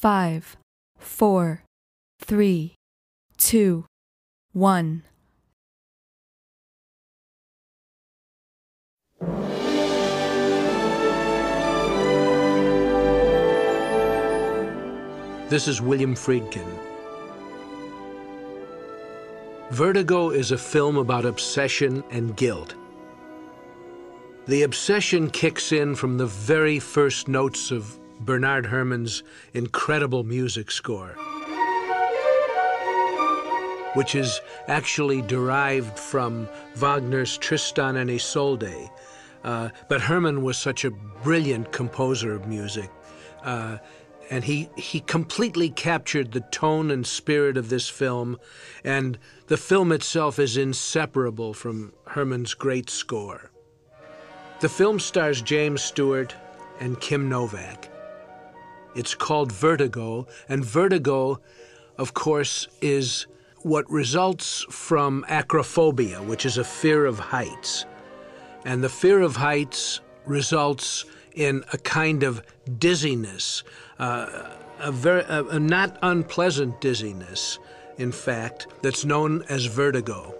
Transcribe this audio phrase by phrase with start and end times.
[0.00, 0.56] five,
[0.96, 1.62] four,
[2.20, 2.74] three,
[3.36, 3.84] two,
[4.54, 5.02] one.
[15.50, 16.64] This is William Friedkin.
[19.70, 22.74] Vertigo is a film about obsession and guilt.
[24.46, 29.22] The obsession kicks in from the very first notes of Bernard Herrmann's
[29.54, 31.16] incredible music score,
[33.94, 38.90] which is actually derived from Wagner's Tristan and Isolde.
[39.42, 42.90] Uh, but Herrmann was such a brilliant composer of music.
[43.42, 43.78] Uh,
[44.30, 48.38] and he, he completely captured the tone and spirit of this film,
[48.84, 53.50] and the film itself is inseparable from Herrmann's great score.
[54.60, 56.34] The film stars James Stewart
[56.78, 57.89] and Kim Novak.
[58.94, 61.40] It's called Vertigo, and vertigo,
[61.96, 63.26] of course, is
[63.62, 67.84] what results from acrophobia, which is a fear of heights.
[68.64, 72.42] And the fear of heights results in a kind of
[72.78, 73.62] dizziness,
[73.98, 77.58] uh, a, very, a, a not unpleasant dizziness,
[77.98, 80.34] in fact, that's known as vertigo.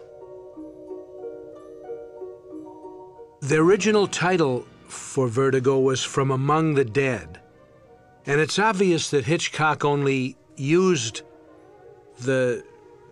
[3.43, 7.40] The original title for Vertigo was From Among the Dead.
[8.31, 11.23] And it's obvious that Hitchcock only used
[12.21, 12.63] the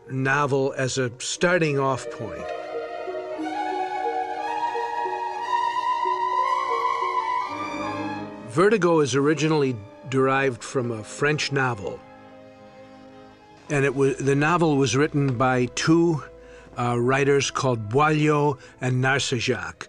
[0.09, 2.47] novel as a starting off point.
[8.51, 9.75] Vertigo is originally
[10.09, 11.99] derived from a French novel.
[13.71, 16.23] And it was, the novel was written by two
[16.79, 19.89] uh, writers called Boileau and Narcejac,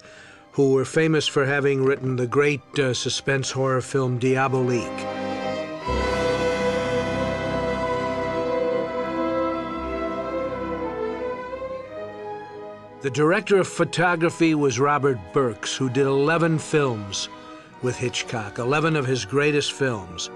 [0.60, 4.84] who were famous for having written the great uh, suspense horror film Diabolique.
[13.02, 17.30] The director of photography was Robert Burks, who did 11 films
[17.82, 20.30] with Hitchcock, 11 of his greatest films.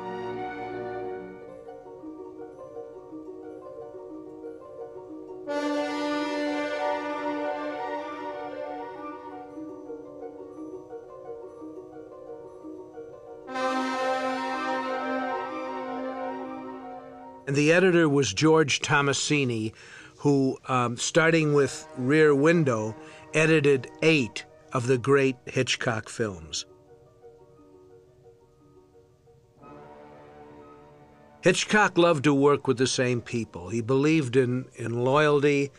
[17.56, 19.74] The editor was George Tomasini,
[20.18, 22.96] who, um, starting with Rear Window,
[23.34, 26.66] edited eight of the great Hitchcock films.
[31.42, 33.68] Hitchcock loved to work with the same people.
[33.68, 35.72] He believed in, in loyalty.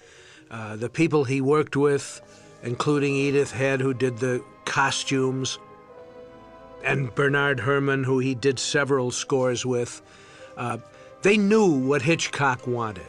[0.51, 2.21] Uh, the people he worked with,
[2.63, 5.59] including Edith Head, who did the costumes,
[6.85, 10.03] and Bernard Herrmann, who he did several scores with,
[10.59, 10.77] uh,
[11.25, 13.07] they knew what Hitchcock wanted.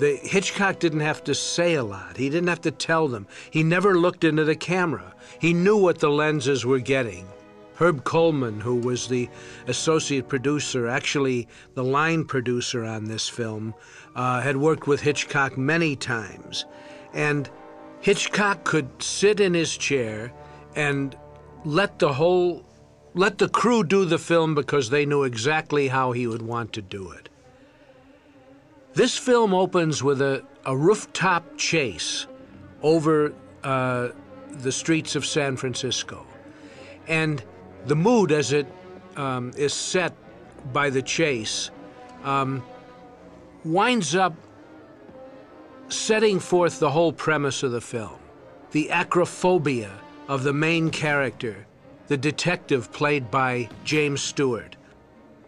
[0.00, 2.16] The, Hitchcock didn't have to say a lot.
[2.16, 3.28] He didn't have to tell them.
[3.48, 5.14] He never looked into the camera.
[5.40, 7.28] He knew what the lenses were getting.
[7.76, 9.28] Herb Coleman, who was the
[9.68, 13.72] associate producer, actually the line producer on this film,
[14.16, 16.64] uh, had worked with Hitchcock many times.
[17.12, 17.48] And
[18.00, 20.32] Hitchcock could sit in his chair
[20.74, 21.16] and
[21.64, 22.64] let the whole
[23.14, 26.82] let the crew do the film because they knew exactly how he would want to
[26.82, 27.28] do it.
[28.94, 32.26] This film opens with a, a rooftop chase
[32.82, 33.32] over
[33.62, 34.08] uh,
[34.50, 36.24] the streets of San Francisco.
[37.08, 37.42] And
[37.86, 38.66] the mood as it
[39.16, 40.14] um, is set
[40.72, 41.70] by the chase
[42.22, 42.62] um,
[43.64, 44.34] winds up
[45.88, 48.18] setting forth the whole premise of the film
[48.74, 49.92] the acrophobia
[50.26, 51.64] of the main character,
[52.08, 54.74] the detective played by James Stewart,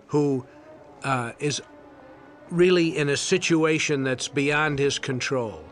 [0.07, 0.47] who
[1.03, 1.61] uh, is
[2.51, 5.65] really in a situation that's beyond his control.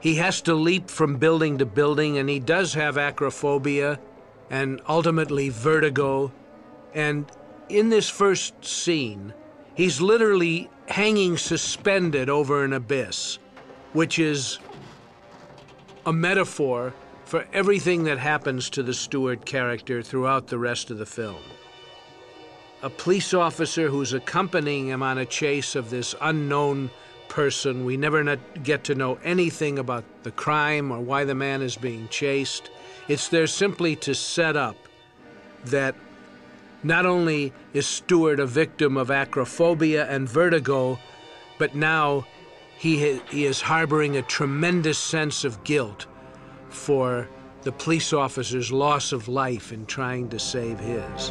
[0.00, 3.98] He has to leap from building to building, and he does have acrophobia
[4.48, 6.32] and ultimately vertigo.
[6.94, 7.30] And
[7.68, 9.34] in this first scene,
[9.74, 13.38] he's literally hanging suspended over an abyss,
[13.92, 14.58] which is
[16.06, 16.94] a metaphor
[17.24, 21.42] for everything that happens to the Stewart character throughout the rest of the film.
[22.82, 26.90] A police officer who's accompanying him on a chase of this unknown
[27.28, 27.84] person.
[27.84, 32.08] We never get to know anything about the crime or why the man is being
[32.08, 32.70] chased.
[33.06, 34.76] It's there simply to set up
[35.66, 35.94] that
[36.82, 40.98] not only is Stewart a victim of acrophobia and vertigo,
[41.58, 42.26] but now
[42.78, 46.06] he, he is harboring a tremendous sense of guilt
[46.70, 47.28] for
[47.62, 51.30] the police officer's loss of life in trying to save his.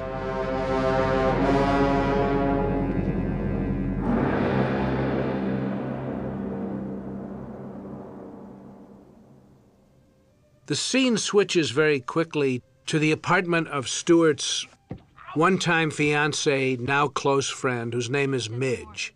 [10.69, 14.68] The scene switches very quickly to the apartment of Stewart's
[15.33, 19.16] one time fiance, now close friend, whose name is Midge.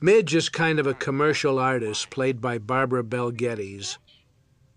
[0.00, 4.00] Midge is kind of a commercial artist played by Barbara Bel Geddes,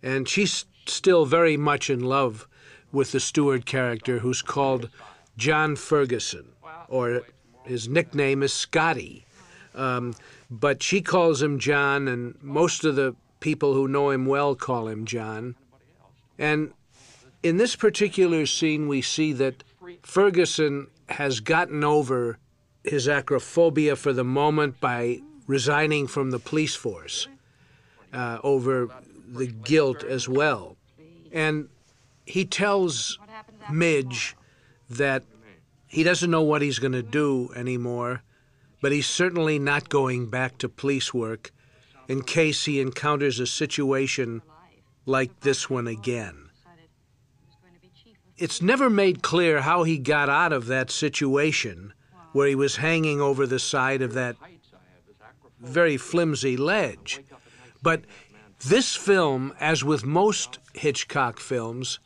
[0.04, 2.48] and she's still very much in love
[2.92, 4.92] with the Stewart character who's called
[5.36, 6.50] John Ferguson,
[6.90, 7.24] or
[7.64, 9.26] his nickname is Scotty.
[9.74, 10.14] Um,
[10.52, 14.90] but she calls him John, and most of the people who know him well call
[14.90, 15.56] him John.
[16.38, 16.74] And
[17.44, 19.64] in this particular scene, we see that
[20.04, 22.38] Ferguson has gotten over
[22.84, 27.28] his acrophobia for the moment by resigning from the police force
[28.14, 28.90] uh, over
[29.28, 30.76] the guilt as well.
[31.32, 31.70] And
[32.26, 33.20] he tells
[33.72, 34.36] Midge
[34.90, 35.24] that
[35.88, 38.24] he doesn't know what he's going to do anymore,
[38.82, 41.52] but he's certainly not going back to police work
[42.08, 44.42] in case he encounters a situation
[45.08, 46.50] like this one again.
[48.38, 51.94] It's never made clear how he got out of that situation
[52.34, 54.36] where he was hanging over the side of that
[55.60, 57.22] very flimsy ledge.
[57.82, 58.04] But
[58.68, 62.00] this film, as with most Hitchcock films,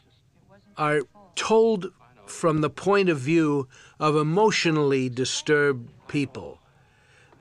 [0.78, 1.02] are
[1.36, 1.92] told
[2.26, 3.68] from the point of view
[4.00, 6.60] of emotionally disturbed people.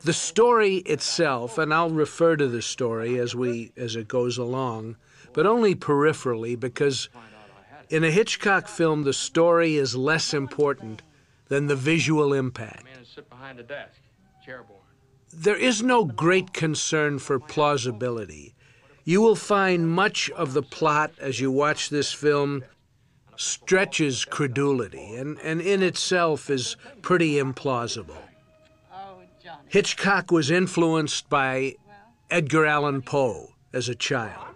[0.00, 4.96] The story itself, and I'll refer to the story as we as it goes along,
[5.32, 7.08] but only peripherally because
[7.88, 11.02] in a Hitchcock film the story is less important
[11.48, 12.86] than the visual impact.
[15.32, 18.54] There is no great concern for plausibility.
[19.04, 22.64] You will find much of the plot as you watch this film
[23.36, 28.18] stretches credulity and, and in itself is pretty implausible.
[29.68, 31.76] Hitchcock was influenced by
[32.30, 34.49] Edgar Allan Poe as a child.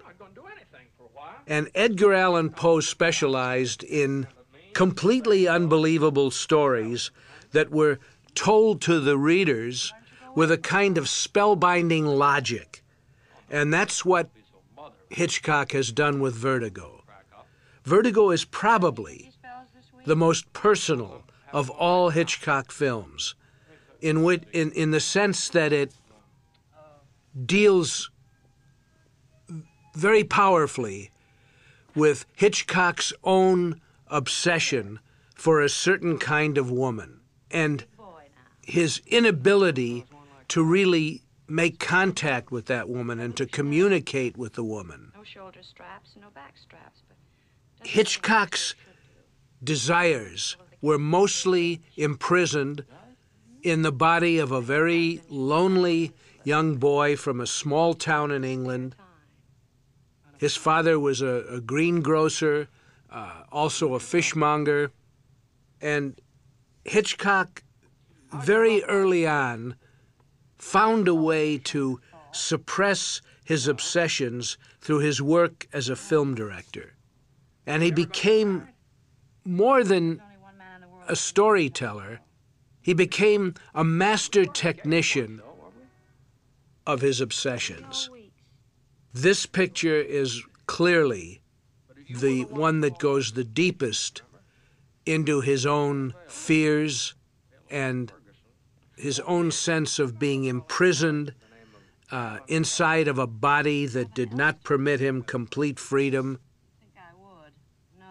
[1.47, 4.27] And Edgar Allan Poe specialized in
[4.73, 7.11] completely unbelievable stories
[7.53, 7.99] that were
[8.35, 9.93] told to the readers
[10.35, 12.83] with a kind of spellbinding logic.
[13.51, 14.31] And that's what
[15.11, 17.05] Hitchcock has done with Vertigo.
[17.85, 19.31] Vertigo is probably
[20.07, 23.35] the most personal of all Hitchcock films,
[24.01, 25.93] in, which, in, in the sense that it
[27.47, 28.11] deals
[29.95, 31.11] very powerfully
[31.95, 35.01] with Hitchcock's own obsession
[35.35, 37.21] for a certain kind of woman
[37.51, 37.85] and
[38.63, 40.07] his inability
[40.49, 45.13] to really make contact with that woman and to communicate with the woman.
[45.15, 47.01] No shoulder straps, no back straps.
[47.85, 48.75] Hitchcock's
[49.63, 52.85] desires were mostly imprisoned
[53.63, 56.13] in the body of a very lonely
[56.45, 58.95] young boy from a small town in England.
[60.45, 62.69] His father was a, a greengrocer,
[63.11, 64.91] uh, also a fishmonger,
[65.81, 66.21] and
[66.85, 67.63] Hitchcock
[68.31, 69.75] very early on
[70.59, 71.99] found a way to
[72.33, 76.93] suppress his obsessions through his work as a film director.
[77.65, 78.69] And he became
[79.47, 80.21] more than
[81.09, 82.21] a storyteller,
[82.83, 85.41] he became a master technician
[86.87, 88.11] of his obsessions.
[89.15, 91.41] This picture is clearly
[92.11, 94.23] the one that goes the deepest
[95.07, 97.15] into his own fears
[97.71, 98.13] and
[98.97, 101.33] his own sense of being imprisoned
[102.11, 106.41] uh, inside of a body that did not permit him complete freedom.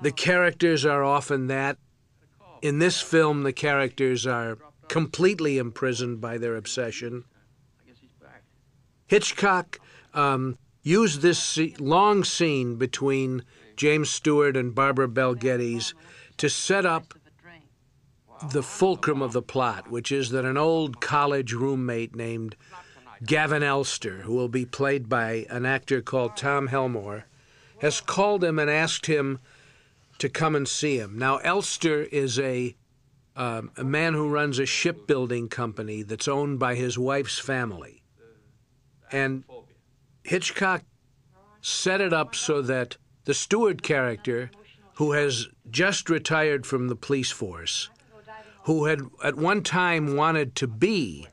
[0.02, 1.78] The characters are often that.
[2.62, 4.58] In this film, the characters are
[4.88, 7.26] completely imprisoned by their obsession.
[9.08, 9.80] Hitchcock
[10.14, 13.44] um, used this long scene between
[13.76, 15.94] James Stewart and Barbara Bel Geddes
[16.38, 17.14] to set up
[18.52, 22.56] the fulcrum of the plot, which is that an old college roommate named
[23.26, 27.26] Gavin Elster, who will be played by an actor called Tom Helmore,
[27.80, 29.40] has called him and asked him
[30.20, 31.18] to come and see him.
[31.18, 32.76] Now, Elster is a
[33.36, 38.04] um, a man who runs a shipbuilding company that's owned by his wife's family.
[39.12, 39.44] And
[40.24, 40.84] Hitchcock
[41.62, 44.52] set it up so that the Stewart character,
[44.96, 47.90] who has just retired from the police force,
[48.64, 51.28] who had at one time wanted to be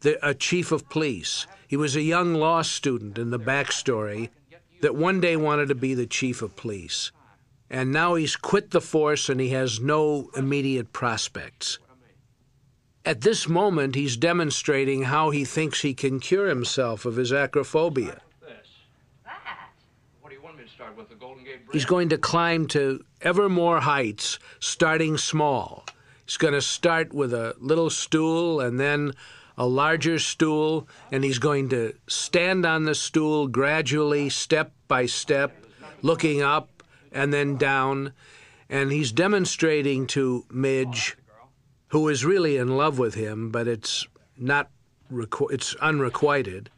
[0.00, 1.46] the, a chief of police.
[1.66, 4.30] He was a young law student in the backstory
[4.80, 7.10] that one day wanted to be the chief of police.
[7.68, 11.78] And now he's quit the force and he has no immediate prospects.
[13.04, 18.20] At this moment, he's demonstrating how he thinks he can cure himself of his acrophobia.
[21.72, 25.84] He's going to climb to ever more heights, starting small.
[26.24, 29.12] He's going to start with a little stool and then
[29.56, 35.52] a larger stool, and he's going to stand on the stool gradually, step by step,
[36.00, 38.12] looking up and then down.
[38.70, 41.16] And he's demonstrating to Midge,
[41.88, 44.70] who is really in love with him, but it's not
[45.50, 46.70] it's unrequited.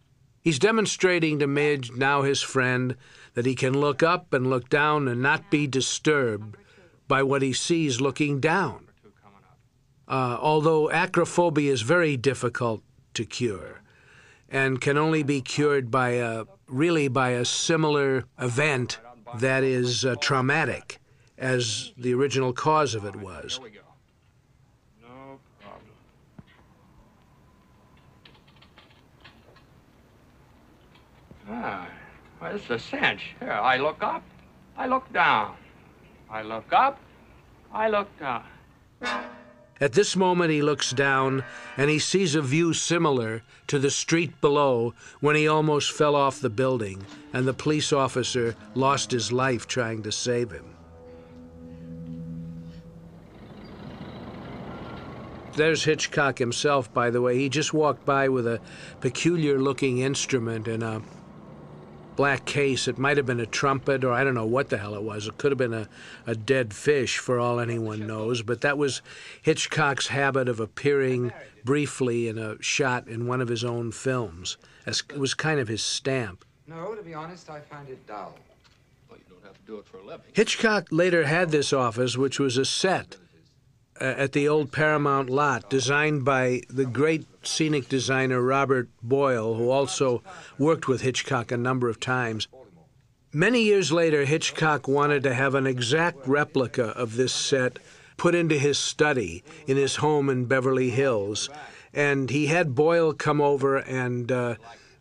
[0.43, 2.97] He's demonstrating to Midge, now his friend,
[3.35, 6.57] that he can look up and look down and not be disturbed
[7.09, 8.89] by what he sees looking down.
[10.09, 12.83] Uh, although acrophobia is very difficult
[13.15, 13.81] to cure
[14.49, 18.99] and can only be cured by a really by a similar event
[19.39, 20.99] that is uh, traumatic
[21.39, 23.61] as the original cause of it was.
[31.49, 31.89] Ah,
[32.41, 33.35] well, it's a cinch.
[33.39, 34.23] Here, I look up,
[34.77, 35.57] I look down.
[36.31, 36.99] I look up,
[37.73, 38.45] I look down.
[39.81, 41.43] At this moment, he looks down
[41.77, 46.41] and he sees a view similar to the street below when he almost fell off
[46.41, 50.77] the building and the police officer lost his life trying to save him.
[55.55, 57.39] There's Hitchcock himself, by the way.
[57.39, 58.61] He just walked by with a
[59.01, 61.03] peculiar looking instrument in a
[62.21, 62.87] black case.
[62.87, 65.27] It might have been a trumpet, or I don't know what the hell it was.
[65.27, 65.89] It could have been a,
[66.27, 68.43] a dead fish, for all anyone knows.
[68.43, 69.00] But that was
[69.41, 71.33] Hitchcock's habit of appearing
[71.65, 74.59] briefly in a shot in one of his own films.
[74.87, 76.45] It was kind of his stamp.
[76.67, 78.35] No, to be honest, I find it dull.
[79.09, 80.27] Well, you don't have to do it for a living.
[80.35, 83.17] Hitchcock later had this office, which was a set
[84.00, 90.23] at the old Paramount lot, designed by the great scenic designer Robert Boyle, who also
[90.59, 92.49] worked with Hitchcock a number of times.
[93.33, 97.78] Many years later, Hitchcock wanted to have an exact replica of this set
[98.16, 101.49] put into his study in his home in Beverly Hills.
[101.95, 104.57] And he had Boyle come over and uh,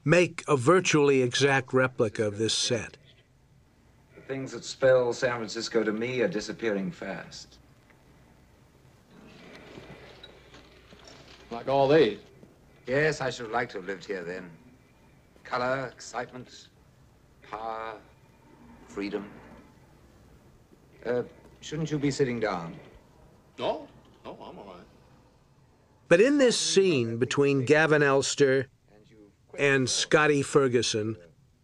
[0.06, 2.98] make a virtually exact replica of this set.
[4.16, 7.59] The things that spell San Francisco to me are disappearing fast.
[11.52, 12.20] Like all these.
[12.86, 14.50] Yes, I should have liked to have lived here then.
[15.44, 16.68] Color, excitement,
[17.50, 17.94] power,
[18.88, 19.30] freedom.
[21.06, 21.24] Uh,
[21.62, 22.76] shouldn't you be sitting down?
[23.58, 23.88] No,
[24.26, 24.86] no, I'm all right.
[26.08, 28.68] But in this scene between Gavin Elster
[29.58, 31.16] and Scotty Ferguson,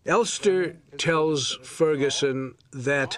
[0.06, 3.18] Elster tells Ferguson that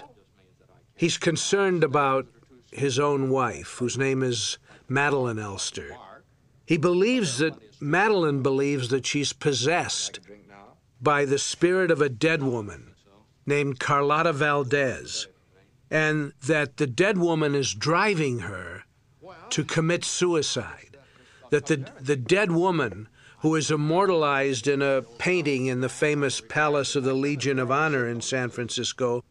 [0.96, 2.26] he's concerned about
[2.72, 4.58] his own wife, whose name is
[4.88, 5.96] Madeline Elster.
[6.68, 10.20] He believes that Madeline believes that she's possessed
[11.00, 12.94] by the spirit of a dead woman
[13.46, 15.28] named Carlotta Valdez,
[15.90, 18.84] and that the dead woman is driving her
[19.48, 20.98] to commit suicide.
[21.48, 23.08] That the, the dead woman,
[23.38, 28.06] who is immortalized in a painting in the famous Palace of the Legion of Honor
[28.06, 29.24] in San Francisco,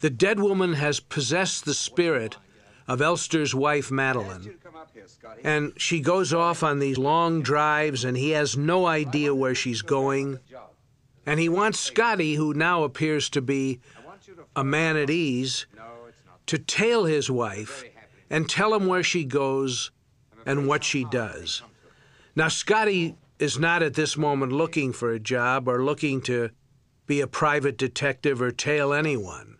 [0.00, 2.36] the dead woman has possessed the spirit
[2.86, 4.58] of Elster's wife, Madeline.
[5.42, 9.82] And she goes off on these long drives, and he has no idea where she's
[9.82, 10.38] going.
[11.26, 13.80] And he wants Scotty, who now appears to be
[14.54, 15.66] a man at ease,
[16.46, 17.84] to tail his wife
[18.30, 19.90] and tell him where she goes
[20.46, 21.62] and what she does.
[22.36, 26.50] Now, Scotty is not at this moment looking for a job or looking to
[27.06, 29.58] be a private detective or tail anyone.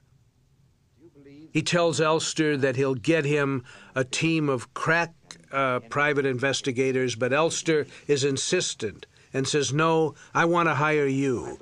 [1.53, 3.63] He tells Elster that he'll get him
[3.95, 5.13] a team of crack
[5.53, 11.59] uh, private investigators, but Elster is insistent and says, No, I want to hire you.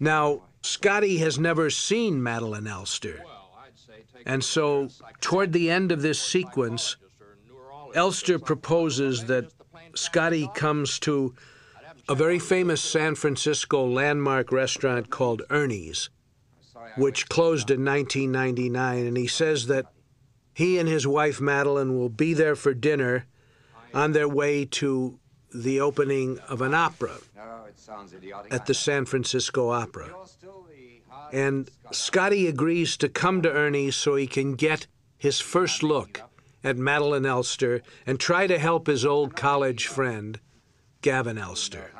[0.00, 3.22] Now, Scotty has never seen Madeline Elster.
[4.24, 4.88] And so,
[5.20, 6.96] toward the end of this sequence,
[7.94, 9.52] Elster proposes that
[9.94, 11.34] Scotty comes to
[12.08, 16.08] a very famous San Francisco landmark restaurant called Ernie's,
[16.96, 19.06] which closed in 1999.
[19.06, 19.86] And he says that
[20.54, 23.26] he and his wife Madeline will be there for dinner
[23.94, 25.18] on their way to
[25.54, 28.52] the opening of an opera No, it sounds idiotic.
[28.52, 30.06] at the San Francisco Opera.
[30.08, 34.86] You're still the hard- And Scotty agrees to come to Ernie so he can get
[35.18, 36.22] his first look
[36.64, 40.40] at Madeline Elster and try to help his old college friend,
[41.02, 41.90] Gavin Elster.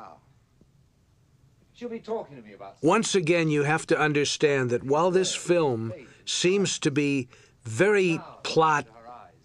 [1.75, 2.77] She'll be talking to me about.
[2.81, 5.93] Once again, you have to understand that while this film
[6.25, 7.29] seems to be
[7.65, 8.87] very plot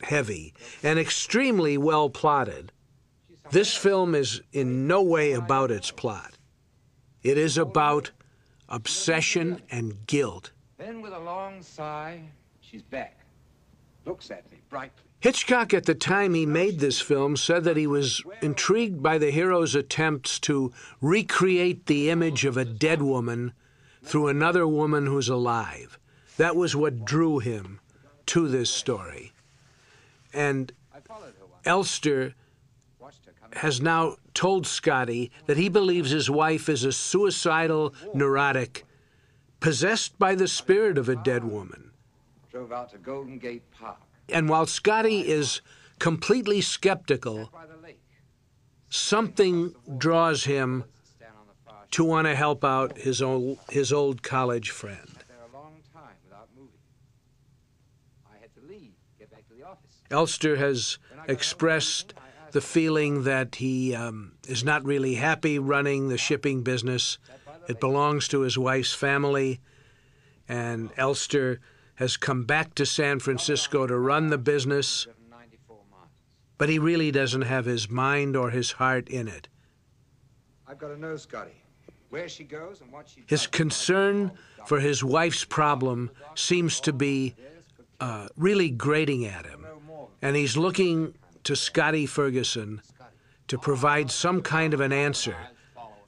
[0.01, 2.71] heavy and extremely well plotted,
[3.51, 6.33] this film is in no way about its plot.
[7.23, 8.11] It is about
[8.69, 10.51] obsession, and guilt.
[10.77, 12.21] Then, with a long sigh,
[12.61, 13.19] she's back.
[14.05, 15.03] Looks at me brightly.
[15.19, 19.31] Hitchcock, at the time he made this film, said that he was intrigued by the
[19.31, 20.71] hero's attempts to
[21.01, 23.53] recreate the image of a dead woman
[24.03, 25.97] through another woman who's alive.
[26.37, 27.79] That was what drew him
[28.27, 29.33] to this story.
[30.33, 32.33] And I followed her once, Elster
[32.99, 37.93] watched her come has now told Scotty that he believes his wife is a suicidal
[38.13, 38.85] neurotic
[39.59, 41.91] possessed by the spirit of a dead woman.
[42.51, 43.97] drove out to Golden Gate Park,
[44.29, 45.61] And while Scotty is
[45.99, 47.99] completely skeptical, by the lake.
[48.89, 50.83] something draws him
[51.19, 55.07] Down on the far to want to help out his old, his old college friend.
[55.07, 56.77] Sat there a long time without moving.
[58.31, 59.96] I had to leave, get back to the office.
[60.09, 60.97] Elster has
[61.27, 62.13] expressed
[62.51, 67.17] the feeling that he um, is not really happy running the shipping business.
[67.67, 69.59] It belongs to his wife's family,
[70.47, 71.59] and Elster
[71.95, 76.07] has come back to San Francisco to run the business, Driven 94 miles.
[76.57, 79.49] but he really doesn't have his mind or his heart in it.
[80.65, 81.63] I've got to know, Scotty,
[82.09, 84.31] where she goes and what she His concern
[84.65, 87.35] for his wife's problem seems to be
[87.99, 89.65] uh, really grating at him.
[90.21, 91.13] And he's looking
[91.43, 92.81] to Scotty Ferguson
[93.47, 95.37] to provide some kind of an answer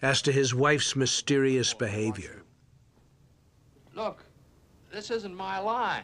[0.02, 2.44] as to his wife's mysterious behavior.
[3.96, 4.24] Look,
[4.92, 6.04] this isn't my line.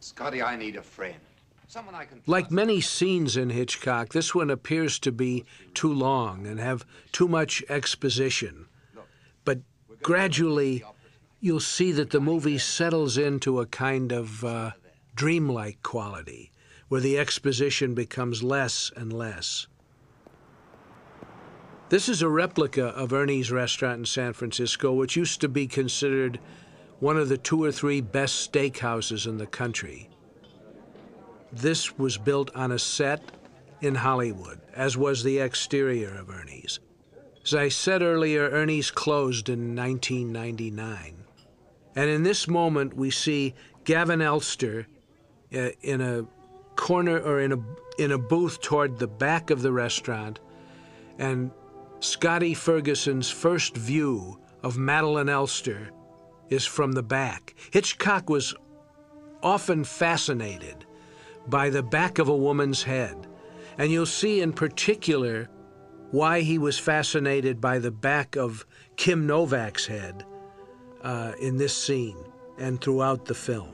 [0.00, 1.16] Scotty, I need a friend.
[1.66, 6.46] Someone I can Like many scenes in Hitchcock, this one appears to be too long
[6.46, 8.66] and have too much exposition.
[9.44, 9.60] But
[10.02, 10.84] gradually,
[11.40, 14.70] you'll see that the movie settles into a kind of uh,
[15.14, 16.50] dreamlike quality,
[16.88, 19.66] where the exposition becomes less and less.
[21.88, 26.40] This is a replica of Ernie's restaurant in San Francisco, which used to be considered
[26.98, 30.08] one of the two or three best steakhouses in the country.
[31.52, 33.20] This was built on a set
[33.80, 36.80] in Hollywood, as was the exterior of Ernie's.
[37.44, 41.24] As I said earlier, Ernie's closed in 1999.
[41.94, 44.86] And in this moment, we see Gavin Elster
[45.82, 46.26] in a
[46.76, 47.58] corner or in a,
[47.98, 50.40] in a booth toward the back of the restaurant,
[51.18, 51.50] and
[52.00, 55.90] Scotty Ferguson's first view of Madeline Elster
[56.50, 57.54] is from the back.
[57.70, 58.54] Hitchcock was
[59.42, 60.86] often fascinated
[61.46, 63.26] by the back of a woman's head.
[63.78, 65.48] And you'll see in particular
[66.10, 68.64] why he was fascinated by the back of
[68.96, 70.24] Kim Novak's head
[71.02, 72.16] uh, in this scene
[72.58, 73.73] and throughout the film.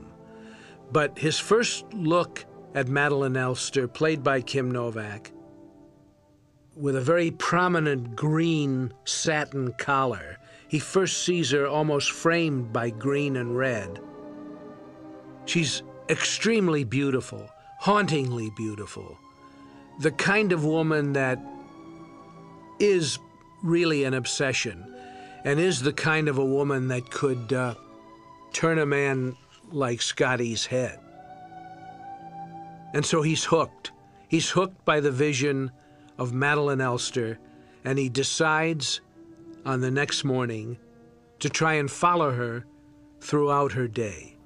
[0.93, 5.33] But his first look at Madeline Elster, played by Kim Novak,
[6.77, 13.37] with a very prominent green satin collar, he first sees her almost framed by green
[13.37, 14.01] and red.
[15.45, 17.49] She's extremely beautiful,
[17.81, 19.19] hauntingly beautiful.
[20.01, 21.39] The kind of woman that
[22.79, 23.19] is
[23.63, 24.95] really an obsession
[25.45, 27.75] and is the kind of a woman that could uh,
[28.53, 29.37] turn a man
[29.75, 30.99] like Scotty's head.
[32.93, 33.93] And so he's hooked.
[34.29, 35.71] He's hooked by the vision
[36.19, 37.39] of Madeline Elster,
[37.85, 39.01] and he decides
[39.65, 40.79] on the next morning
[41.39, 42.65] to try and follow her
[43.21, 44.37] throughout her day.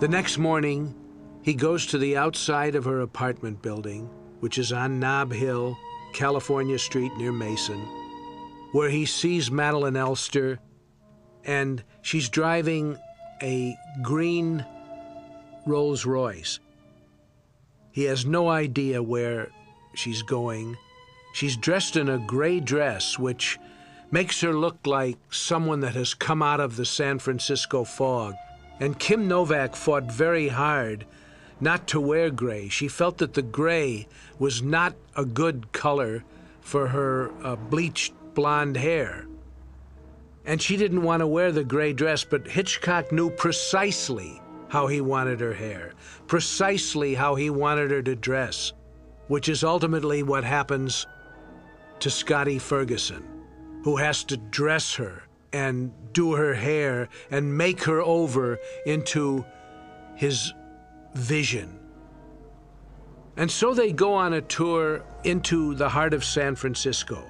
[0.00, 0.94] The next morning,
[1.42, 4.08] he goes to the outside of her apartment building,
[4.40, 5.76] which is on Nob Hill,
[6.12, 7.80] California Street near Mason,
[8.72, 10.58] where he sees Madeline Elster,
[11.50, 12.96] and she's driving
[13.42, 14.64] a green
[15.66, 16.60] Rolls Royce.
[17.90, 19.50] He has no idea where
[19.96, 20.76] she's going.
[21.34, 23.58] She's dressed in a gray dress, which
[24.12, 28.34] makes her look like someone that has come out of the San Francisco fog.
[28.78, 31.04] And Kim Novak fought very hard
[31.60, 32.68] not to wear gray.
[32.68, 34.06] She felt that the gray
[34.38, 36.22] was not a good color
[36.60, 39.26] for her uh, bleached blonde hair.
[40.44, 45.00] And she didn't want to wear the gray dress, but Hitchcock knew precisely how he
[45.00, 45.92] wanted her hair,
[46.26, 48.72] precisely how he wanted her to dress,
[49.28, 51.06] which is ultimately what happens
[51.98, 53.22] to Scotty Ferguson,
[53.84, 59.44] who has to dress her and do her hair and make her over into
[60.14, 60.52] his
[61.14, 61.78] vision.
[63.36, 67.24] And so they go on a tour into the heart of San Francisco.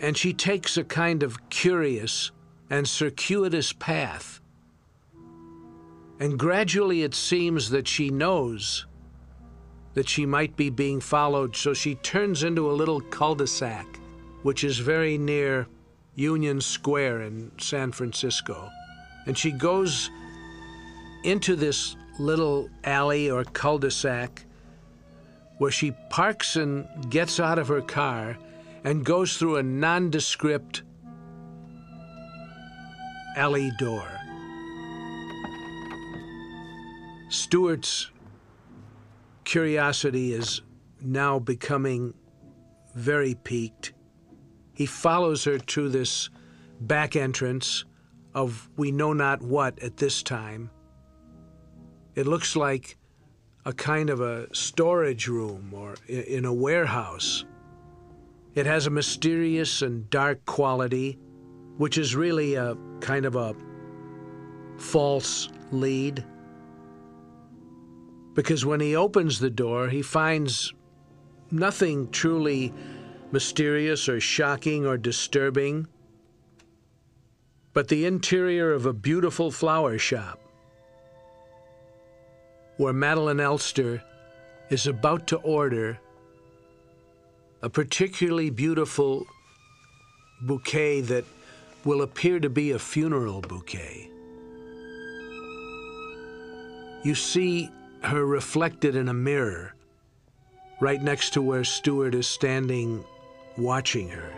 [0.00, 2.30] And she takes a kind of curious
[2.70, 4.40] and circuitous path.
[6.20, 8.86] And gradually it seems that she knows
[9.94, 13.98] that she might be being followed, so she turns into a little cul de sac
[14.42, 15.66] which is very near
[16.14, 18.70] Union Square in San Francisco.
[19.26, 20.10] And she goes
[21.24, 24.44] into this little alley or cul de sac
[25.58, 28.36] where she parks and gets out of her car
[28.84, 30.82] and goes through a nondescript
[33.36, 34.08] alley door.
[37.28, 38.10] Stewart's
[39.44, 40.62] curiosity is
[41.00, 42.14] now becoming
[42.94, 43.92] very piqued.
[44.72, 46.30] He follows her to this
[46.80, 47.84] back entrance
[48.34, 50.70] of we know not what at this time.
[52.14, 52.96] It looks like
[53.64, 57.44] a kind of a storage room or in a warehouse.
[58.58, 61.16] It has a mysterious and dark quality,
[61.76, 63.54] which is really a kind of a
[64.78, 66.24] false lead.
[68.34, 70.74] Because when he opens the door, he finds
[71.52, 72.74] nothing truly
[73.30, 75.86] mysterious or shocking or disturbing,
[77.74, 80.40] but the interior of a beautiful flower shop
[82.76, 84.02] where Madeleine Elster
[84.68, 86.00] is about to order
[87.62, 89.26] a particularly beautiful
[90.42, 91.24] bouquet that
[91.84, 94.10] will appear to be a funeral bouquet.
[97.04, 97.70] You see
[98.02, 99.74] her reflected in a mirror
[100.80, 103.04] right next to where Stewart is standing
[103.56, 104.32] watching her.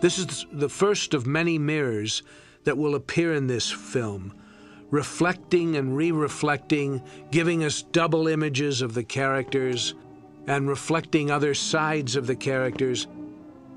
[0.00, 2.22] This is the first of many mirrors
[2.64, 4.34] that will appear in this film,
[4.90, 9.94] reflecting and re reflecting, giving us double images of the characters
[10.46, 13.06] and reflecting other sides of the characters.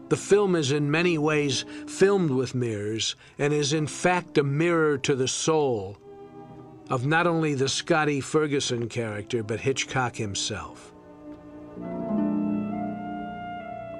[0.10, 4.98] The film is in many ways filmed with mirrors and is in fact a mirror
[5.00, 5.98] to the soul
[6.89, 10.91] of not only the Scotty Ferguson character, but Hitchcock himself.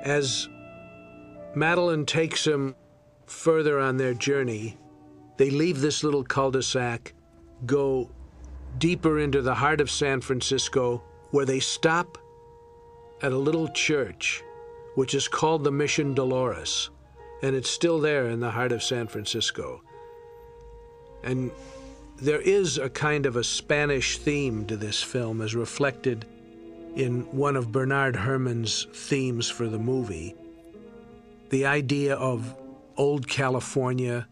[0.04, 0.50] As
[1.54, 2.76] Madeleine takes him
[3.28, 4.78] further on their journey,
[5.39, 7.13] they leave this little cul de sac,
[7.65, 8.12] go
[8.78, 12.17] deeper into the heart of San Francisco, where they stop
[13.21, 14.43] at a little church,
[14.95, 16.89] which is called the Mission Dolores,
[17.41, 19.82] and it's still there in the heart of San Francisco.
[21.23, 21.52] And
[22.17, 26.25] there is a kind of a Spanish theme to this film, as reflected
[26.97, 30.36] in one of Bernard Herrmann's themes for the movie.
[31.49, 32.54] The idea of
[32.97, 34.28] old California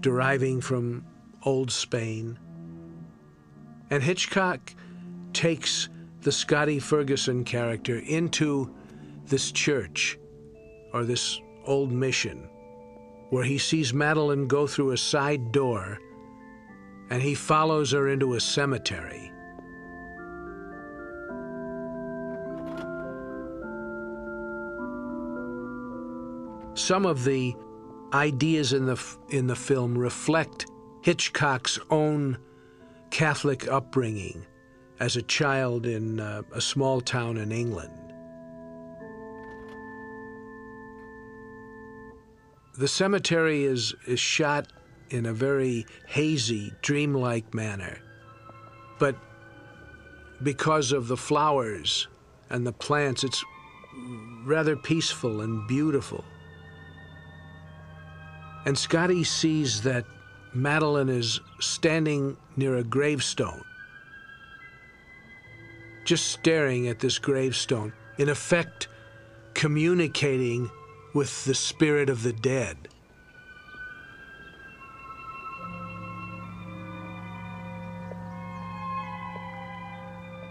[0.00, 1.04] deriving from
[1.44, 2.38] old Spain.
[3.90, 4.74] And Hitchcock
[5.32, 5.88] takes
[6.22, 8.74] the Scotty Ferguson character into
[9.26, 10.18] this church
[10.92, 12.48] or this old mission
[13.30, 15.98] where he sees Madeleine go through a side door
[17.10, 19.32] and he follows her into a cemetery.
[26.74, 27.54] Some of the
[28.12, 30.66] ideas in the, in the film reflect
[31.02, 32.38] Hitchcock's own
[33.10, 34.44] Catholic upbringing
[35.00, 37.92] as a child in uh, a small town in England.
[42.76, 44.68] The cemetery is, is shot
[45.10, 47.98] in a very hazy, dreamlike manner.
[48.98, 49.16] But
[50.42, 52.08] because of the flowers
[52.50, 53.44] and the plants, it's
[54.44, 56.24] rather peaceful and beautiful.
[58.64, 60.04] And Scotty sees that
[60.54, 63.64] Madeline is standing near a gravestone,
[66.04, 68.88] just staring at this gravestone, in effect,
[69.54, 70.70] communicating
[71.14, 72.88] with the spirit of the dead.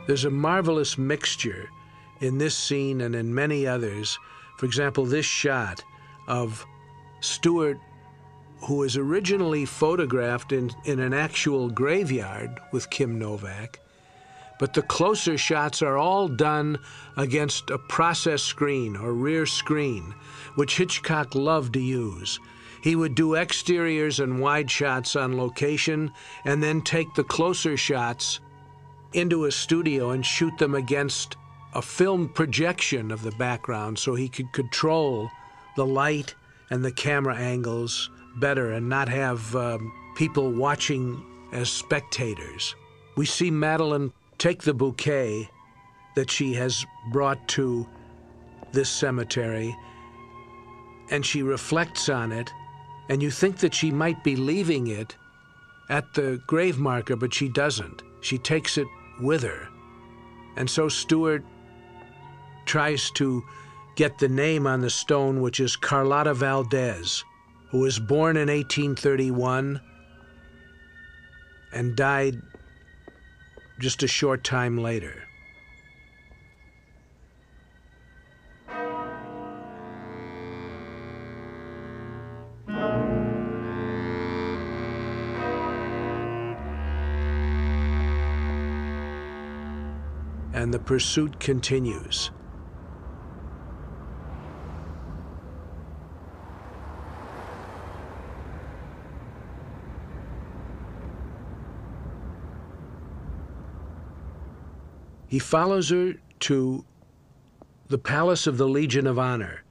[0.07, 1.69] There's a marvelous mixture
[2.21, 4.17] in this scene and in many others.
[4.57, 5.83] For example, this shot
[6.27, 6.65] of
[7.19, 7.77] Stewart,
[8.61, 13.79] who is originally photographed in, in an actual graveyard with Kim Novak,
[14.59, 16.79] but the closer shots are all done
[17.15, 20.13] against a process screen or rear screen,
[20.55, 22.39] which Hitchcock loved to use.
[22.81, 26.11] He would do exteriors and wide shots on location
[26.45, 28.39] and then take the closer shots
[29.13, 31.35] into a studio and shoot them against
[31.73, 35.29] a film projection of the background so he could control
[35.75, 36.33] the light
[36.69, 42.75] and the camera angles better and not have um, people watching as spectators.
[43.15, 45.49] We see Madeleine take the bouquet
[46.15, 47.87] that she has brought to
[48.71, 49.75] this cemetery
[51.09, 52.51] and she reflects on it,
[53.09, 55.15] and you think that she might be leaving it
[55.89, 58.03] at the grave marker, but she doesn't.
[58.21, 58.87] She takes it
[59.21, 59.69] with her.
[60.57, 61.43] And so Stewart
[62.65, 63.43] tries to
[63.95, 67.23] get the name on the stone, which is Carlotta Valdez,
[67.69, 69.81] who was born in 1831
[71.73, 72.41] and died
[73.79, 75.23] just a short time later.
[90.53, 92.31] And the pursuit continues.
[105.27, 106.85] He follows her to
[107.87, 109.63] the Palace of the Legion of Honor,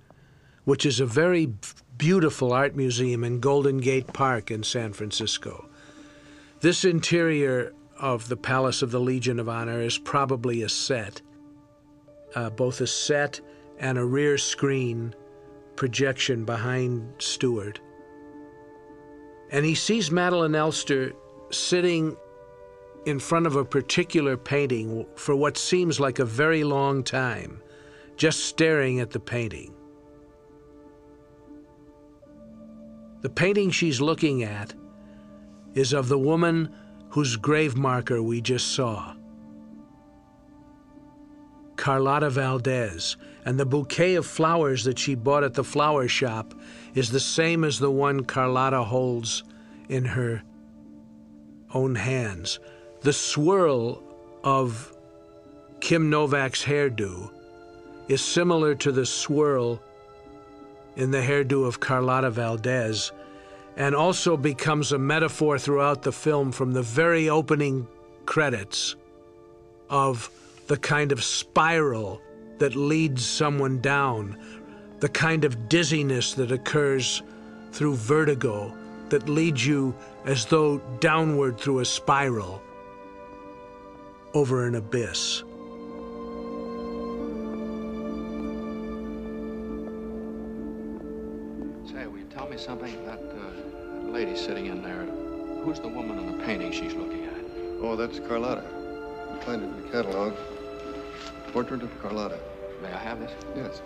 [0.64, 1.52] which is a very
[1.98, 5.68] beautiful art museum in Golden Gate Park in San Francisco.
[6.60, 11.22] This interior of the Palace of the Legion of Honor is probably a set,
[12.34, 13.40] uh, both a set
[13.78, 15.14] and a rear screen
[15.76, 17.80] projection behind Stewart.
[19.50, 21.12] And he sees Madeleine Elster
[21.50, 22.16] sitting
[23.06, 27.62] in front of a particular painting for what seems like a very long time,
[28.16, 29.72] just staring at the painting.
[33.22, 34.74] The painting she's looking at
[35.74, 36.74] is of the woman
[37.10, 39.14] whose grave marker we just saw.
[41.76, 46.54] Carlotta Valdez, and the bouquet of flowers that she bought at the flower shop
[46.94, 49.44] is the same as the one Carlotta holds
[49.88, 50.42] in her
[51.72, 52.58] own hands.
[53.06, 54.02] The swirl
[54.42, 54.92] of
[55.78, 57.30] Kim Novak's hairdo
[58.08, 59.80] is similar to the swirl
[60.96, 63.12] in the hairdo of Carlotta Valdez
[63.76, 67.86] and also becomes a metaphor throughout the film from the very opening
[68.24, 68.96] credits
[69.88, 70.28] of
[70.66, 72.20] the kind of spiral
[72.58, 74.36] that leads someone down,
[74.98, 77.22] the kind of dizziness that occurs
[77.70, 78.74] through vertigo
[79.10, 82.60] that leads you as though downward through a spiral
[84.36, 85.38] over an abyss.
[91.90, 92.92] Say, will you tell me something?
[93.06, 95.06] That, uh, that lady sitting in there,
[95.64, 97.40] who's the woman in the painting she's looking at?
[97.80, 98.62] Oh, that's Carlotta.
[99.32, 100.34] You find it in the catalog.
[101.54, 102.38] Portrait of Carlotta.
[102.82, 103.32] May I have this?
[103.56, 103.80] Yes.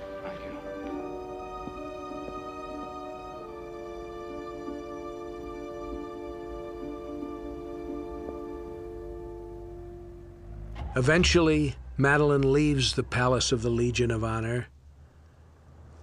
[10.96, 14.66] Eventually, Madeleine leaves the Palace of the Legion of Honor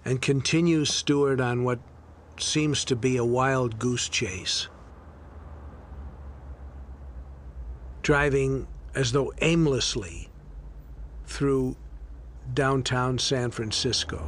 [0.02, 1.78] and continues Stewart on what
[2.38, 4.68] seems to be a wild goose chase.
[8.00, 10.30] Driving as though aimlessly
[11.26, 11.76] through
[12.54, 14.24] downtown San Francisco.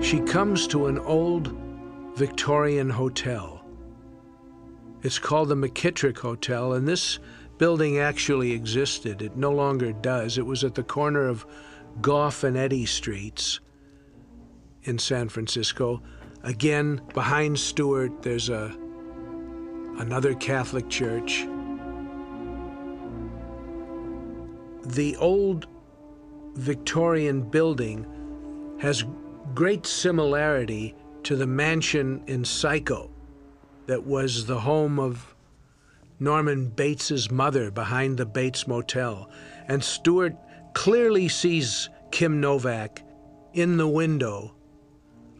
[0.00, 1.54] She comes to an old
[2.16, 3.64] Victorian hotel.
[5.02, 7.18] It's called the McKittrick Hotel, and this
[7.58, 9.20] building actually existed.
[9.20, 10.38] It no longer does.
[10.38, 11.44] It was at the corner of
[12.00, 13.60] Gough and Eddy Streets
[14.84, 16.02] in San Francisco.
[16.44, 18.76] Again, behind Stewart, there's a
[19.98, 21.46] another Catholic church.
[24.86, 25.66] The old
[26.54, 28.06] Victorian building
[28.80, 29.04] has
[29.54, 30.94] great similarity
[31.24, 33.10] to the mansion in Psycho
[33.86, 35.34] that was the home of
[36.20, 39.28] Norman Bates's mother behind the Bates Motel.
[39.68, 40.34] And Stewart
[40.74, 43.02] clearly sees Kim Novak
[43.52, 44.54] in the window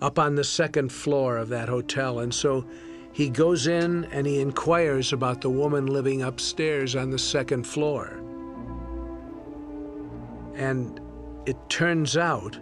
[0.00, 2.20] up on the second floor of that hotel.
[2.20, 2.66] And so
[3.12, 8.20] he goes in and he inquires about the woman living upstairs on the second floor.
[10.54, 11.00] And
[11.46, 12.58] it turns out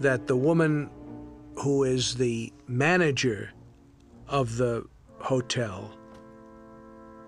[0.00, 0.90] that the woman
[1.58, 3.50] who is the manager
[4.28, 4.84] of the
[5.18, 5.92] hotel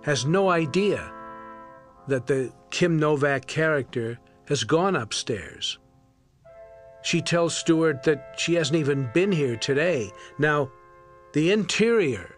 [0.02, 1.12] has no idea
[2.06, 5.78] that the Kim Novak character has gone upstairs.
[7.02, 10.10] She tells Stewart that she hasn't even been here today.
[10.38, 10.70] Now,
[11.32, 12.36] the interior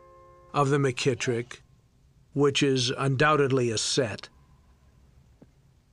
[0.55, 1.61] of the McKittrick,
[2.33, 4.29] which is undoubtedly a set,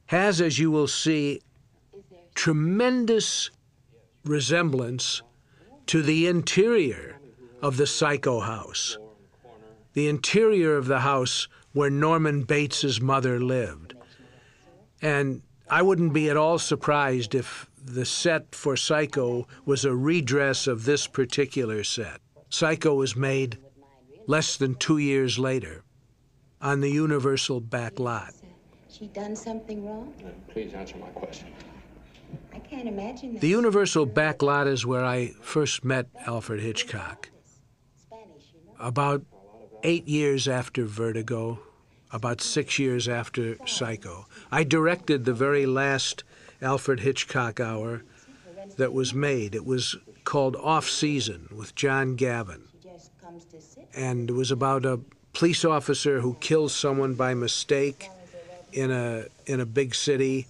[0.07, 1.41] has, as you will see,
[2.35, 3.51] tremendous
[4.25, 5.21] resemblance
[5.89, 7.19] to the interior
[7.63, 8.99] of the Psycho house,
[9.93, 13.95] the interior of the house where Norman Bates's mother lived.
[15.01, 20.67] And I wouldn't be at all surprised if the set for Psycho was a redress
[20.67, 22.21] of this particular set.
[22.49, 23.57] Psycho was made
[24.27, 25.81] less than two years later
[26.61, 28.35] on the Universal back lot.
[28.91, 30.13] She done something wrong?
[30.49, 31.47] Please answer my question.
[32.53, 33.41] I can't imagine that.
[33.41, 37.29] The Universal back lot is where I first met Alfred Hitchcock.
[37.95, 38.85] Spanish, you know.
[38.85, 39.23] About
[39.83, 41.59] eight years after Vertigo,
[42.11, 46.23] about six years after Psycho, I directed the very last
[46.61, 48.03] Alfred Hitchcock hour
[48.77, 49.55] that was made.
[49.55, 52.63] It was called Off Season with John Gavin.
[52.71, 53.87] She just comes to sit.
[53.95, 54.99] and it was about a
[55.33, 58.09] police officer who kills someone by mistake
[58.73, 60.45] in a in a big city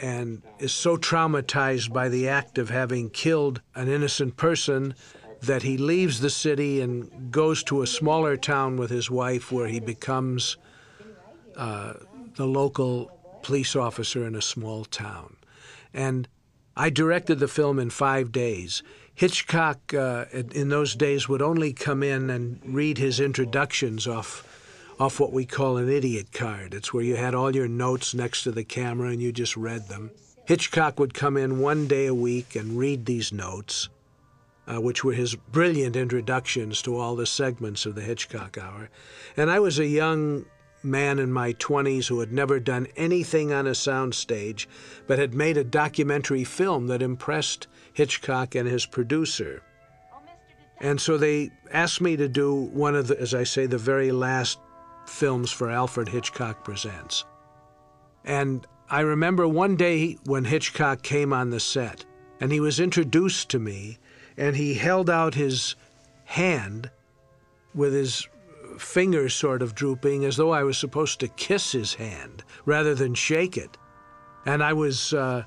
[0.00, 4.94] and is so traumatized by the act of having killed an innocent person
[5.42, 9.68] that he leaves the city and goes to a smaller town with his wife where
[9.68, 10.56] he becomes
[11.56, 11.94] uh,
[12.36, 13.10] the local
[13.42, 15.36] police officer in a small town
[15.92, 16.28] and
[16.76, 18.82] I directed the film in five days.
[19.14, 24.49] Hitchcock, uh, in in those days, would only come in and read his introductions off,
[25.00, 26.74] off what we call an idiot card.
[26.74, 29.88] It's where you had all your notes next to the camera and you just read
[29.88, 30.10] them.
[30.44, 33.88] Hitchcock would come in one day a week and read these notes,
[34.66, 38.90] uh, which were his brilliant introductions to all the segments of the Hitchcock Hour.
[39.38, 40.44] And I was a young
[40.82, 44.66] man in my 20s who had never done anything on a soundstage,
[45.06, 49.62] but had made a documentary film that impressed Hitchcock and his producer.
[50.78, 54.12] And so they asked me to do one of the, as I say, the very
[54.12, 54.58] last
[55.10, 57.24] films for Alfred Hitchcock Presents.
[58.24, 62.04] And I remember one day when Hitchcock came on the set,
[62.40, 63.98] and he was introduced to me,
[64.36, 65.74] and he held out his
[66.24, 66.90] hand
[67.74, 68.26] with his
[68.78, 73.14] fingers sort of drooping as though I was supposed to kiss his hand rather than
[73.14, 73.76] shake it.
[74.46, 75.44] And I was uh,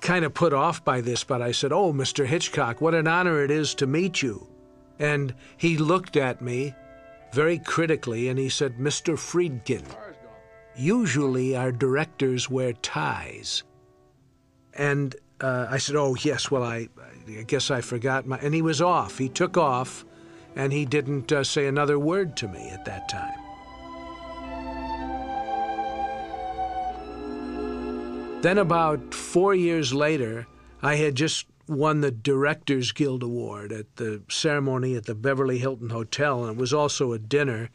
[0.00, 2.26] kind of put off by this, but I said, Oh, Mr.
[2.26, 4.46] Hitchcock, what an honor it is to meet you.
[4.98, 6.74] And he looked at me
[7.32, 9.14] very critically and he said, Mr.
[9.16, 9.84] Friedkin,
[10.76, 13.62] usually our directors wear ties.
[14.74, 16.88] And uh, I said, Oh, yes, well, I,
[17.28, 18.38] I guess I forgot my.
[18.38, 19.18] And he was off.
[19.18, 20.04] He took off
[20.54, 23.38] and he didn't uh, say another word to me at that time.
[28.42, 30.48] Then, about four years later,
[30.82, 35.90] I had just won the Directors Guild Award at the ceremony at the Beverly Hilton
[35.90, 37.70] Hotel, and it was also a dinner.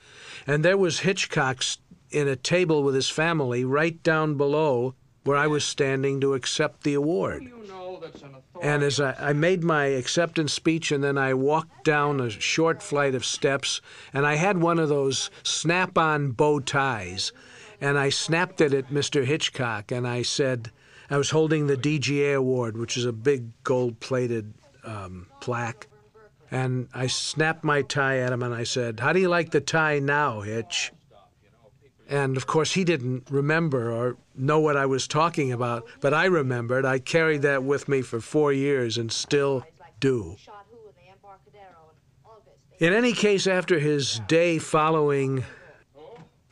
[0.45, 1.63] And there was Hitchcock
[2.11, 6.83] in a table with his family right down below where I was standing to accept
[6.83, 7.43] the award.
[7.43, 8.35] You know an.
[8.61, 12.81] And as I, I made my acceptance speech, and then I walked down a short
[12.81, 13.81] flight of steps,
[14.13, 17.31] and I had one of those snap on bow ties,
[17.79, 19.25] and I snapped it at Mr.
[19.25, 20.71] Hitchcock, and I said,
[21.09, 25.87] I was holding the DGA award, which is a big gold plated um, plaque,
[26.51, 29.61] and I snapped my tie at him, and I said, How do you like the
[29.61, 30.91] tie now, Hitch?
[32.09, 36.25] And of course, he didn't remember or know what I was talking about, but I
[36.25, 36.85] remembered.
[36.85, 39.65] I carried that with me for four years and still
[39.99, 40.37] do.
[42.79, 45.43] In any case, after his day following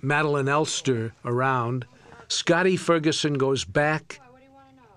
[0.01, 1.85] Madeleine Elster around,
[2.27, 4.19] Scotty Ferguson goes back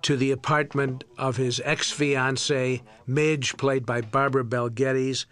[0.03, 5.27] to the apartment of his ex fiancee, Midge, played by Barbara Bel Geddes.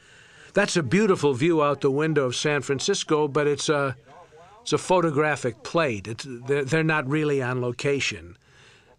[0.55, 3.97] That's a beautiful view out the window of San Francisco, but it's a
[4.63, 6.09] it's a photographic plate.
[6.09, 8.37] It's, they're, they're not really on location.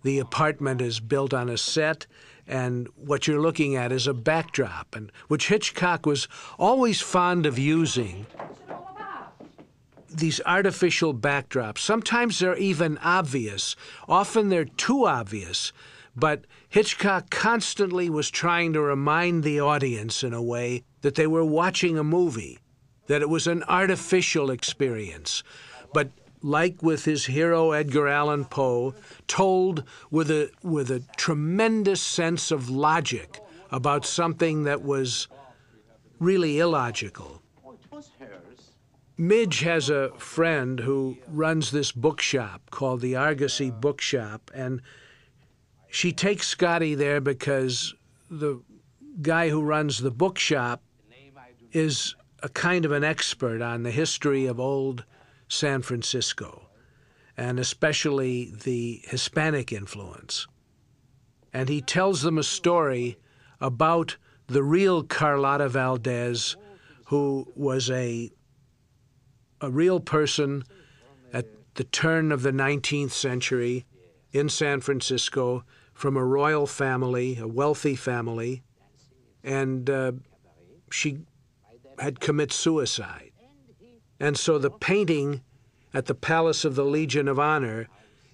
[0.04, 2.06] The apartment is built on a set,
[2.48, 7.60] and what you're looking at is a backdrop, and which Hitchcock was always fond of
[7.60, 8.28] using.
[10.18, 11.80] These artificial backdrops.
[11.80, 13.76] Sometimes they're even obvious.
[14.10, 15.72] Often they're too obvious.
[16.16, 21.46] But Hitchcock constantly was trying to remind the audience, in a way, that they were
[21.46, 22.58] watching a movie
[23.06, 25.44] that it was an artificial experience.
[25.94, 26.10] But
[26.42, 28.94] like with his hero Edgar Allan Poe,
[29.28, 33.40] told with a with a tremendous sense of logic
[33.72, 35.28] about something that was
[36.20, 37.37] really illogical.
[39.18, 44.82] Midge has a friend who runs this bookshop called the Argosy Bookshop, and
[45.90, 47.96] she takes Scotty there because
[48.30, 48.62] the
[49.22, 50.84] guy who runs the bookshop
[51.72, 55.04] is a kind of an expert on the history of old
[55.48, 56.70] San Francisco,
[57.36, 60.48] and especially the Hispanic influence.
[61.52, 63.18] And he tells them a story
[63.60, 66.56] about the real Carlotta Valdez,
[67.06, 68.30] who was a,
[69.62, 70.64] a real person
[71.34, 71.46] at
[71.76, 73.86] the turn of the 19th century
[74.32, 78.62] in San Francisco from a royal family, a wealthy family,
[79.44, 80.12] and uh,
[80.92, 81.20] she
[81.98, 83.32] had commit suicide.
[84.20, 85.42] And so the painting
[85.94, 87.88] at the Palace of the Legion of Honor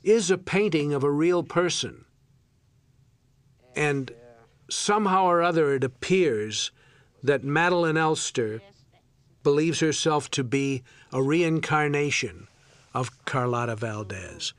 [0.03, 2.05] is a painting of a real person.
[3.75, 4.11] And
[4.69, 6.71] somehow or other it appears
[7.21, 8.61] that Madeleine Elster
[9.43, 10.83] believes herself to be
[11.13, 12.47] a reincarnation
[12.93, 14.53] of Carlotta Valdez.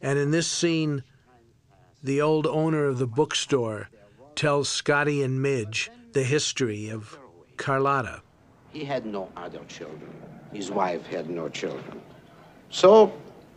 [0.00, 1.04] And in this scene,
[2.02, 3.90] the old owner of the bookstore
[4.34, 7.18] tells Scotty and Midge the history of
[7.58, 8.22] Carlotta.
[8.72, 10.10] He had no other children.
[10.52, 12.00] His wife had no children.
[12.70, 13.12] So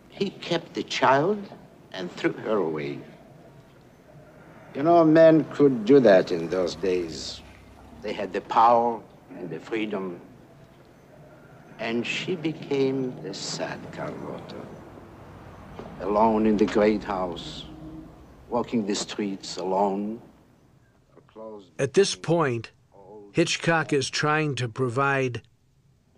[0.09, 1.39] he kept the child
[1.93, 2.99] and threw her away.
[4.75, 7.41] You know, men could do that in those days.
[8.01, 8.99] They had the power
[9.37, 10.19] and the freedom.
[11.79, 14.55] And she became the sad Carlotta.
[16.01, 17.65] Alone in the great house,
[18.49, 20.21] walking the streets alone.
[21.79, 22.71] At this point,
[23.31, 25.41] Hitchcock is trying to provide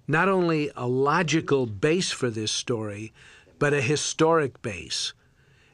[0.07, 3.13] not only a logical base for this story,
[3.57, 5.13] but a historic base.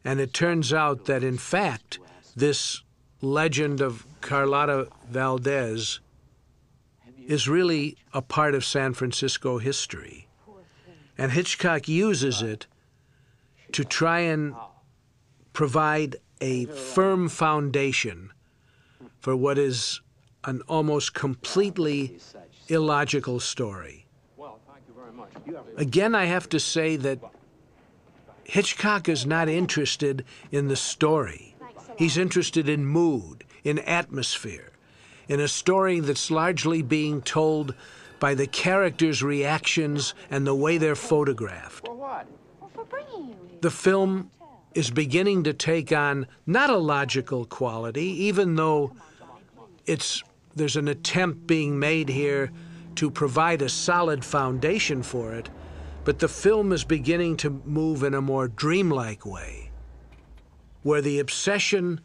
[0.04, 2.00] And it turns out that, in fact,
[2.36, 2.82] this
[3.22, 6.00] legend of Carlotta Valdez
[7.28, 10.28] is really a part of San Francisco history.
[11.18, 12.68] And Hitchcock uses it
[13.74, 14.56] to try and
[15.54, 18.32] provide a firm foundation
[19.20, 20.02] for what is
[20.46, 22.18] an almost completely
[22.68, 24.06] illogical story.
[25.78, 27.20] Again, I have to say that
[28.44, 31.56] Hitchcock is not interested in the story.
[31.98, 34.71] He's interested in mood, in atmosphere,
[35.32, 37.74] in a story that's largely being told
[38.20, 41.86] by the characters' reactions and the way they're photographed.
[41.86, 42.28] For what?
[43.62, 44.30] The film
[44.76, 48.92] is beginning to take on not a logical quality, even though
[49.86, 50.22] it's
[50.54, 52.52] there's an attempt being made here
[52.96, 55.50] to provide a solid foundation for it,
[56.04, 59.72] but the film is beginning to move in a more dreamlike way,
[60.84, 62.02] where the obsession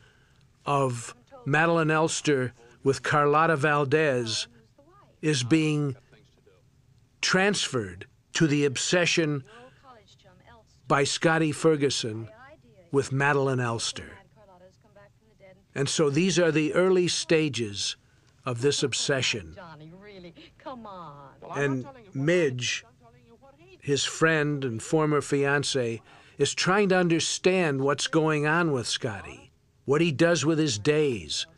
[0.65, 1.13] of
[1.45, 2.53] Madeleine Elster
[2.87, 4.47] with Carlotta Valdez
[5.21, 5.97] is being
[7.21, 9.43] transferred to the obsession
[10.87, 12.29] by Scotty Ferguson
[12.93, 14.13] with Madeleine Elster.
[15.75, 17.97] And so these are the early stages
[18.45, 19.55] of this obsession.
[19.57, 21.31] Johnny, really, come on.
[21.57, 22.85] And Midge,
[23.81, 26.01] his friend and former fiance,
[26.39, 29.51] is trying to understand what's going on with Scotty,
[29.87, 31.49] what he does with his days,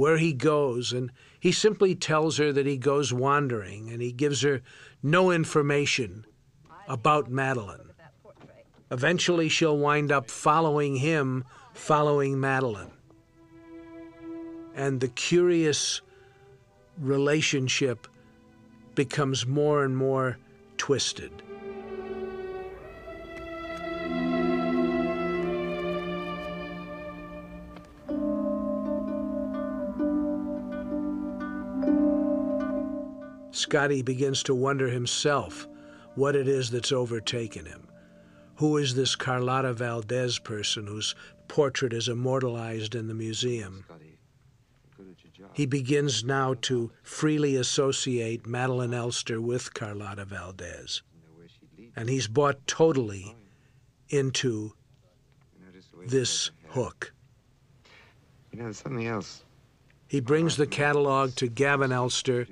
[0.00, 4.40] where he goes, and he simply tells her that he goes wandering and he gives
[4.40, 4.62] her
[5.02, 6.24] no information
[6.88, 7.90] about Madeleine.
[8.90, 11.44] Eventually, she'll wind up following him,
[11.74, 12.90] following Madeleine.
[14.74, 16.00] And the curious
[16.98, 18.06] relationship
[18.94, 20.38] becomes more and more
[20.78, 21.42] twisted.
[33.60, 35.68] Scotty begins to wonder himself
[36.14, 37.86] what it is that's overtaken him.
[38.56, 41.14] Who is this Carlotta Valdez person whose
[41.46, 43.84] portrait is immortalized in the museum?
[43.86, 44.18] Scotty,
[44.96, 45.50] good at your job.
[45.54, 51.02] He begins now to freely associate Madeleine Elster with Carlotta Valdez.
[51.22, 51.92] know where she'd lead.
[51.96, 53.36] And he's bought totally
[54.08, 54.72] into
[55.58, 56.84] You notice the way she this does her hair?
[56.84, 57.12] hook.
[58.52, 59.44] You know, there's something else.
[60.08, 62.46] He brings the catalog to Gavin Elster.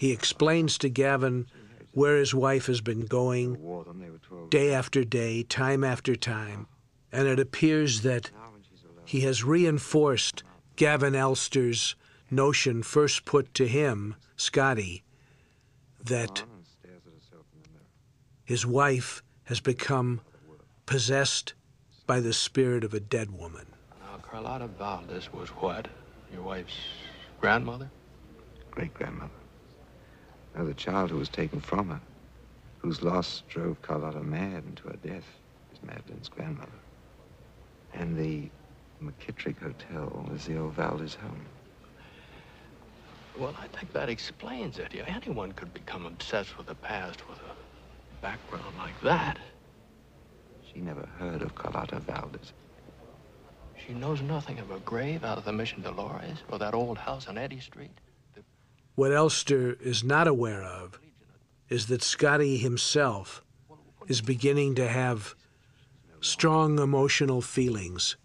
[0.00, 1.46] Jewelry that belongs He explains to Gavin
[1.92, 3.98] where his wife has been going wore them.
[4.00, 6.66] They were 12 day after day, time after time.
[7.12, 10.44] And it appears that Now when she's alone, he has reinforced
[10.76, 11.96] Gavin Elster's
[12.30, 15.02] notion first put to him, Scotty,
[16.04, 17.84] that on and stares at herself in the mirror.
[18.44, 20.20] his wife has become
[20.86, 21.54] possessed
[22.06, 23.66] by the spirit of a dead woman.
[24.00, 25.88] Now, Carlotta Valdez was what?
[26.32, 26.76] Your wife's
[27.40, 27.90] grandmother?
[28.70, 29.39] Great grandmother.
[30.54, 32.00] No, the child who was taken from her,
[32.78, 35.26] whose loss drove Carlotta mad into her death,
[35.72, 36.70] is Madeleine's grandmother.
[37.94, 38.50] And the
[39.02, 41.46] McKittrick Hotel is the old Valdez home.
[43.38, 44.92] Well, I think that explains it.
[45.06, 49.38] Anyone could become obsessed with the past with a background like that.
[50.72, 52.52] She never heard of Carlotta Valdez.
[53.86, 57.28] She knows nothing of a grave out of the Mission Dolores or that old house
[57.28, 57.90] on Eddy Street.
[59.00, 61.00] What Elster is not aware of
[61.70, 63.42] is that Scotty himself
[64.08, 65.34] is beginning to have
[66.20, 68.18] strong emotional feelings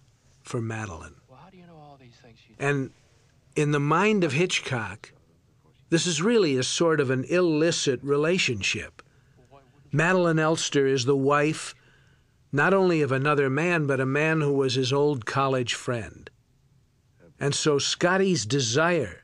[0.43, 1.15] for Madeleine.
[1.29, 2.91] Well, how do you know all these things she And
[3.55, 5.13] in the mind of Hitchcock,
[5.91, 9.01] This is really a sort of an illicit relationship.
[9.93, 11.73] Madeleine Elster is the wife
[12.51, 16.29] not only of another man, but a man who was his old college friend.
[17.39, 19.21] And so Scotty's desire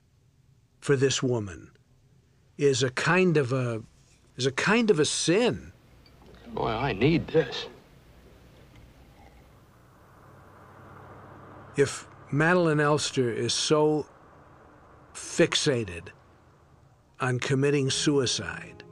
[0.82, 1.72] for this woman
[2.58, 3.84] is a kind of a
[4.36, 5.72] is a kind of a sin.
[6.54, 7.68] Boy, I need this.
[11.78, 14.08] If Madeleine Elster is so
[15.14, 16.10] fixated
[17.20, 18.84] on committing suicide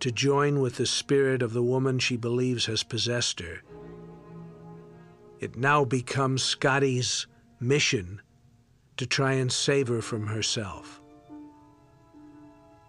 [0.00, 3.62] to join with the spirit of the woman she believes has possessed her,
[5.40, 7.26] it now becomes Scotty's
[7.60, 8.20] mission
[8.96, 11.00] to try and save her from herself.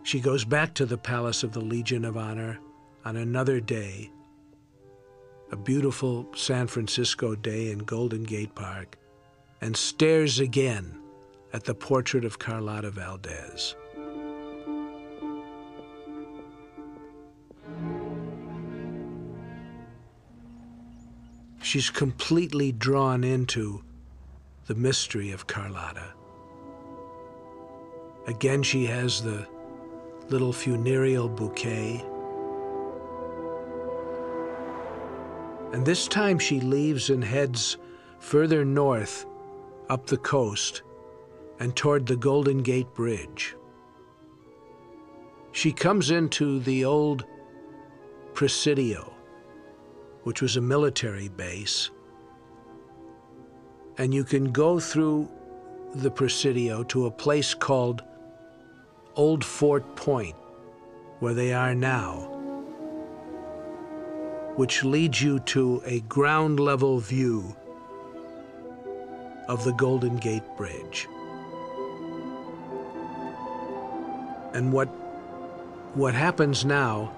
[0.04, 2.60] She goes back to the Palace of the Legion of Honor
[3.06, 4.12] on another day,
[5.51, 8.97] a beautiful San Francisco day in Golden Gate Park,
[9.62, 10.99] and stares again
[11.54, 13.76] at the portrait of Carlotta Valdez.
[21.62, 23.84] She's completely drawn into
[24.66, 26.14] the mystery of Carlotta.
[28.28, 29.45] Again, she has the
[30.30, 32.03] little funereal bouquet.
[35.74, 37.78] And this time she leaves and heads
[38.20, 39.26] further north
[39.89, 40.84] up the coast
[41.59, 43.55] and toward the Golden Gate Bridge.
[45.51, 47.26] She comes into the old
[48.34, 49.14] Presidio,
[50.24, 51.91] which was a military base,
[53.97, 55.29] and you can go through
[55.95, 58.03] the Presidio to a place called
[59.15, 60.35] Old Fort Point,
[61.19, 62.29] where they are now,
[64.55, 67.55] which leads you to a ground level view
[69.47, 71.07] of the Golden Gate Bridge.
[74.53, 74.87] And what,
[75.95, 77.11] what happens now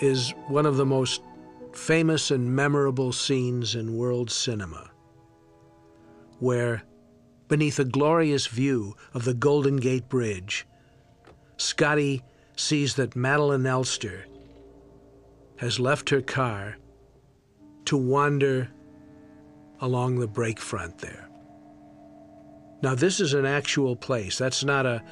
[0.00, 1.22] is one of the most
[1.72, 4.87] famous and memorable scenes in world cinema,
[6.38, 6.82] where,
[7.48, 10.66] beneath a glorious view of the Golden Gate Bridge,
[11.56, 12.22] Scotty
[12.56, 14.26] sees that Madeleine Elster
[15.56, 16.76] has left her car
[17.84, 18.68] to wander
[19.80, 21.28] along the breakfront there.
[22.82, 24.38] Now, this is an actual place.
[24.38, 25.02] That's not a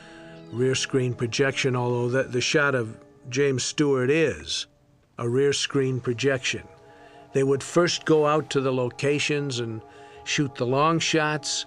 [0.52, 2.96] rear screen projection, although the, the shot of
[3.28, 4.66] James Stewart is
[5.18, 6.62] a rear screen projection.
[7.32, 9.82] They would first go out to the locations and
[10.26, 11.66] shoot the long shots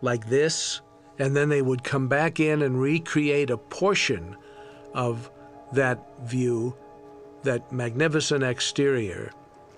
[0.00, 0.80] like this,
[1.18, 4.36] and then they would come back in and recreate a portion
[4.94, 5.30] of
[5.72, 6.76] that view,
[7.42, 9.32] that magnificent exterior,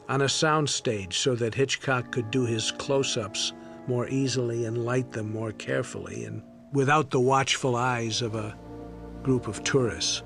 [0.08, 3.52] on a soundstage so that Hitchcock could do his close ups
[3.86, 6.42] more easily and light them more carefully and
[6.72, 8.56] without the watchful eyes of a
[9.22, 10.22] group of tourists.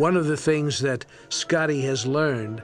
[0.00, 2.62] One of the things that Scotty has learned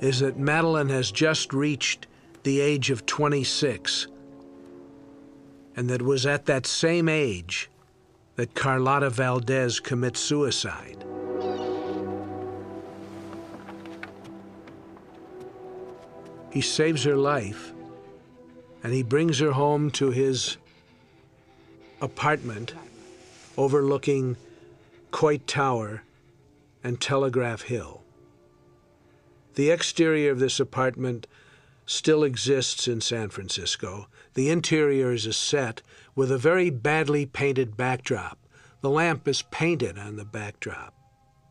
[0.00, 2.06] is that Madeleine has just reached
[2.44, 4.06] the age of 26,
[5.74, 7.68] and that was at that same age
[8.36, 11.04] that Carlotta Valdez commits suicide.
[16.52, 17.72] He saves her life,
[18.84, 20.56] and he brings her home to his
[22.00, 22.74] apartment
[23.56, 24.36] overlooking
[25.10, 26.04] Coit Tower
[26.86, 28.04] and Telegraph Hill.
[29.54, 31.26] The exterior of this apartment
[31.84, 34.06] still exists in San Francisco.
[34.34, 35.82] The interior is a set
[36.14, 38.38] with a very badly painted backdrop.
[38.82, 40.94] The lamp is painted on the backdrop.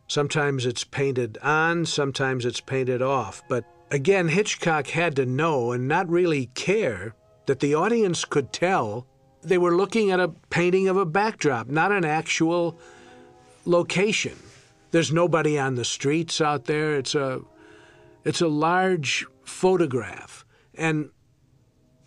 [0.08, 3.44] Sometimes it's painted on, sometimes it's painted off.
[3.50, 7.14] But again, Hitchcock had to know and not really care
[7.46, 9.06] that the audience could tell
[9.44, 12.80] they were looking at a painting of a backdrop, not an actual
[13.66, 14.38] location.
[14.96, 16.96] There's nobody on the streets out there.
[16.96, 17.42] It's a
[18.24, 20.46] it's a large photograph.
[20.74, 21.10] And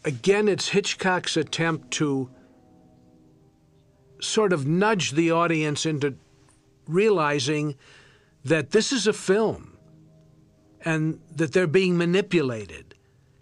[0.07, 2.31] again, it's Hitchcock's attempt to
[4.23, 6.17] sort of nudge the audience into
[6.87, 7.75] realizing
[8.43, 9.77] that this is a film
[10.83, 12.95] and that they're being manipulated.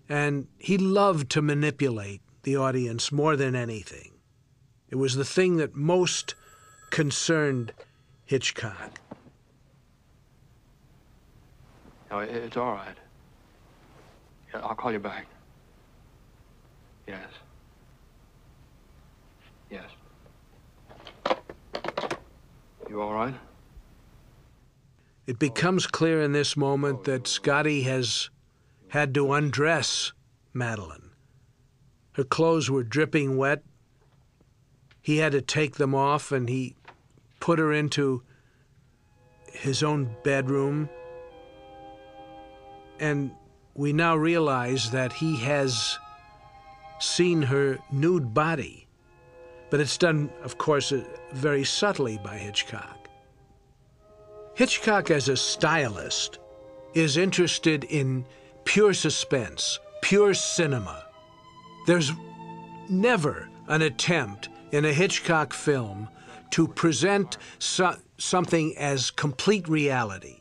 [0.09, 4.11] And he loved to manipulate the audience more than anything.
[4.89, 6.35] It was the thing that most
[6.91, 7.73] concerned
[8.25, 9.06] Hitchcock.
[12.11, 12.97] No, it- it's all right.
[14.53, 15.27] Yeah, I'll call you back.
[17.07, 17.29] Yes.
[19.71, 19.91] Yes.
[22.89, 23.35] You all right?
[25.27, 28.31] It becomes clear in this moment that Scotty has
[28.89, 30.13] had to undress
[30.55, 31.11] Madeleine.
[32.13, 33.65] Her clothes were dripping wet.
[35.03, 36.77] He had to take them off and he
[37.41, 38.23] put her into
[39.53, 40.89] his own bedroom.
[42.99, 43.31] And
[43.75, 45.99] we now realize that he has
[46.99, 48.87] seen her nude body.
[49.71, 53.09] But it's done, of course, uh, very subtly by Hitchcock.
[54.55, 56.39] Hitchcock, as a stylist,
[56.95, 58.25] is interested in
[58.65, 61.05] pure suspense, pure cinema.
[61.87, 62.13] There's
[62.89, 66.09] never an attempt in a Hitchcock film
[66.51, 70.36] to present so- something as complete reality.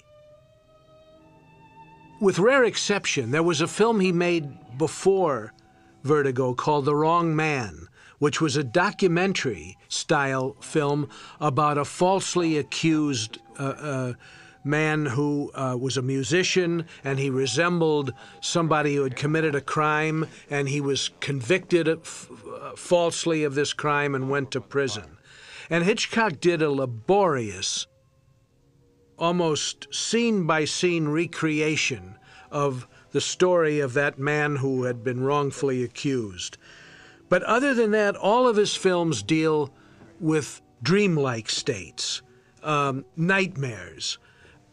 [2.26, 5.54] With rare exception, there was a film he made before
[6.02, 11.08] Vertigo called The Wrong Man, which was a documentary style film
[11.40, 14.14] about a falsely accused uh, uh,
[14.64, 18.12] man who uh, was a musician and he resembled
[18.42, 21.96] somebody who had committed a crime and he was convicted uh,
[22.76, 25.20] falsely of this crime and went to prison.
[25.70, 27.86] And Hitchcock did a laborious,
[29.18, 32.16] almost scene by scene recreation
[32.52, 36.58] of the story of that man who had been wrongfully accused.
[37.30, 39.74] But other than that, all of his films deal
[40.20, 42.22] with dreamlike states,
[42.64, 44.18] um, nightmares,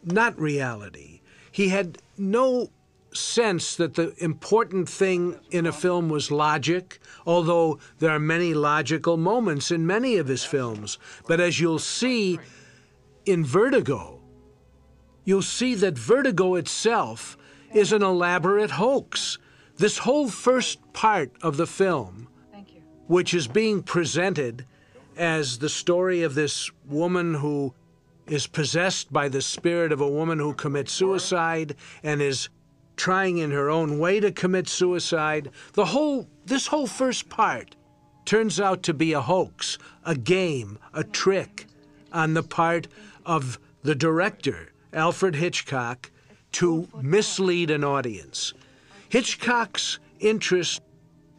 [0.03, 1.21] not reality.
[1.51, 2.69] He had no
[3.13, 9.17] sense that the important thing in a film was logic, although there are many logical
[9.17, 10.97] moments in many of his films.
[11.27, 12.39] But as you'll see
[13.25, 14.19] in Vertigo,
[15.23, 17.37] you'll see that Vertigo itself
[17.73, 19.37] is an elaborate hoax.
[19.77, 22.27] This whole first part of the film,
[23.07, 24.65] which is being presented
[25.17, 27.73] as the story of this woman who
[28.27, 32.49] is possessed by the spirit of a woman who commits suicide and is
[32.95, 35.49] trying in her own way to commit suicide.
[35.73, 37.75] The whole this whole first part
[38.25, 41.65] turns out to be a hoax, a game, a trick
[42.11, 42.87] on the part
[43.25, 46.11] of the director, Alfred Hitchcock,
[46.53, 48.53] to mislead an audience.
[49.09, 50.81] Hitchcock's interest,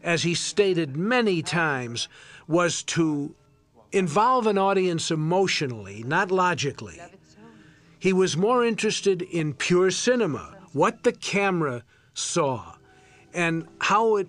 [0.03, 2.07] as he stated many times,
[2.47, 3.33] was to
[3.91, 7.01] involve an audience emotionally, not logically.
[7.97, 11.83] He was more interested in pure cinema, what the camera
[12.13, 12.75] saw,
[13.33, 14.27] and how it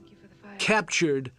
[0.58, 1.32] captured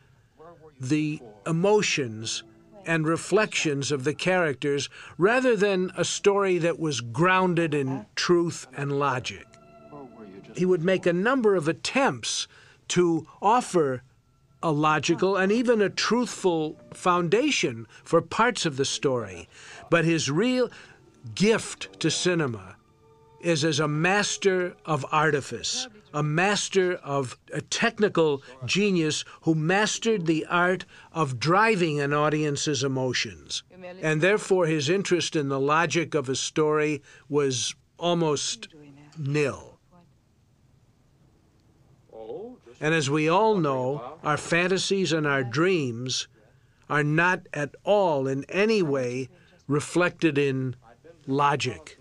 [0.80, 2.44] the emotions
[2.88, 8.98] and reflections of the characters rather than a story that was grounded in truth and
[8.98, 9.46] logic.
[10.56, 12.48] He would make a number of attempts
[12.90, 14.02] to offer
[14.64, 19.48] a logical and even a truthful foundation for parts of the story.
[19.90, 20.72] But his real
[21.36, 22.76] gift to cinema
[23.42, 30.46] is as a master of artifice, a master of a technical genius who mastered the
[30.48, 33.64] art of driving an audience's emotions.
[34.02, 38.70] And therefore, his interest in the logic of a story was almost
[39.18, 39.78] nil.
[42.80, 46.28] And as we all know, our fantasies and our dreams
[46.90, 49.30] are not at all in any way
[49.68, 50.76] reflected in
[51.26, 51.97] logic.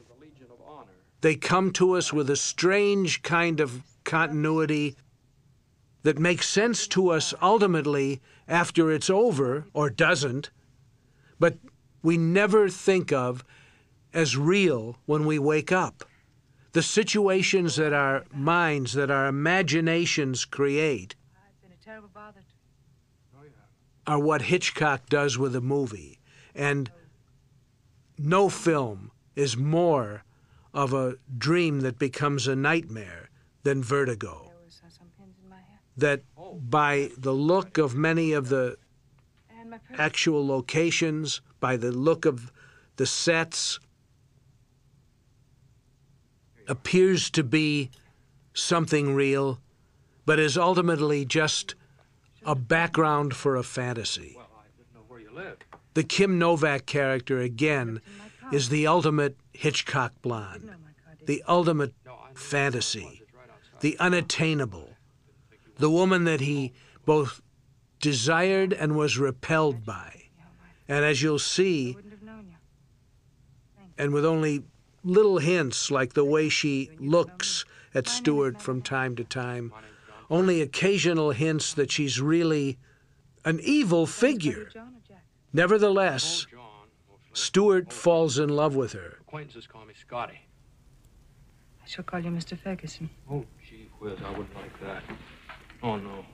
[1.21, 4.97] They come to us with a strange kind of continuity
[6.03, 10.51] that makes sense to us ultimately after it's over or doesn't,
[11.39, 11.59] but
[12.03, 13.45] we never think of
[14.13, 16.05] as real when we wake up.
[16.73, 21.17] The situations that our minds, that our imaginations create,
[24.07, 26.21] are what Hitchcock does with a movie.
[26.55, 26.91] And
[28.17, 30.23] no film is more
[30.77, 33.31] of a dream that becomes a nightmare
[33.63, 34.53] than Vertigo.
[35.97, 38.77] That by the look of many of the
[39.97, 42.53] actual locations, by the look of
[42.97, 43.81] the sets,
[46.69, 47.91] appears to be
[48.53, 49.61] something real,
[50.27, 51.75] but is ultimately just
[52.45, 54.37] a background for a fantasy.
[55.95, 58.03] The Kim Novak character, again,
[58.53, 60.71] is the ultimate Hitchcock blonde,
[61.25, 61.95] the ultimate
[62.35, 63.23] fantasy,
[63.81, 64.91] the unattainable,
[65.79, 66.73] the woman that he
[67.05, 67.41] both
[68.01, 70.25] desired and was repelled by.
[70.89, 71.97] And as you'll see,
[73.99, 74.63] and with only
[75.03, 79.73] little hints like the way she looks at Stewart from time to time,
[80.29, 82.79] only occasional hints that she's really
[83.45, 84.69] an evil figure.
[85.53, 86.47] Nevertheless,
[87.33, 89.16] Stewart falls in love with her.
[89.37, 90.41] Acquaintances call me Scotty.
[91.85, 92.59] I shall call you Mr.
[92.59, 93.11] Ferguson.
[93.31, 95.03] Oh, gee whiz, I wouldn't like that.
[95.83, 96.25] Oh, no.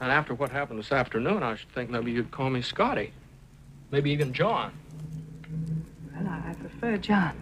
[0.00, 3.12] And after what happened this afternoon, I should think maybe you'd call me Scotty.
[3.92, 4.72] Maybe even John.
[6.12, 7.36] Well, I, I prefer John.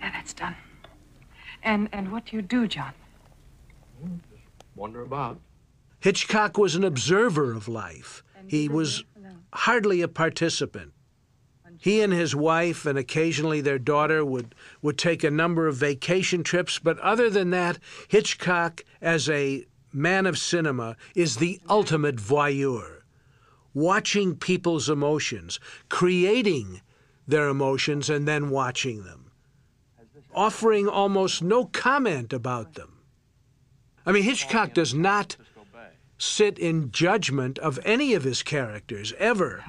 [0.00, 0.56] There, that's done.
[1.62, 2.92] And and what do you do, John?
[3.98, 4.42] Hmm, just
[4.76, 5.40] wander about.
[6.00, 8.22] Hitchcock was an observer of life.
[8.46, 9.04] He was
[9.54, 10.92] hardly a participant.
[11.78, 16.42] He and his wife and occasionally their daughter would, would take a number of vacation
[16.42, 23.02] trips, but other than that, Hitchcock, as a man of cinema, is the ultimate voyeur.
[23.74, 26.80] Watching people's emotions, creating
[27.28, 29.30] their emotions, and then watching them,
[30.34, 32.98] offering almost no comment about them.
[34.04, 35.36] I mean, Hitchcock does not
[36.16, 39.64] sit in judgment of any of his characters, ever.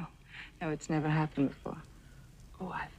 [0.62, 1.78] No, it's never happened before.
[2.62, 2.90] Oh, I've,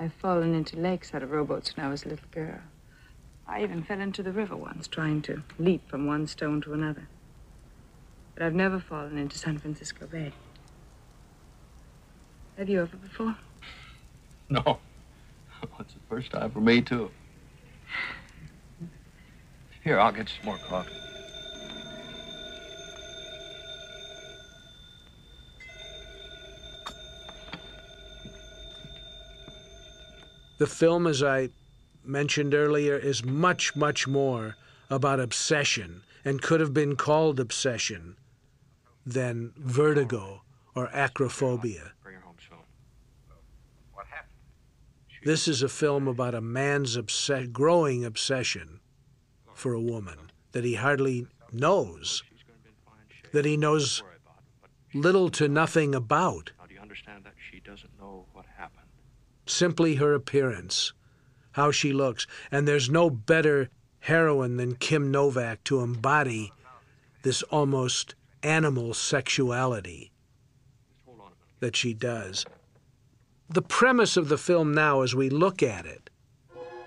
[0.00, 2.58] I've fallen into lakes out of rowboats when I was a little girl.
[3.46, 7.08] I even fell into the river once trying to leap from one stone to another.
[8.34, 10.32] But I've never fallen into San Francisco Bay.
[12.56, 13.36] Have you ever before?
[14.48, 14.78] No.
[15.80, 17.10] it's the first time for me, too.
[19.82, 21.03] Here, I'll get some more coffee.
[30.58, 31.50] The film, as I
[32.04, 34.56] mentioned earlier, is much, much more
[34.90, 38.16] about obsession and could have been called obsession
[39.04, 40.42] than vertigo
[40.74, 41.92] or acrophobia.
[42.02, 42.58] Bring her home soon.
[43.92, 44.30] What happened?
[45.24, 48.80] This is a film about a man's obse- growing obsession
[49.54, 53.32] for a woman that he hardly knows, She's going to be in fine shape.
[53.32, 56.52] that he knows Don't worry about it, but she- little to nothing about.
[56.58, 58.80] Now, do you understand that she doesn't know what happened?
[59.46, 60.92] Simply her appearance,
[61.52, 62.26] how she looks.
[62.50, 63.68] And there's no better
[64.00, 66.52] heroine than Kim Novak to embody
[67.22, 70.12] this almost animal sexuality
[71.60, 72.44] that she does.
[73.48, 76.10] The premise of the film now, as we look at it,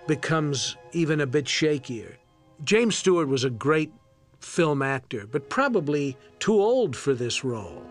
[0.07, 2.15] becomes even a bit shakier.
[2.63, 3.91] James Stewart was a great
[4.39, 7.83] film actor, but probably too old for this role.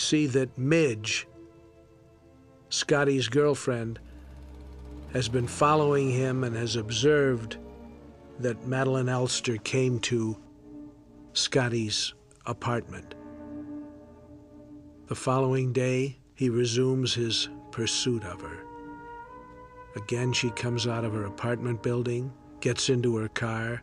[0.00, 1.26] See that Midge,
[2.68, 3.98] Scotty's girlfriend,
[5.12, 7.56] has been following him and has observed
[8.38, 10.36] that Madeline Elster came to
[11.32, 12.14] Scotty's
[12.46, 13.14] apartment.
[15.08, 18.64] The following day, he resumes his pursuit of her.
[19.96, 23.82] Again, she comes out of her apartment building, gets into her car,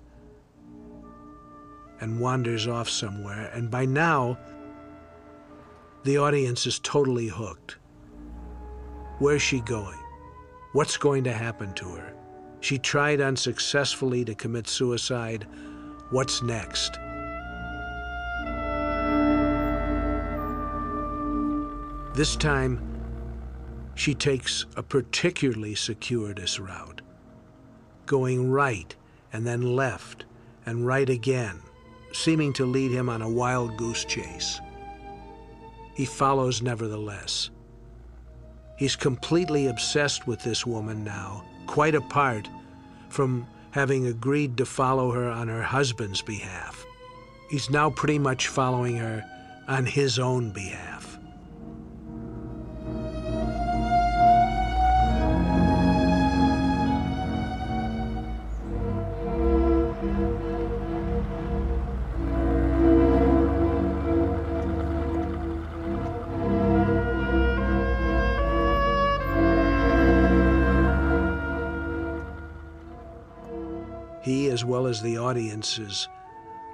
[1.99, 3.51] and wanders off somewhere.
[3.53, 4.37] And by now,
[6.07, 7.75] the audience is totally hooked.
[9.19, 9.99] Where's she going?
[10.71, 12.13] What's going to happen to her?
[12.61, 15.45] She tried unsuccessfully to commit suicide.
[16.11, 16.93] What's next?
[22.15, 22.79] This time,
[23.95, 27.01] she takes a particularly circuitous route,
[28.05, 28.95] going right
[29.33, 30.23] and then left
[30.65, 31.59] and right again,
[32.13, 34.61] seeming to lead him on a wild goose chase.
[35.97, 37.49] He follows nevertheless.
[38.77, 42.47] He's completely obsessed with this woman now, quite apart
[43.09, 46.85] from having agreed to follow her on her husband's behalf.
[47.49, 49.25] He's now pretty much following her
[49.67, 51.06] on his own behalf.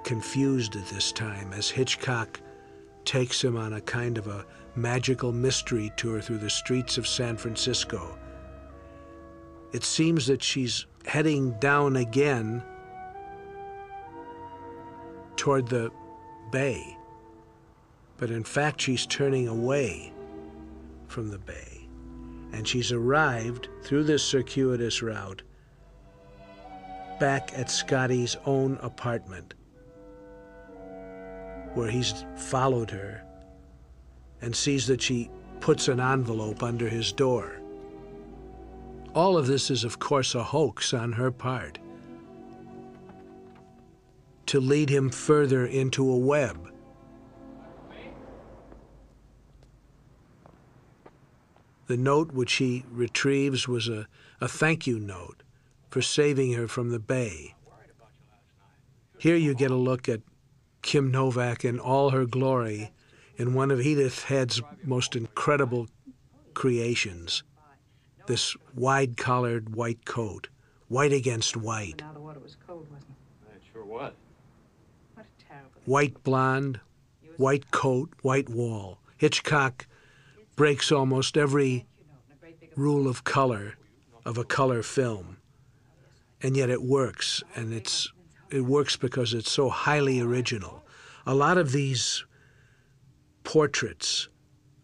[0.03, 2.39] Confused at this time as Hitchcock
[3.05, 7.37] takes him on a kind of a magical mystery tour through the streets of San
[7.37, 8.17] Francisco.
[9.71, 12.63] It seems that she's heading down again
[15.35, 15.91] toward the
[16.51, 16.97] bay.
[18.17, 20.13] but in fact, she's turning away
[21.07, 21.87] from the bay.
[22.53, 25.41] And she's arrived through this circuitous route
[27.19, 29.53] back at Scotty's own apartment,
[31.73, 33.23] where he's followed her
[34.41, 37.59] and sees that she puts an envelope under his door.
[39.15, 41.79] All of this is, of course, a hoax on her part
[44.47, 46.69] to lead him further into a web.
[51.87, 54.07] The note which he retrieves was a,
[54.41, 55.42] a thank you note
[55.93, 57.53] for saving her from the bay.
[59.19, 60.21] Here you get a look at
[60.81, 62.91] Kim Novak in all her glory
[63.37, 65.87] in one of Edith Head's most incredible
[66.55, 67.43] creations
[68.25, 70.47] this wide collared white coat,
[70.87, 71.99] white against white.
[71.99, 73.11] Now the water was cold, wasn't
[73.51, 73.57] it?
[73.57, 74.13] It sure was.
[75.13, 75.81] What a terrible.
[75.85, 76.79] White blonde,
[77.37, 78.97] white coat, white wall.
[79.17, 79.85] Hitchcock
[80.55, 81.85] breaks almost every
[82.75, 83.75] rule of color
[84.25, 85.37] of a color film.
[86.43, 88.11] And yet it works, and it's
[88.51, 90.83] it works because it's so highly original.
[91.25, 92.25] A lot of these
[93.43, 94.29] portraits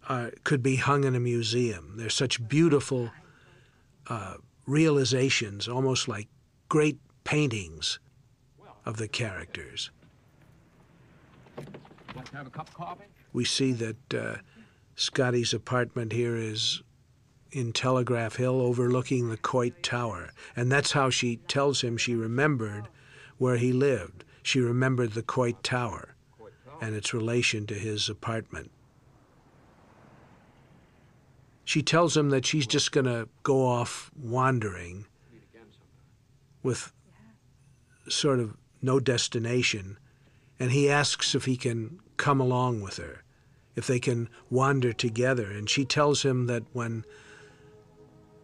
[0.08, 1.94] uh, could be hung in a museum.
[1.98, 3.12] They're such beautiful
[4.08, 4.36] uh,
[4.66, 6.28] realizations, almost like
[6.68, 8.00] great paintings
[8.86, 9.92] of the characters.
[12.16, 13.06] Want to have a cup of coffee?
[13.34, 14.36] We see that uh,
[14.96, 16.82] Scotty's apartment here is
[17.52, 22.88] in Telegraph Hill overlooking the Coit Tower, and that's how she tells him she remembered
[23.38, 24.24] where he lived.
[24.44, 26.16] She remembered the Coit Tower
[26.82, 28.72] and its relation to his apartment.
[31.66, 35.06] She tells him that she's just going to go off wandering
[36.64, 36.92] with
[38.08, 39.98] sort of no destination,
[40.60, 43.24] and he asks if he can come along with her,
[43.76, 45.52] if they can wander together.
[45.52, 47.06] And she tells him that when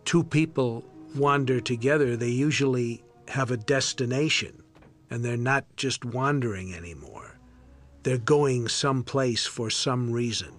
[0.06, 0.86] two people
[1.16, 4.64] wander together, they usually have a destination,
[5.10, 7.38] and they're not just wandering anymore.
[8.04, 10.54] They're going someplace for some reason.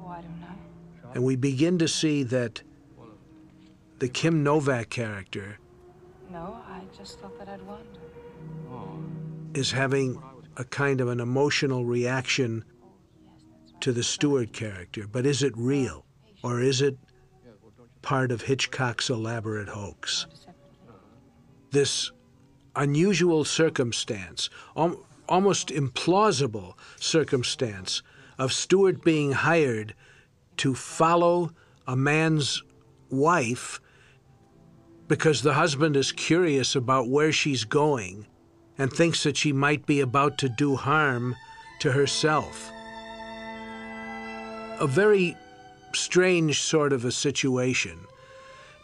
[0.00, 1.10] Oh, I don't know.
[1.14, 2.62] And we begin to see that
[3.98, 5.58] the Kim Novak character
[6.30, 7.84] No, I just thought that I'd wander.
[9.54, 10.22] is having
[10.56, 12.64] a kind of an emotional reaction
[13.80, 15.06] to the Stewart character.
[15.10, 16.04] But is it real?
[16.42, 16.96] Or is it
[18.02, 20.26] part of Hitchcock's elaborate hoax?
[21.70, 22.10] This
[22.74, 28.02] unusual circumstance, al- almost implausible circumstance
[28.38, 29.94] of Stewart being hired
[30.56, 31.52] to follow
[31.86, 32.62] a man's
[33.10, 33.80] wife
[35.08, 38.26] because the husband is curious about where she's going
[38.78, 41.34] and thinks that she might be about to do harm
[41.80, 42.70] to herself.
[44.78, 45.36] A very
[45.92, 48.06] strange sort of a situation,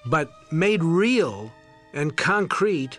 [0.04, 1.52] but made real
[1.92, 2.98] and concrete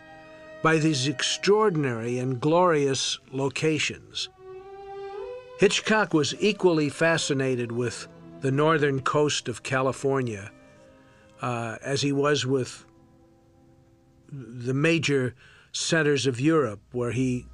[0.63, 4.29] by these extraordinary and glorious locations.
[5.59, 8.07] Hitchcock was equally fascinated with
[8.41, 10.51] the northern coast of California
[11.41, 12.85] uh, as he was with
[14.29, 15.35] the major
[15.71, 17.47] centers of Europe where he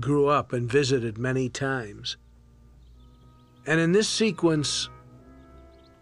[0.00, 2.16] grew up and visited many times.
[3.66, 4.88] And in this sequence,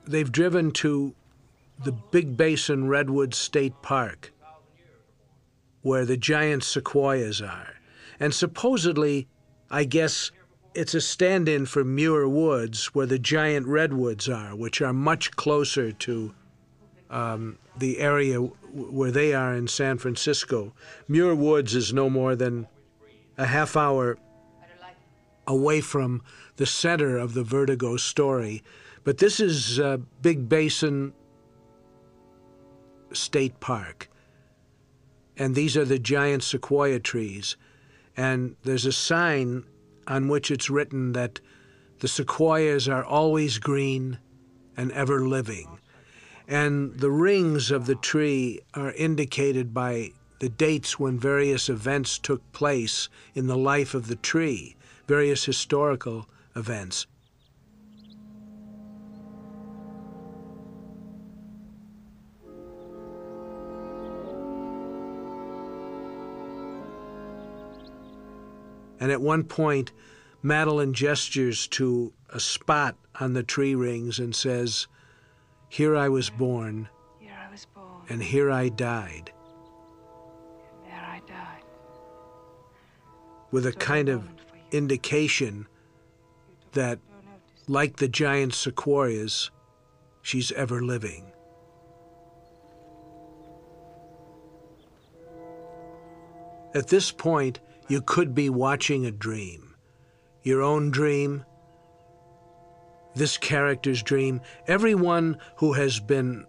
[0.06, 1.14] they've driven to
[1.82, 4.32] the Big Basin Redwood State Park,
[5.82, 7.74] where the giant sequoias are.
[8.20, 9.26] And supposedly,
[9.70, 10.30] I guess
[10.74, 15.32] it's a stand in for Muir Woods, where the giant redwoods are, which are much
[15.32, 16.34] closer to
[17.10, 20.72] um, the area where they are in San Francisco.
[21.08, 22.66] Muir Woods is no more than
[23.38, 24.18] a half hour
[25.46, 26.22] away from
[26.56, 28.62] the center of the Vertigo story.
[29.04, 31.12] But this is uh, Big Basin
[33.12, 34.08] State Park.
[35.36, 37.56] And these are the giant sequoia trees.
[38.16, 39.64] And there's a sign
[40.06, 41.40] on which it's written that
[42.00, 44.18] the sequoias are always green
[44.76, 45.78] and ever living.
[46.48, 52.52] And the rings of the tree are indicated by the dates when various events took
[52.52, 54.76] place in the life of the tree,
[55.06, 57.06] various historical events.
[69.00, 69.92] And at one point,
[70.42, 74.86] Madeleine gestures to a spot on the tree rings and says,
[75.68, 76.88] Here I was born,
[77.18, 79.32] Here I was born, and here I died,
[80.82, 81.64] and there I died.
[83.50, 84.62] with a It was a kind of moment for you.
[84.72, 85.66] indication
[86.72, 86.98] that,
[87.68, 89.50] like the giant sequoias,
[90.22, 91.32] she's ever living.
[96.74, 99.74] At this point, you could be watching a dream.
[100.42, 101.44] Your own dream,
[103.14, 106.46] this character's dream, everyone who has been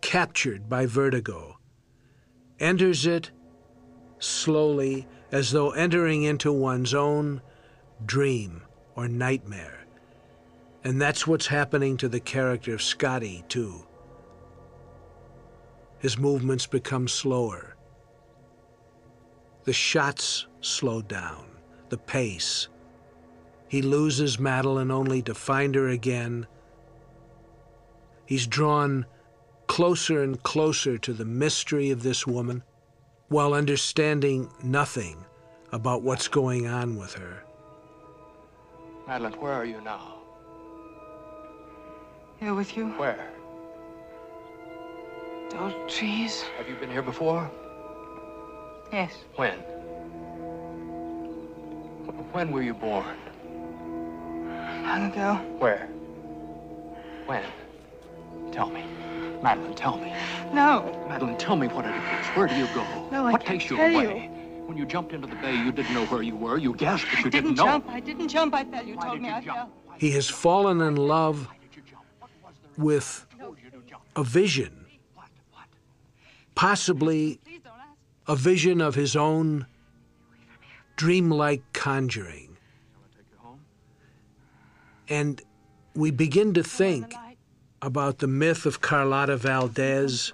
[0.00, 1.58] captured by vertigo
[2.58, 3.30] enters it
[4.18, 7.40] slowly as though entering into one's own
[8.04, 8.62] dream
[8.96, 9.86] or nightmare.
[10.84, 13.86] And that's what's happening to the character of Scotty, too.
[15.98, 17.69] His movements become slower.
[19.70, 21.44] The shots slow down,
[21.90, 22.66] the pace.
[23.68, 26.48] He loses Madeleine only to find her again.
[28.26, 29.06] He's drawn
[29.68, 32.64] closer and closer to the mystery of this woman
[33.28, 35.24] while understanding nothing
[35.70, 37.44] about what's going on with her.
[39.06, 40.14] Madeleine, where are you now?
[42.40, 42.88] Here with you?
[42.98, 43.30] Where?
[45.52, 46.42] Those trees?
[46.58, 47.48] Have you been here before?
[48.92, 49.12] Yes.
[49.36, 49.54] When?
[52.32, 53.16] When were you born?
[54.84, 55.34] Long ago.
[55.58, 55.86] Where?
[57.26, 57.44] When?
[58.52, 58.84] Tell me.
[59.42, 60.12] Madeleine, tell me.
[60.52, 61.04] No.
[61.08, 62.26] Madeleine, tell me what it is.
[62.36, 62.84] Where do you go?
[63.10, 64.26] No, I what can't takes you tell away?
[64.66, 66.58] When you jumped into the bay, you didn't know where you were.
[66.58, 67.64] You gasped, but you I didn't know.
[67.64, 67.88] jump.
[67.88, 68.54] I didn't jump.
[68.54, 68.84] I fell.
[68.84, 69.56] You Why told did me you I jump?
[69.56, 69.70] fell.
[69.98, 72.04] He has fallen in love Why did you jump?
[72.20, 72.84] What was there?
[72.84, 74.02] with told you to jump.
[74.16, 75.26] a vision, What?
[75.52, 75.64] What?
[76.54, 77.49] possibly Please don't ask.
[78.26, 79.66] A vision of his own
[80.96, 82.56] dreamlike conjuring.
[85.08, 85.42] And
[85.94, 87.14] we begin to think
[87.82, 90.32] about the myth of Carlotta Valdez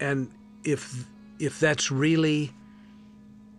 [0.00, 0.30] and
[0.64, 1.06] if
[1.38, 2.52] if that's really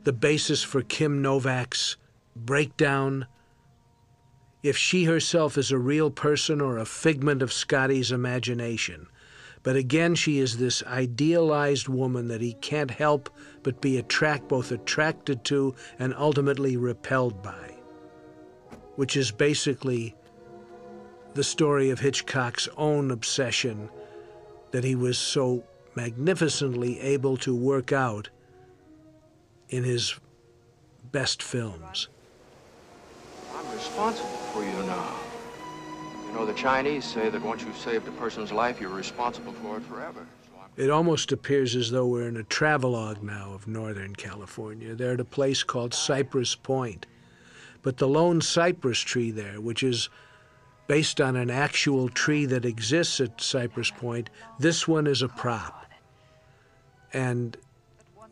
[0.04, 1.98] the basis for Kim Novak's
[2.36, 3.26] breakdown,
[4.64, 9.08] if she herself is a real person or a figment of Scotty's imagination.
[9.66, 13.32] But again, she is this idealized woman that he can't help
[13.64, 17.76] but be attract both attracted to and ultimately repelled by,
[18.96, 20.16] which is basically
[21.34, 23.90] the story of Hitchcock's own obsession
[24.70, 25.64] that he was so
[25.96, 28.30] magnificently able to work out
[29.70, 30.14] in his
[31.12, 32.08] best films.
[33.52, 35.35] I'm responsible for you now.
[36.36, 39.78] You know, the Chinese say that once you've saved a person's life, you're responsible for
[39.78, 40.28] it forever.
[40.76, 44.96] It almost appears as though we're in a travelogue now of Northern California.
[44.96, 47.06] They're at a place called Cypress Point.
[47.84, 50.10] But the lone cypress tree there, which is
[50.88, 54.30] based on an actual tree that exists at Cypress Point,
[54.60, 55.86] this one is a prop.
[57.14, 57.56] And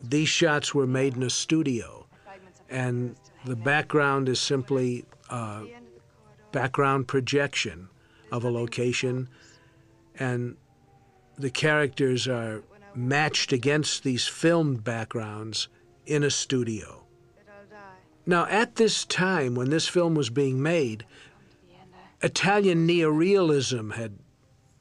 [0.02, 2.04] these shots were made in a studio.
[2.68, 5.62] And the background is simply uh,
[6.52, 7.88] background projection
[8.34, 9.28] of a location.
[10.18, 10.56] And
[11.38, 12.62] the characters are
[12.94, 15.68] matched against these filmed backgrounds
[16.04, 17.04] in a studio.
[18.26, 21.04] Now, at this time when this film was being made,
[22.22, 24.18] Italian neorealism had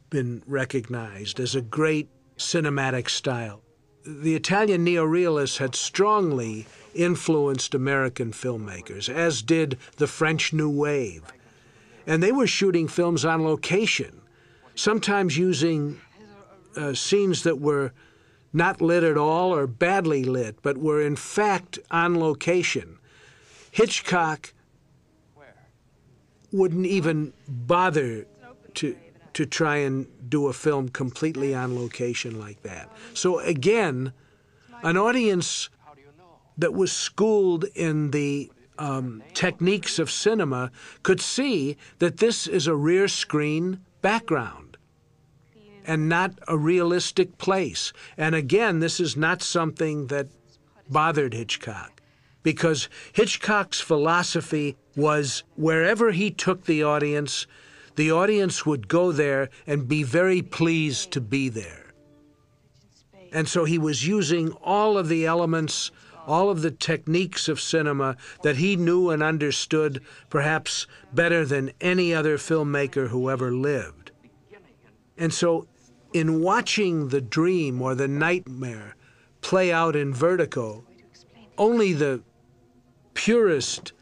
[0.09, 3.61] been recognized as a great cinematic style.
[4.05, 11.23] The Italian neorealists had strongly influenced American filmmakers, as did the French New Wave.
[12.05, 14.21] And they were shooting films on location,
[14.75, 16.01] sometimes using
[16.75, 17.93] uh, scenes that were
[18.51, 22.97] not lit at all or badly lit, but were in fact on location.
[23.71, 24.53] Hitchcock
[26.51, 28.27] wouldn't even bother
[28.75, 28.95] to
[29.33, 32.87] to try and do a film completely on location like that.
[33.15, 34.13] So again,
[34.83, 35.69] an audience
[36.55, 40.71] that was schooled in the um, techniques of cinema
[41.03, 44.77] could see that this is a rear screen background
[45.85, 47.93] and not a realistic place.
[48.17, 50.27] And again, this is not something that
[50.89, 52.01] bothered Hitchcock
[52.43, 57.47] because Hitchcock's philosophy was wherever he took the audience,
[57.95, 61.93] the audience would go there and be very pleased to be there.
[63.31, 65.91] And so he was using all of the elements,
[66.27, 72.13] all of the techniques of cinema that he knew and understood perhaps better than any
[72.13, 74.11] other filmmaker who ever lived.
[75.17, 75.67] And so,
[76.13, 78.95] in watching the dream or the nightmare
[79.41, 80.83] play out in vertigo,
[81.57, 82.21] only the
[83.13, 83.93] purest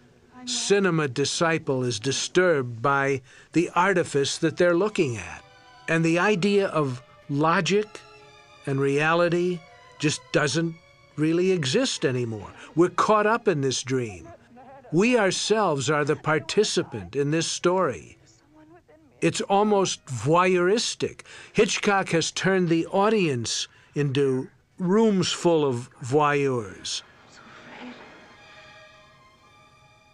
[0.45, 3.22] cinema disciple is disturbed by
[3.53, 5.43] the artifice that they're looking at.
[5.88, 7.99] And the idea of logic
[8.65, 9.59] and reality
[9.99, 10.76] just doesn't
[11.16, 12.51] really exist anymore.
[12.76, 14.28] We're caught up in this dream.
[14.91, 18.18] We ourselves are the participant in this story.
[19.22, 21.22] It's almost voyeuristic.
[21.53, 24.49] Hitchcock has turned the audience into
[24.80, 27.03] rooms full of voyeurs.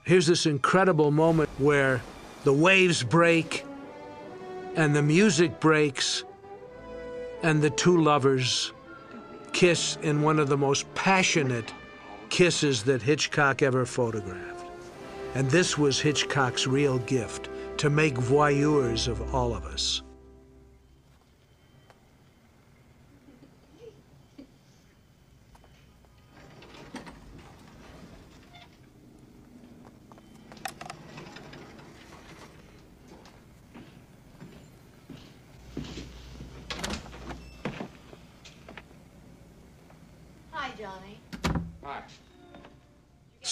[0.03, 2.01] Here's this incredible moment where
[2.43, 3.65] the waves break
[4.75, 6.23] and the music breaks
[7.43, 8.71] and the two lovers
[9.57, 11.73] kiss in one of the most passionate
[12.29, 14.69] kisses that Hitchcock ever photographed.
[15.33, 20.03] And this was Hitchcock's real gift to make voyeurs of all of us.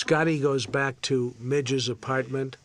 [0.06, 2.58] Scotty goes back to Midge's apartment,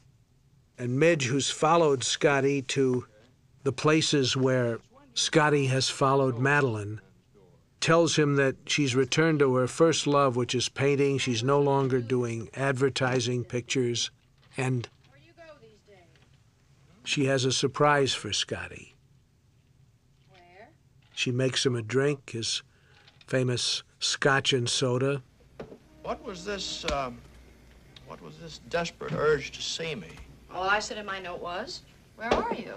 [0.77, 3.07] and Midge, who's followed Scotty to
[3.63, 4.79] the places where
[5.15, 7.01] Scotty has followed Madeleine,
[7.81, 11.17] tells him that she's returned to her first love, which is painting.
[11.17, 14.11] She's no longer doing advertising pictures,
[14.59, 14.87] and
[17.05, 18.95] she has a surprise for Scotty.
[21.15, 22.63] She makes him a drink, his
[23.27, 25.23] famous scotch and soda.
[26.03, 27.17] What was this, um,
[28.11, 30.09] what was this desperate urge to see me?
[30.53, 31.83] All I said in my note was,
[32.17, 32.75] Where are you?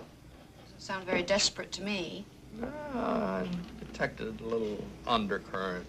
[0.62, 2.24] Doesn't sound very desperate to me.
[2.62, 2.68] Uh,
[2.98, 3.48] I
[3.80, 5.88] detected a little undercurrent.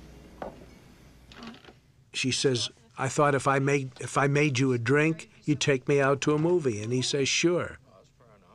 [2.15, 5.87] She says, I thought if I made if I made you a drink, you'd take
[5.89, 6.83] me out to a movie.
[6.83, 7.79] And he says, Sure.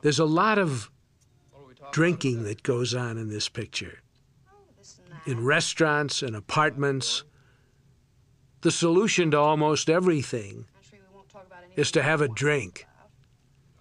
[0.02, 0.90] There's a lot of
[1.92, 4.00] drinking that goes on in this picture.
[5.24, 7.22] In restaurants and apartments.
[8.62, 10.66] The solution to almost everything
[11.76, 12.86] is to have a drink.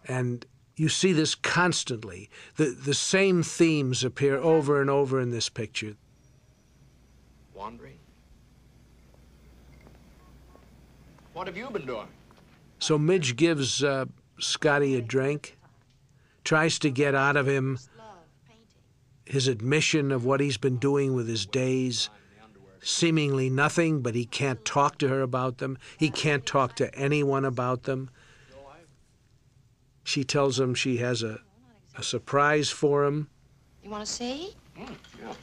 [0.08, 2.30] And you see this constantly.
[2.56, 5.96] The, the same themes appear over and over in this picture.
[7.54, 8.00] Wandering?
[11.34, 12.08] What have you been doing?
[12.80, 14.06] So Midge gives uh,
[14.40, 15.58] Scotty a drink,
[16.44, 17.78] tries to get out of him
[19.30, 22.10] his admission of what he's been doing with his days.
[22.82, 25.78] Seemingly nothing, but he can't talk to her about them.
[25.98, 28.10] He can't talk to anyone about them.
[30.04, 31.40] She tells him she has a,
[31.98, 33.30] a surprise for him.
[33.84, 34.56] You want to see?
[34.78, 34.90] Mm,
[35.22, 35.34] yeah.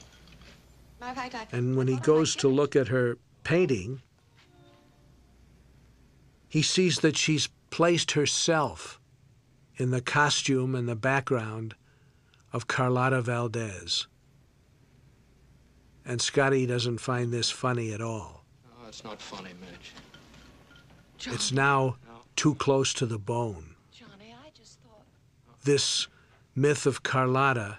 [1.01, 1.57] Matter of fact, I.
[1.57, 4.03] And when he goes to look at her painting,
[6.49, 9.01] he sees that she's placed herself
[9.77, 11.75] in the costume and the background
[12.53, 14.07] of Carlotta Valdez.
[16.07, 18.45] And Scotty doesn't find this funny at all.
[18.71, 19.93] Oh, it's not funny, Midge.
[21.35, 21.97] It's now
[22.37, 23.75] too close to the bone.
[23.93, 25.03] Johnny, I just thought.
[25.65, 26.07] This
[26.55, 27.79] myth of Carlotta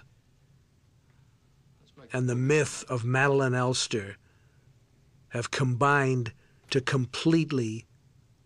[2.12, 4.16] and the myth of Madeleine Elster
[5.30, 6.32] have combined
[6.70, 7.86] to completely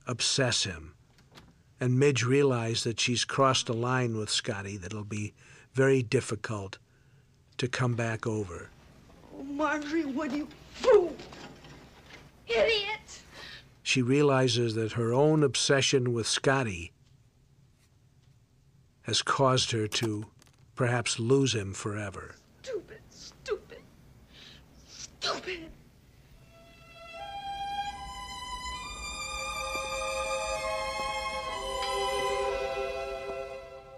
[0.06, 0.94] obsess him.
[1.80, 5.34] And Midge realized that she's crossed a line with Scotty that'll be
[5.74, 6.78] very difficult
[7.58, 8.70] to come back over.
[9.56, 11.14] Marjorie, what you fool?
[12.46, 13.22] Idiot!
[13.82, 16.92] She realizes that her own obsession with Scotty
[19.02, 20.26] has caused her to
[20.74, 22.34] perhaps lose him forever.
[22.62, 23.78] Stupid, stupid,
[24.88, 25.70] stupid.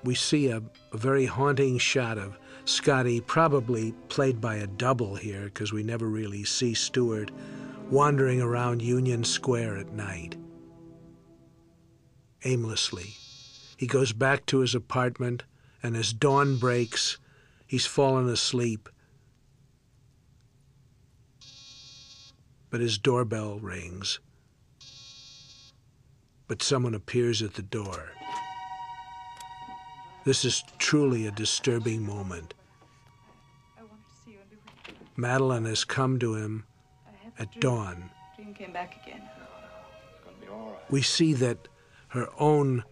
[0.05, 0.63] we see a,
[0.93, 6.09] a very haunting shot of Scotty, probably played by a double here, because we never
[6.09, 7.31] really see Stewart
[7.91, 10.37] wandering around Union Square at night.
[12.45, 13.15] Aimlessly.
[13.77, 15.45] He goes back to his apartment,
[15.83, 17.19] and as dawn breaks,
[17.67, 18.89] he's fallen asleep.
[22.71, 24.21] But his doorbell rings.
[26.49, 28.11] But someone appears at the door.
[30.25, 32.55] This is truly a disturbing moment.
[35.17, 36.65] Madeleine has come to him
[37.39, 38.11] at dawn.
[38.37, 39.23] Dream came back again.
[40.91, 41.69] We see that
[42.09, 42.85] her own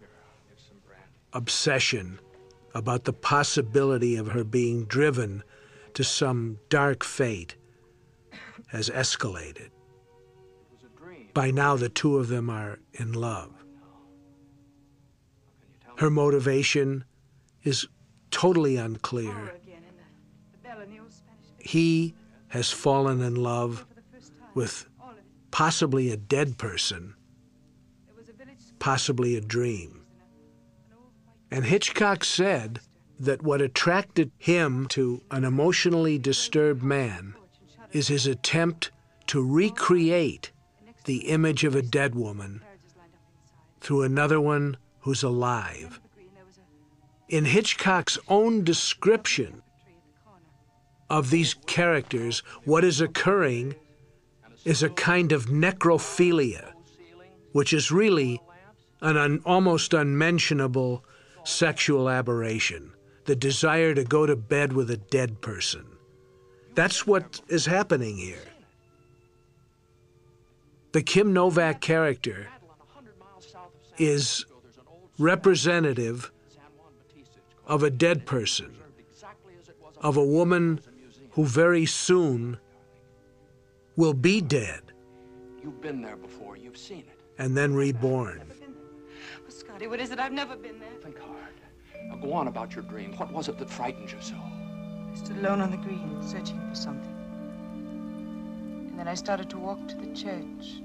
[1.32, 2.20] obsession
[2.74, 5.42] about the possibility of her being driven
[5.94, 7.56] to some dark fate
[8.68, 9.70] has escalated.
[11.34, 13.52] By now, the two of them are in love.
[15.96, 17.04] Her motivation
[17.64, 17.86] is
[18.30, 19.54] totally unclear.
[21.58, 22.14] He
[22.48, 23.86] has fallen in love
[24.54, 24.88] with
[25.50, 27.14] possibly a dead person,
[28.78, 30.04] possibly a dream.
[31.50, 32.80] And Hitchcock said
[33.20, 37.34] that what attracted him to an emotionally disturbed man
[37.92, 38.90] is his attempt
[39.28, 40.50] to recreate
[41.04, 42.62] the image of a dead woman
[43.80, 46.00] through another one who's alive.
[47.32, 49.62] In Hitchcock's own description
[51.08, 53.74] of these characters, what is occurring
[54.66, 56.72] is a kind of necrophilia,
[57.52, 58.38] which is really
[59.00, 61.06] an un, almost unmentionable
[61.42, 62.92] sexual aberration,
[63.24, 65.86] the desire to go to bed with a dead person.
[66.74, 68.44] That's what is happening here.
[70.92, 72.48] The Kim Novak character
[73.96, 74.44] is
[75.18, 76.30] representative
[77.72, 78.76] of a dead person,
[80.02, 80.78] of a woman
[81.30, 82.58] who very soon
[83.96, 84.82] will be dead.
[85.62, 86.58] You've been there before.
[86.58, 87.18] You've seen it.
[87.38, 88.42] And then reborn.
[88.42, 90.18] Oh, Scotty, what is it?
[90.20, 90.90] I've never been there.
[91.02, 91.54] Think hard.
[92.10, 93.16] Now go on about your dream.
[93.16, 94.34] What was it that frightened you so?
[94.34, 97.16] I stood alone on the green, searching for something.
[98.90, 100.82] And then I started to walk to the church.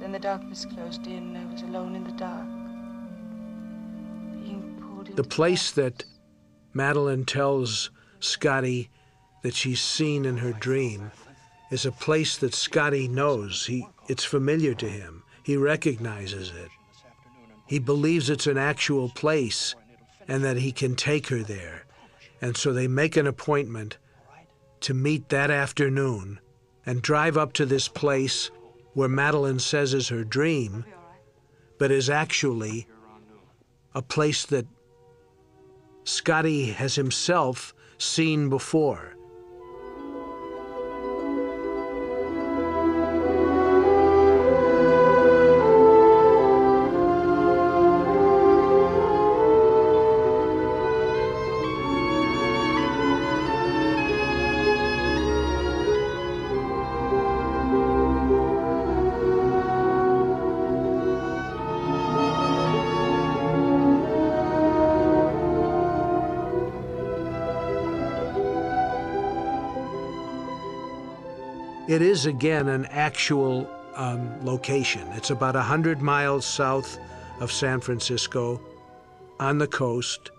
[0.00, 2.48] Then the darkness closed in, and I was alone in the dark.
[5.14, 6.04] The place that
[6.72, 7.90] Madeleine tells
[8.20, 8.88] Scotty
[9.42, 11.10] that she's seen in her dream
[11.70, 13.66] is a place that Scotty knows.
[13.66, 15.22] He, it's familiar to him.
[15.42, 16.68] He recognizes it.
[17.66, 19.74] He believes it's an actual place
[20.28, 21.84] and that he can take her there.
[22.40, 23.98] And so they make an appointment
[24.80, 26.40] to meet that afternoon
[26.86, 28.50] and drive up to this place
[28.94, 30.84] where Madeleine says is her dream,
[31.78, 32.86] but is actually
[33.94, 34.66] a place that
[36.04, 39.11] Scotty has himself seen before.
[71.88, 75.06] It is again an actual um, location.
[75.12, 76.98] It's about 100 miles south
[77.40, 78.60] of San Francisco
[79.40, 80.30] on the coast.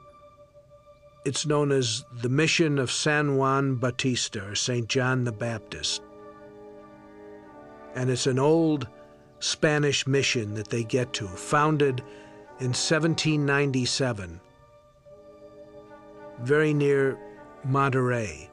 [1.26, 4.88] It's known as the Mission of San Juan Bautista, or St.
[4.88, 6.02] John the Baptist.
[7.95, 8.88] And it's an old
[9.40, 11.99] Spanish mission that they get to, founded
[12.60, 14.40] in 1797,
[16.40, 17.18] very near
[17.65, 18.49] Monterey.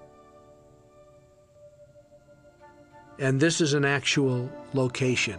[3.21, 5.39] And this is an actual location.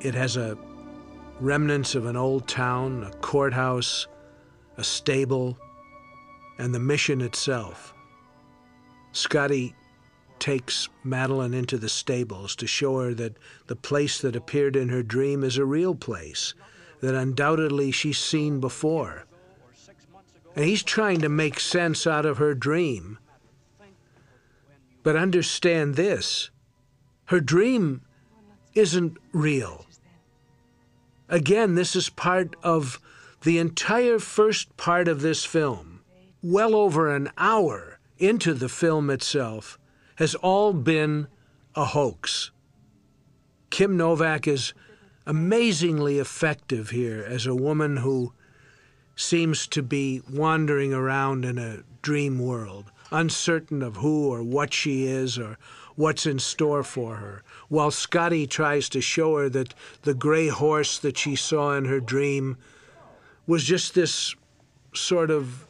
[0.00, 0.58] It has a
[1.40, 4.06] remnants of an old town, a courthouse,
[4.76, 5.56] a stable,
[6.58, 7.94] and the mission itself.
[9.12, 9.74] Scotty
[10.38, 15.02] takes Madeleine into the stables to show her that the place that appeared in her
[15.02, 16.52] dream is a real place
[17.00, 19.24] that undoubtedly she's seen before.
[20.54, 23.18] And he's trying to make sense out of her dream
[25.02, 26.50] but understand this
[27.26, 28.02] her dream
[28.74, 29.86] isn't real.
[31.28, 33.00] Again, this is part of
[33.42, 36.02] the entire first part of this film.
[36.42, 39.78] Well over an hour into the film itself
[40.16, 41.26] has all been
[41.74, 42.50] a hoax.
[43.70, 44.74] Kim Novak is
[45.26, 48.32] amazingly effective here as a woman who
[49.16, 55.06] seems to be wandering around in a dream world uncertain of who or what she
[55.06, 55.58] is or
[55.94, 60.98] what's in store for her, while Scotty tries to show her that the gray horse
[60.98, 62.56] that she saw in her dream
[63.46, 64.34] was just this
[64.94, 65.66] sort of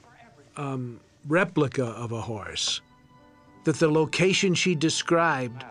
[0.56, 2.80] um, replica of a horse,
[3.64, 5.64] that the location she described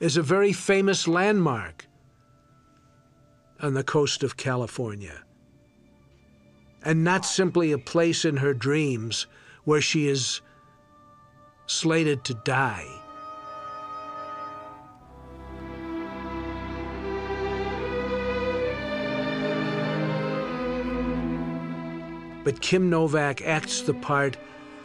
[0.00, 1.86] is a very famous landmark
[3.60, 5.22] on the coast of California,
[6.84, 9.26] and not simply a place in her dreams
[9.64, 10.40] where she is
[11.66, 12.88] slated to die.
[22.44, 24.36] But Kim Novak acts the part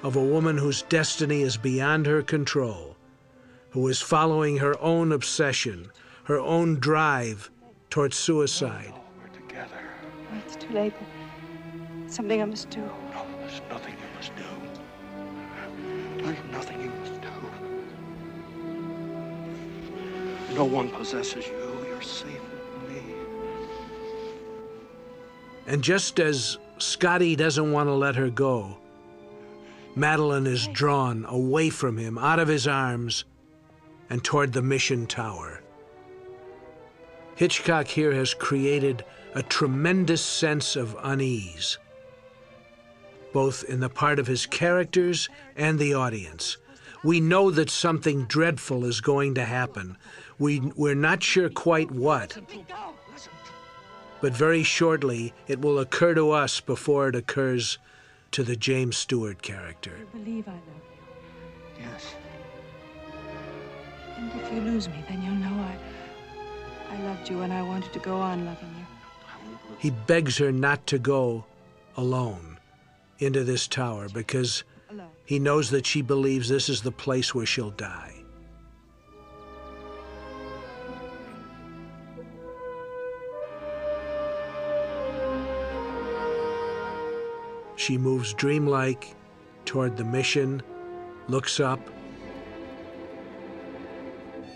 [0.04, 2.96] of a woman whose destiny is beyond her control,
[3.72, 5.90] who is following her own obsession,
[6.26, 7.50] her own drive
[7.90, 8.94] towards suicide.
[9.20, 9.90] We're together.
[10.32, 10.94] Oh, it's too late.
[12.08, 12.88] Something I must do.
[16.28, 17.30] There's nothing you must do.
[20.56, 21.86] No one possesses you.
[21.88, 22.42] You're safe
[22.74, 23.02] with me.
[25.68, 28.78] And just as Scotty doesn't want to let her go,
[29.96, 33.24] Madeleine is drawn away from him, out of his arms,
[34.10, 35.62] and toward the mission tower.
[37.36, 41.78] Hitchcock here has created a tremendous sense of unease,
[43.38, 46.58] both in the part of his characters and the audience.
[47.04, 49.96] We know that something dreadful is going to happen.
[50.40, 52.36] We, we're not sure quite what,
[54.22, 57.78] but very shortly it will occur to us before it occurs
[58.32, 59.92] to the James Stewart character.
[60.00, 60.62] You believe I love
[61.78, 61.84] you.
[61.84, 62.16] Yes.
[64.16, 65.78] And if you lose me, then you'll know I.
[66.90, 69.58] I loved you and I wanted to go on loving you.
[69.78, 71.46] He begs her not to go
[71.96, 72.47] alone
[73.20, 74.64] into this tower because
[75.26, 78.14] he knows that she believes this is the place where she'll die.
[87.76, 89.16] She moves dreamlike
[89.66, 90.62] toward the mission,
[91.28, 91.80] looks up,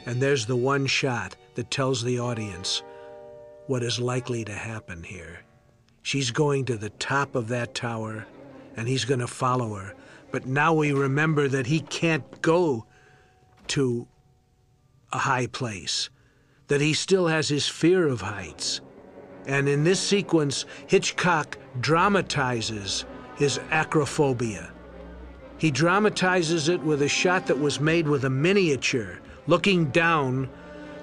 [0.05, 2.81] and there's the one shot that tells the audience
[3.67, 5.41] what is likely to happen here.
[6.01, 8.25] She's going to the top of that tower,
[8.75, 9.93] and he's going to follow her.
[10.31, 12.85] But now we remember that he can't go
[13.67, 14.07] to
[15.11, 16.09] a high place,
[16.67, 18.81] that he still has his fear of heights.
[19.45, 24.71] And in this sequence, Hitchcock dramatizes his acrophobia.
[25.57, 30.49] He dramatizes it with a shot that was made with a miniature, looking down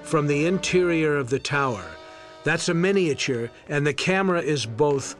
[0.03, 1.85] from the interior of the tower.
[2.43, 5.15] That's a miniature, and the camera is both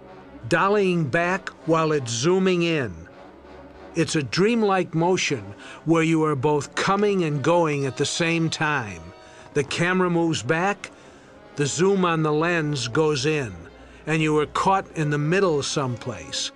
[0.48, 2.94] dollying back while it's zooming in.
[3.96, 5.44] It's a dreamlike motion
[5.86, 9.02] where you are both coming and going at the same time.
[9.54, 10.92] The camera moves back,
[11.56, 13.54] the zoom on the lens goes in,
[14.06, 16.52] and you are caught in the middle someplace.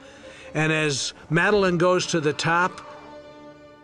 [0.53, 2.81] And as Madeleine goes to the top,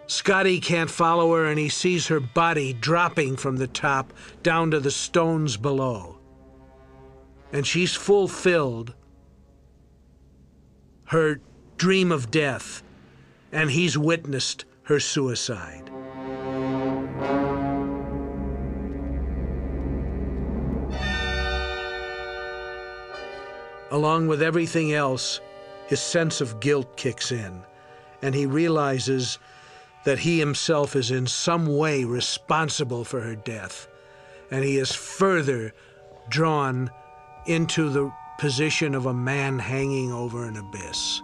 [0.07, 4.11] Scotty can't follow her and he sees her body dropping from the top
[4.41, 6.17] down to the stones below.
[7.53, 8.93] And she's fulfilled
[11.09, 11.39] her
[11.77, 12.83] dream of death,
[13.51, 15.89] and he's witnessed her suicide.
[23.89, 25.39] Along with everything else,
[25.87, 27.63] his sense of guilt kicks in,
[28.21, 29.39] and he realizes
[30.03, 33.87] that he himself is in some way responsible for her death,
[34.51, 35.73] and he is further
[36.29, 36.91] drawn
[37.47, 41.21] into the position of a man hanging over an abyss.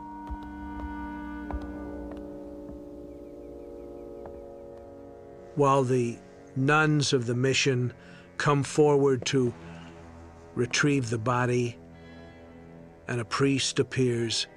[5.56, 6.18] While the
[6.58, 7.94] nuns of the mission
[8.38, 9.54] come forward to
[10.56, 11.78] retrieve the body,
[13.08, 14.48] and a priest appears,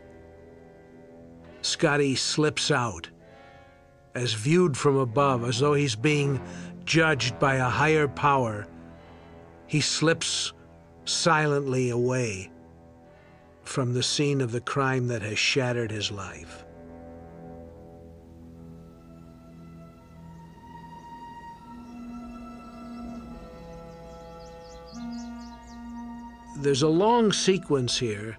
[1.63, 3.09] Scotty slips out
[4.17, 6.41] as viewed from above, as though he's being
[6.85, 8.67] judged by a higher power.
[9.69, 10.53] He slips
[11.09, 12.51] silently away
[13.63, 16.65] from the scene of the crime that has shattered his life.
[26.61, 28.37] There's a long sequence here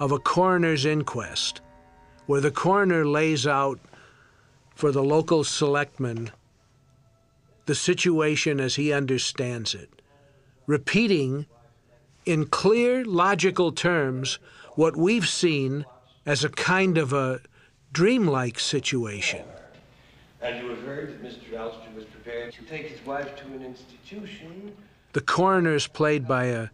[0.00, 1.60] of a coroner's inquest
[2.26, 3.78] where the coroner lays out
[4.74, 6.30] for the local selectman
[7.66, 10.02] the situation as he understands it,
[10.66, 11.46] repeating
[12.26, 14.38] in clear, logical terms
[14.74, 15.84] what we've seen
[16.26, 17.40] as a kind of a
[17.92, 19.44] dreamlike situation.
[20.40, 21.54] And you averred that Mr.
[21.54, 24.72] Elster was prepared to take his wife to an institution.
[25.12, 26.68] The coroner is played by a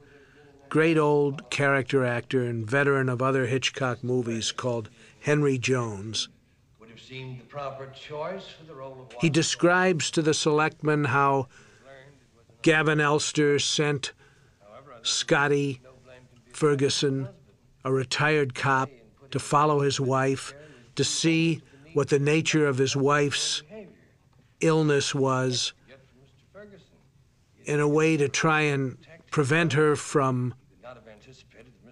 [0.69, 4.89] great old character actor and veteran of other Hitchcock movies called
[5.21, 6.29] Henry Jones.
[6.79, 11.05] Would have seemed the proper choice for the role of He describes to the selectmen
[11.05, 11.49] how
[12.63, 14.13] Gavin Elster sent
[15.03, 15.81] Scotty
[16.53, 17.29] Ferguson,
[17.85, 18.91] a retired cop,
[19.31, 20.55] to follow his wife,
[20.97, 21.63] to see
[21.95, 23.63] what the nature of his wife's
[24.61, 25.73] illness was,
[27.65, 28.99] in a way to try and
[29.31, 30.55] prevent her from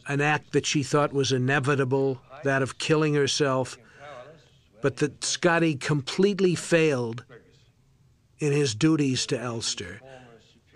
[0.09, 3.79] an act that she thought was inevitable, that of killing herself,
[4.81, 7.25] but that Scotty completely failed
[8.39, 10.01] in his duties to Elster.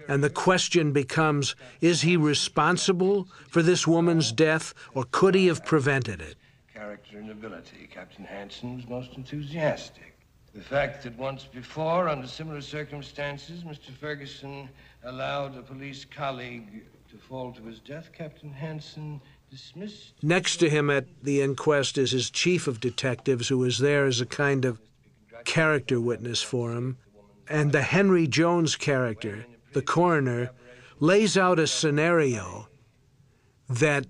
[0.09, 5.65] And the question becomes is he responsible for this woman's death, or could he have
[5.65, 6.37] prevented it?
[6.73, 7.89] Character and ability.
[7.93, 10.15] Captain Hansen was most enthusiastic.
[10.55, 13.91] The fact that once before, under similar circumstances, Mr.
[13.91, 14.69] Ferguson
[15.05, 19.21] allowed a police colleague to fall to his death, Captain Hansen
[19.51, 20.15] dismissed.
[20.23, 24.21] Next to him at the inquest is his chief of detectives, who is there as
[24.21, 24.81] a kind of
[25.45, 26.99] character witness for him.
[27.49, 30.51] And the Henry Jones character, the coroner,
[31.01, 32.69] lays out a scenario
[33.69, 34.07] that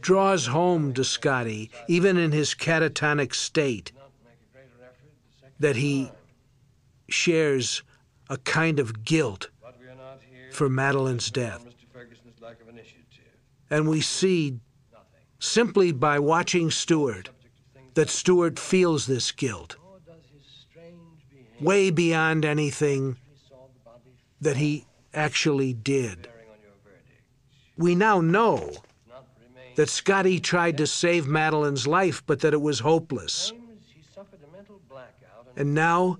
[0.00, 3.92] draws home to Scotty, even in his catatonic state,
[5.58, 6.10] that he
[7.08, 7.82] shares
[8.28, 9.48] a kind of guilt
[10.50, 11.64] for Madeleine's death.
[13.70, 14.58] And we see,
[15.38, 17.30] simply by watching Stewart,
[17.94, 19.76] that Stewart feels this guilt
[21.60, 23.16] way beyond anything
[24.40, 24.84] that he
[25.14, 26.28] actually did.
[27.76, 28.72] We now know
[29.76, 33.52] that Scotty tried to save Madeleine's life, but that it was hopeless.
[35.56, 36.18] And now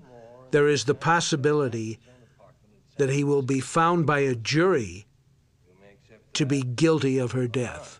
[0.51, 1.99] there is the possibility
[2.97, 5.05] that he will be found by a jury
[6.33, 7.99] to be guilty of her death.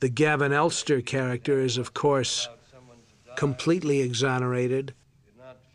[0.00, 2.48] The Gavin Elster character is, of course,
[3.36, 4.94] completely exonerated.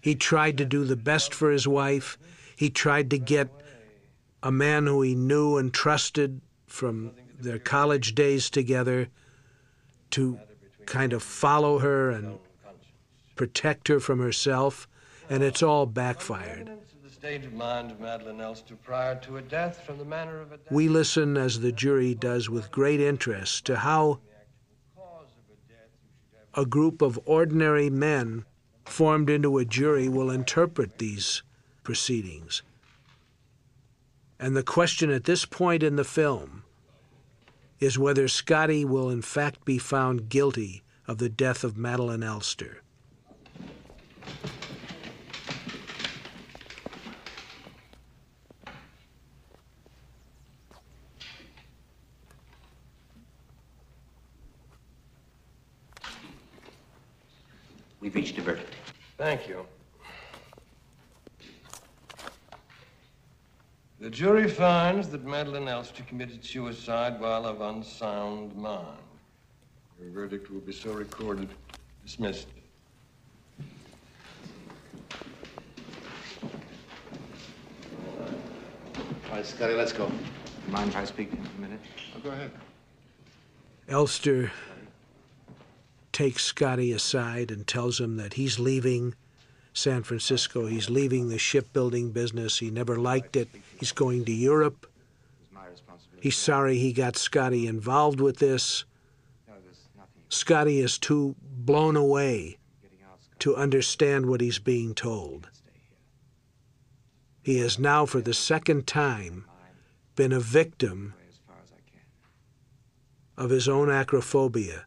[0.02, 2.18] He tried to do the best for his wife.
[2.56, 3.50] He tried to get
[4.44, 9.10] a man who he knew and trusted from their college days together
[10.12, 10.40] to
[10.86, 12.40] kind of follow her and
[13.36, 14.88] protect her from herself,
[15.30, 16.70] and it's all backfired.
[17.04, 20.50] The state of mind of Madeleine Elster prior to her death from the manner of
[20.52, 20.72] her death.
[20.72, 24.20] We listen, as the jury does, with great interest to how
[26.54, 28.46] a group of ordinary men
[28.86, 31.44] formed into a jury will interpret these
[31.84, 32.64] proceedings.
[34.40, 36.64] And the question at this point in the film
[37.80, 42.82] is whether Scotty will in fact be found guilty of the death of Madeleine Elster.
[58.00, 58.74] We've reached a verdict.
[59.18, 59.66] Thank you.
[64.00, 69.00] The jury finds that Madeleine Elster committed suicide while of unsound mind.
[70.00, 71.50] Your verdict will be so recorded.
[72.06, 72.48] Dismissed.
[79.26, 80.12] All right, Scotty, let's go.
[80.68, 81.80] Mind if I speak to you for a minute?
[82.16, 82.52] Oh, go ahead.
[83.90, 84.52] Elster
[86.12, 89.16] takes Scotty aside and tells him that he's leaving
[89.78, 90.66] San Francisco.
[90.66, 92.58] He's leaving the shipbuilding business.
[92.58, 93.48] He never liked it.
[93.80, 94.88] He's going to Europe.
[96.20, 98.86] He's sorry he got Scotty involved with this.
[100.30, 102.58] Scotty is too blown away
[103.40, 105.50] to understand what he's being told.
[107.44, 109.46] He has now, for the second time,
[110.16, 111.14] been a victim
[113.38, 114.86] of his own acrophobia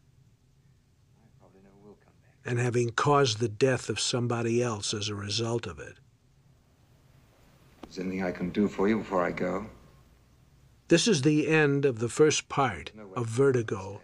[2.45, 5.95] and having caused the death of somebody else as a result of it.
[7.89, 9.67] Is there anything I can do for you before I go?
[10.87, 14.01] This is the end of the first part of Vertigo.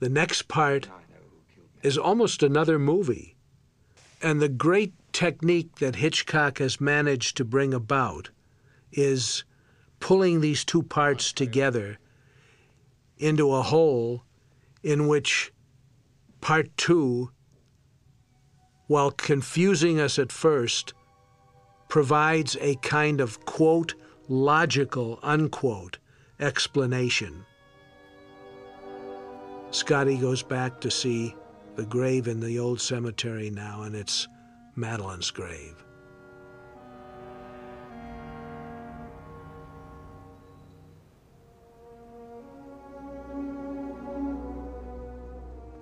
[0.00, 0.88] The next part
[1.82, 3.36] is almost another movie.
[4.20, 8.30] And the great technique that Hitchcock has managed to bring about
[8.92, 9.44] is
[10.00, 11.98] pulling these two parts together
[13.18, 14.24] into a whole
[14.82, 15.52] in which
[16.42, 17.30] part two,
[18.88, 20.92] while confusing us at first,
[21.88, 23.94] provides a kind of quote,
[24.28, 25.98] logical, unquote,
[26.40, 27.46] explanation.
[29.70, 31.34] Scotty goes back to see
[31.76, 34.28] the grave in the old cemetery now, and it's
[34.76, 35.81] Madeleine's grave.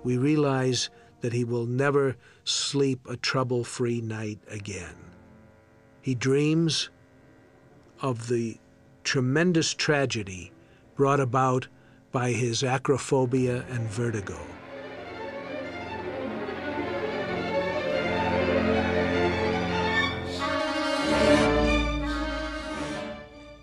[0.03, 0.89] We realize
[1.21, 4.95] that he will never sleep a trouble free night again.
[6.01, 6.89] He dreams
[8.01, 8.57] of the
[9.03, 10.51] tremendous tragedy
[10.95, 11.67] brought about
[12.11, 14.39] by his acrophobia and vertigo.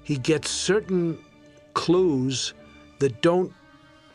[0.04, 1.18] He gets certain
[1.74, 2.54] clues
[2.98, 3.52] that don't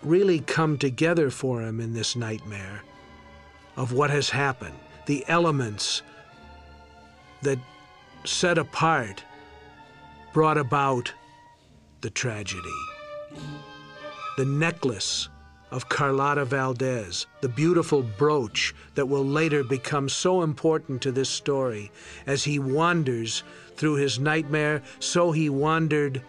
[0.05, 2.81] really come together for him in this nightmare
[3.75, 4.75] of what has happened,
[5.05, 6.01] the elements
[7.41, 7.59] that
[8.25, 9.23] set apart
[10.33, 11.13] brought about
[12.01, 12.79] the tragedy.
[14.37, 15.29] The necklace
[15.71, 21.91] of Carlotta Valdez, the beautiful brooch that will later become so important to this story.
[22.27, 23.43] As he wanders
[23.75, 26.21] through his nightmare, so he wandered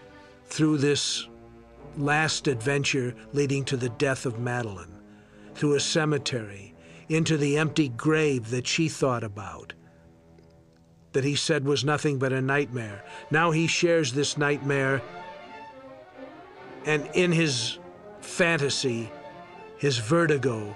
[0.47, 1.29] through this
[1.99, 5.01] last adventure leading to the death of Madeleine,
[5.55, 6.75] through a cemetery,
[7.09, 9.73] into the empty grave that she thought about,
[11.13, 13.05] that he said was nothing but a nightmare.
[13.31, 15.03] Now he shares this nightmare,
[16.85, 17.79] and in his
[18.21, 19.11] fantasy,
[19.79, 20.75] his vertigo,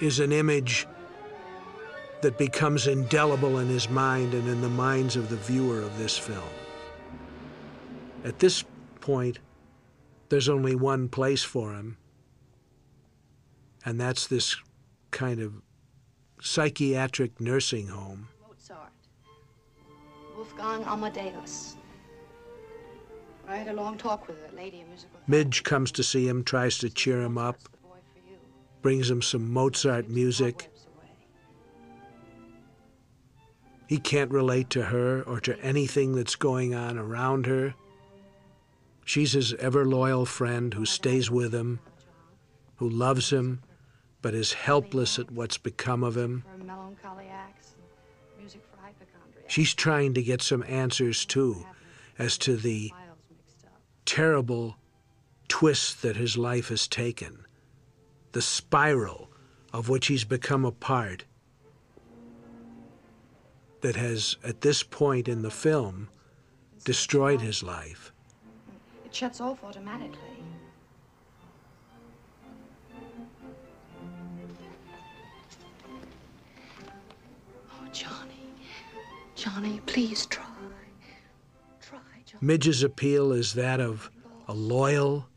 [0.00, 0.86] is an image
[2.22, 6.16] that becomes indelible in his mind and in the minds of the viewer of this
[6.16, 6.42] film.
[8.24, 8.64] At this
[9.00, 9.38] point,
[10.30, 11.98] there's only one place for him,
[13.84, 14.56] and that's this
[15.10, 15.52] kind of
[16.40, 18.28] psychiatric nursing home.
[18.48, 18.92] Mozart.
[20.34, 21.76] Wolfgang Amadeus.
[23.46, 25.20] I had a long talk with a lady in musical.
[25.26, 27.58] Midge comes to see him, tries to cheer him up,
[28.80, 30.70] brings him some Mozart music.
[33.86, 37.74] He can't relate to her or to anything that's going on around her.
[39.04, 41.80] She's his ever loyal friend who stays with him,
[42.76, 43.60] who loves him,
[44.22, 46.44] but is helpless at what's become of him.
[49.46, 51.66] She's trying to get some answers too
[52.18, 52.92] as to the
[54.06, 54.76] terrible
[55.48, 57.44] twist that his life has taken,
[58.32, 59.30] the spiral
[59.72, 61.24] of which he's become a part,
[63.82, 66.08] that has, at this point in the film,
[66.84, 68.13] destroyed his life.
[69.14, 70.18] It shuts off automatically.
[77.70, 78.50] Oh, Johnny.
[79.36, 80.44] Johnny, please try.
[81.80, 82.40] Try, Johnny.
[82.44, 84.10] Midge's appeal is that of
[84.48, 85.28] a loyal,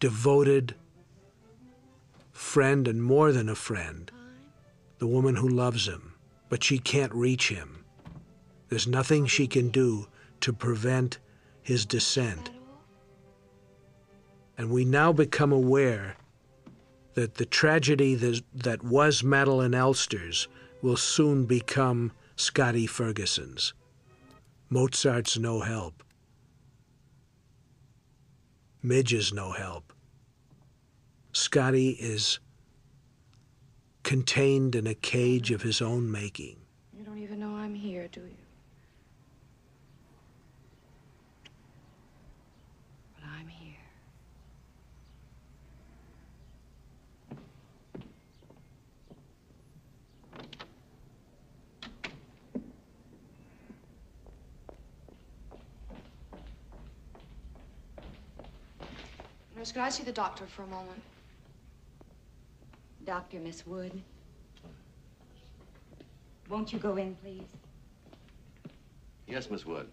[0.00, 0.74] devoted
[2.30, 4.10] friend, and more than a friend,
[4.96, 6.14] the woman who loves him,
[6.48, 7.84] but she can't reach him.
[8.70, 10.06] There's nothing she can do
[10.40, 11.18] to prevent
[11.62, 12.50] his descent.
[14.58, 16.16] And we now become aware
[17.14, 20.48] that the tragedy that, was Madeleine Elster's
[20.82, 23.74] will soon become Scotty Ferguson's.
[24.70, 26.02] Mozart's no help.
[28.82, 29.92] Midge is no help.
[31.32, 32.40] Scotty is
[34.02, 36.56] contained in a cage of his own making.
[36.98, 38.36] You don't even know I'm here, do you?
[43.14, 43.76] But I'm here.
[59.62, 61.00] Nurse, could I see the doctor for a moment?
[63.04, 63.92] Doctor, Miss Wood.
[66.48, 67.46] Won't you go in, please?
[69.28, 69.86] Yes, Miss Wood.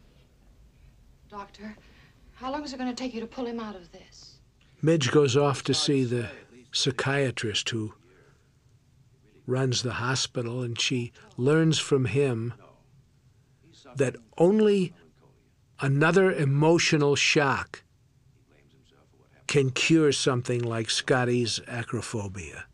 [1.29, 1.75] Doctor,
[2.33, 4.39] how long is it going to take you to pull him out of this?
[4.81, 6.31] Midge goes off to see the
[6.71, 7.93] psychiatrist who
[9.45, 12.55] runs the hospital, and she learns from him
[13.95, 14.95] that only
[15.79, 17.83] another emotional shock
[19.49, 22.65] can cure something like Scotty's acrophobia.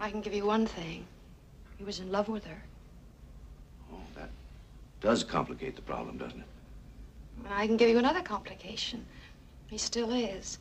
[0.00, 1.04] I can give you one thing.
[1.76, 2.62] He was in love with her.
[3.92, 4.30] Oh, that
[5.02, 6.46] does complicate the problem, doesn't it?
[7.44, 9.04] And I can give you another complication.
[9.66, 10.58] He still is.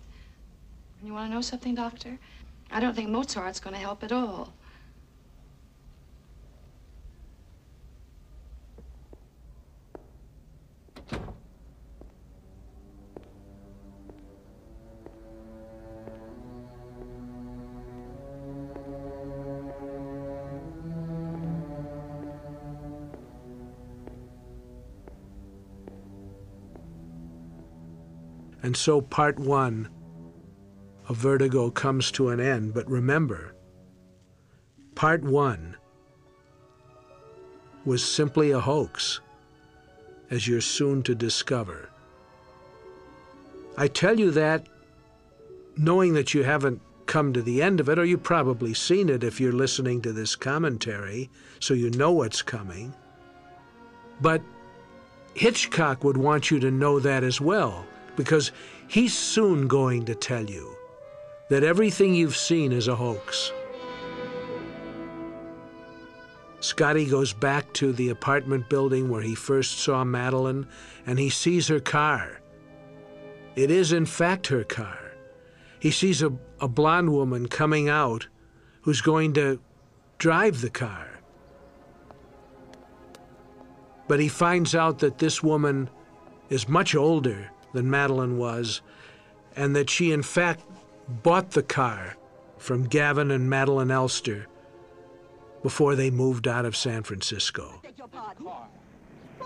[1.00, 2.20] And you want to know something, Doctor?
[2.70, 4.52] I don't think Mozart's going to help at all.
[28.68, 29.88] And so part one
[31.08, 32.74] of Vertigo comes to an end.
[32.74, 33.56] But remember,
[34.94, 35.78] part one
[37.86, 39.22] was simply a hoax,
[40.30, 41.90] as you're soon to discover.
[43.78, 44.68] I tell you that
[45.78, 49.24] knowing that you haven't come to the end of it, or you've probably seen it
[49.24, 51.30] if you're listening to this commentary,
[51.62, 52.94] so you know what's coming.
[54.20, 54.42] But
[55.36, 57.86] Hitchcock would want you to know that as well,
[58.18, 58.52] because
[58.90, 60.76] he's soon going to tell you
[61.50, 63.54] that everything you've seen is a hoax.
[66.60, 70.68] Scotty goes back to the apartment building where he first saw Madeleine,
[71.06, 72.42] and he sees her car.
[73.56, 75.00] It is, in fact, her car.
[75.80, 78.28] He sees a, a blonde woman coming out
[78.82, 79.60] who's going to
[80.18, 81.08] drive the car.
[84.08, 85.90] But he finds out that this woman
[86.50, 88.82] is much older than Madeleine was,
[89.56, 90.64] and that she, in fact,
[91.24, 92.16] bought the car
[92.58, 94.48] from Gavin and Madeleine Elster
[95.64, 97.80] before they moved out of San Francisco.
[97.84, 98.46] Beg your pardon?
[98.46, 98.68] Why,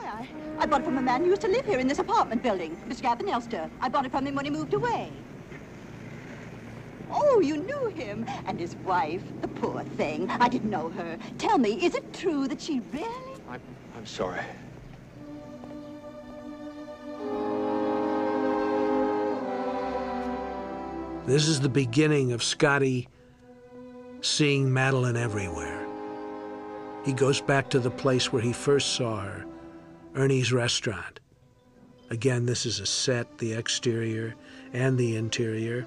[0.06, 0.28] I,
[0.60, 2.76] I bought it from a man who used to live here in this apartment building,
[2.88, 3.02] Mr.
[3.02, 3.70] Gavin Elster.
[3.80, 5.12] I bought it from him when he moved away.
[7.14, 8.26] Oh, you knew him.
[8.46, 10.30] And his wife, the poor thing.
[10.30, 11.18] I didn't know her.
[11.38, 13.42] Tell me, is it true that she really...
[13.50, 13.62] I'm,
[13.98, 14.42] I'm sorry.
[21.26, 23.08] This is the beginning of Scotty
[24.22, 25.86] seeing Madeleine everywhere.
[27.06, 29.46] He goes back to the place where he first saw her,
[30.16, 31.20] Ernie's restaurant.
[32.10, 34.34] Again, this is a set, the exterior
[34.74, 35.86] and the interior.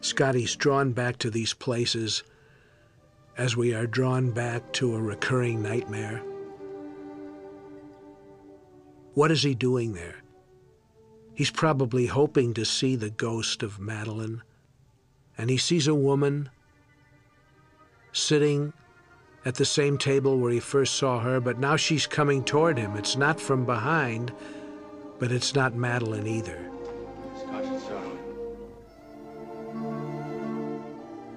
[0.00, 2.22] Scotty's drawn back to these places
[3.36, 6.22] as we are drawn back to a recurring nightmare.
[9.12, 10.16] What is he doing there?
[11.38, 14.42] He's probably hoping to see the ghost of Madeleine,
[15.38, 16.50] and he sees a woman
[18.10, 18.72] sitting
[19.44, 22.96] at the same table where he first saw her, but now she's coming toward him.
[22.96, 24.32] It's not from behind,
[25.20, 26.58] but it's not Madeleine either.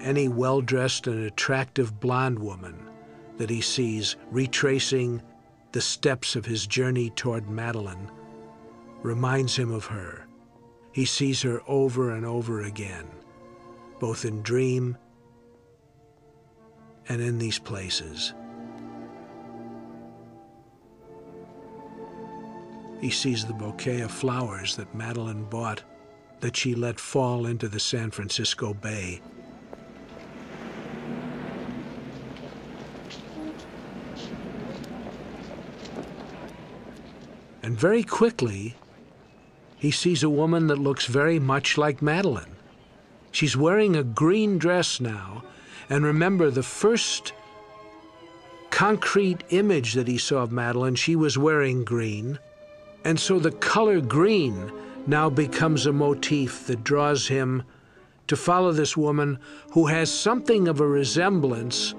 [0.00, 2.88] Any well dressed and attractive blonde woman
[3.36, 5.22] that he sees retracing
[5.70, 8.10] the steps of his journey toward Madeleine
[9.02, 10.26] reminds him of her.
[10.92, 13.06] He sees her over and over again,
[13.98, 14.96] both in dream
[17.08, 18.34] and in these places.
[23.00, 25.82] He sees the bouquet of flowers that Madeleine bought
[26.38, 29.20] that she let fall into the San Francisco Bay.
[37.64, 38.76] And very quickly,
[39.82, 42.54] he sees a woman that looks very much like Madeleine.
[43.32, 45.42] She's wearing a green dress now,
[45.90, 47.32] and remember the first
[48.70, 52.38] concrete image that he saw of Madeleine, she was wearing green.
[53.04, 54.70] And so the color green
[55.08, 57.64] now becomes a motif that draws him
[58.28, 59.36] to follow this woman
[59.72, 61.92] who has something of a resemblance,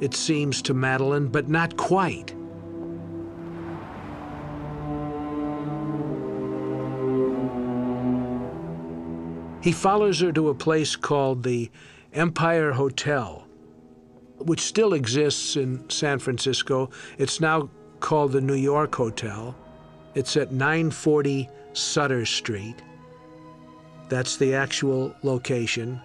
[0.00, 2.34] it seems, to Madeleine, but not quite.
[9.62, 11.70] He follows her to a place called the
[12.14, 13.46] Empire Hotel,
[14.38, 16.90] which still exists in San Francisco.
[17.18, 17.68] It's now
[18.00, 19.54] called the New York Hotel.
[20.14, 22.76] It's at 940 Sutter Street.
[24.08, 26.00] That's the actual location.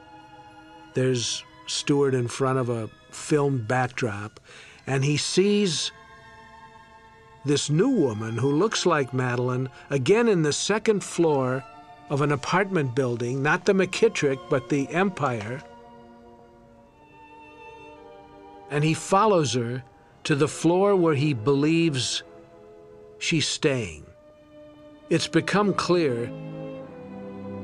[0.94, 4.40] There's Stewart in front of a filmed backdrop,
[4.86, 5.92] and he sees
[7.46, 11.64] this new woman who looks like Madeleine again in the second floor
[12.10, 15.62] of an apartment building, not the McKittrick, but the Empire.
[18.70, 19.84] And he follows her
[20.26, 22.24] to the floor where he believes
[23.20, 24.06] she's staying.
[25.10, 26.32] It's become clear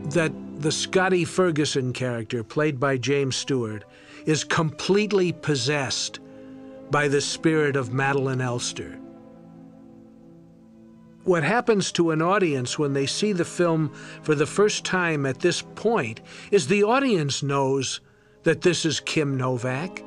[0.10, 3.84] that the Scotty Ferguson character, played by James Stewart,
[4.26, 6.20] is completely possessed
[6.92, 9.01] by the spirit of Madeleine Elster
[11.24, 13.94] what happens to an audience when they see the film
[14.24, 16.22] for the first time at this point
[16.52, 18.02] is the audience knows
[18.44, 20.04] that this is Kim Novak,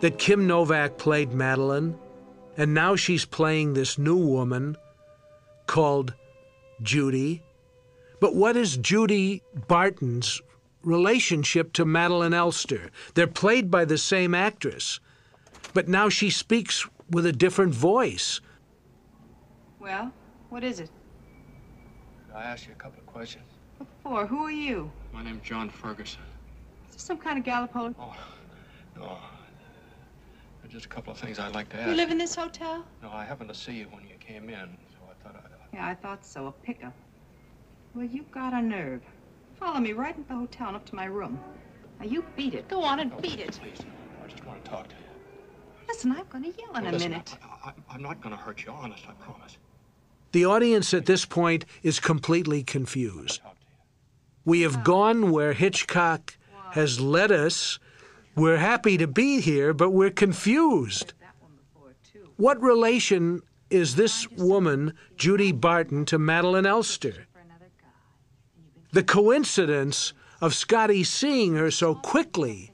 [0.00, 1.98] that Kim Novak played Madeleine,
[2.56, 4.76] and now she's playing this new woman
[5.66, 6.12] called
[6.82, 7.42] Judy.
[8.20, 10.42] But what is Judy Barton's
[10.82, 12.90] relationship to Madeleine Elster?
[13.14, 15.00] They're played by the same actress,
[15.72, 18.42] but now she speaks with a different voice.
[19.78, 20.12] Well?
[20.50, 20.90] What is it?
[22.34, 23.44] I ask you a couple of questions?
[23.78, 24.26] What for?
[24.26, 24.90] Who are you?
[25.12, 26.22] My name's John Ferguson.
[26.88, 27.94] Is this some kind of Gallipolis?
[27.98, 28.16] Oh,
[28.96, 29.16] no.
[30.60, 31.88] There's just a couple of things I'd like to ask.
[31.88, 32.84] You live in this hotel?
[33.00, 35.50] No, I happened to see you when you came in, so I thought I'd...
[35.72, 36.48] Yeah, I thought so.
[36.48, 36.94] A pickup.
[37.94, 39.02] Well, you've got a nerve.
[39.54, 41.38] Follow me right into the hotel and up to my room.
[42.00, 42.66] Now, you beat it.
[42.68, 43.60] Go on and no, beat it.
[43.62, 43.86] Please,
[44.24, 45.00] I just want to talk to you.
[45.86, 47.36] Listen, I'm going to yell in no, a listen, minute.
[47.40, 49.56] I, I, I'm not going to hurt you, honest, I promise.
[50.32, 53.40] The audience at this point is completely confused.
[54.44, 56.36] We have gone where Hitchcock
[56.72, 57.78] has led us.
[58.36, 61.12] We're happy to be here, but we're confused.
[62.36, 67.26] What relation is this woman, Judy Barton, to Madeleine Elster?
[68.92, 72.72] The coincidence of Scotty seeing her so quickly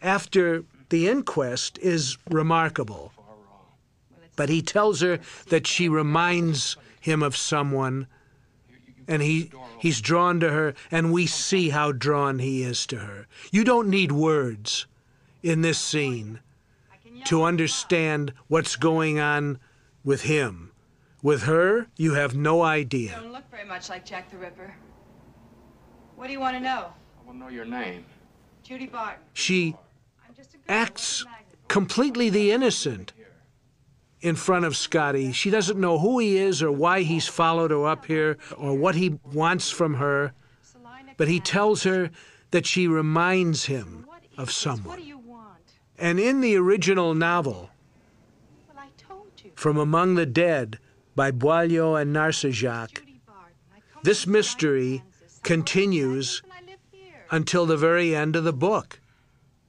[0.00, 3.12] after the inquest is remarkable.
[4.36, 5.18] But he tells her
[5.48, 8.06] that she reminds him of someone,
[9.06, 13.26] and he he's drawn to her, and we see how drawn he is to her.
[13.50, 14.86] You don't need words
[15.42, 16.40] in this scene
[17.24, 19.58] to understand what's going on
[20.04, 20.72] with him.
[21.22, 23.18] With her, you have no You idea.
[23.20, 24.74] don't look very much like Jack the Ripper.
[26.14, 26.92] What do you want to know?
[27.20, 28.04] I want to know your name.
[28.62, 29.22] Judy Barton.
[29.32, 29.74] She
[30.68, 31.24] acts
[31.68, 33.12] completely the innocent
[34.20, 35.32] in front of Scotty.
[35.32, 38.94] She doesn't know who he is or why he's followed her up here or what
[38.94, 40.32] he wants from her.
[41.16, 42.10] But he tells her
[42.50, 45.02] that she reminds him of someone.
[45.98, 47.70] And in the original novel,
[49.54, 50.78] From Among the Dead
[51.16, 53.02] by Boileau and Narcejac,
[54.04, 55.02] this mystery
[55.42, 56.42] continues
[57.30, 59.00] until the very end of the book.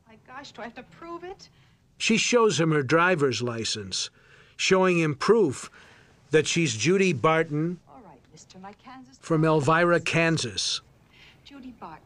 [0.08, 1.50] My gosh, do I have to prove it?
[1.98, 4.10] She shows him her driver's license,
[4.60, 5.72] showing him proof
[6.32, 9.18] that she's Judy Barton All right, mister, Kansas.
[9.22, 10.82] from Elvira, Kansas.
[11.46, 12.04] Judy Barton.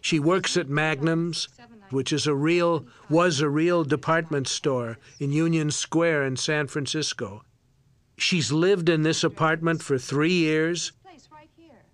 [0.00, 1.48] She works at Magnin's,
[1.90, 7.42] which is a real was a real department store in Union Square in San Francisco.
[8.16, 10.92] She's lived in this apartment for 3 years.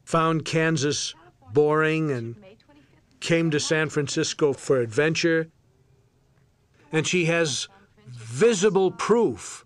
[0.05, 1.15] Found Kansas
[1.55, 2.37] boring and
[3.21, 5.49] came to San Francisco for adventure.
[6.93, 7.69] And she has
[8.07, 9.65] visible proof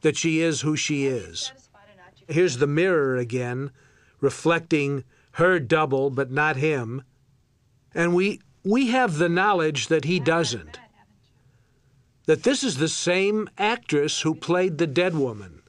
[0.00, 1.52] that she is who she is.
[2.28, 3.70] Here's the mirror again,
[4.20, 7.02] reflecting her double, but not him.
[7.94, 10.78] And we, we have the knowledge that he doesn't.
[12.26, 15.62] That this is the same actress who played the dead woman.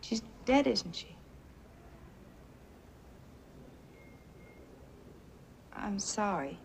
[0.00, 1.14] She's dead, isn't she?
[5.76, 6.58] I'm sorry.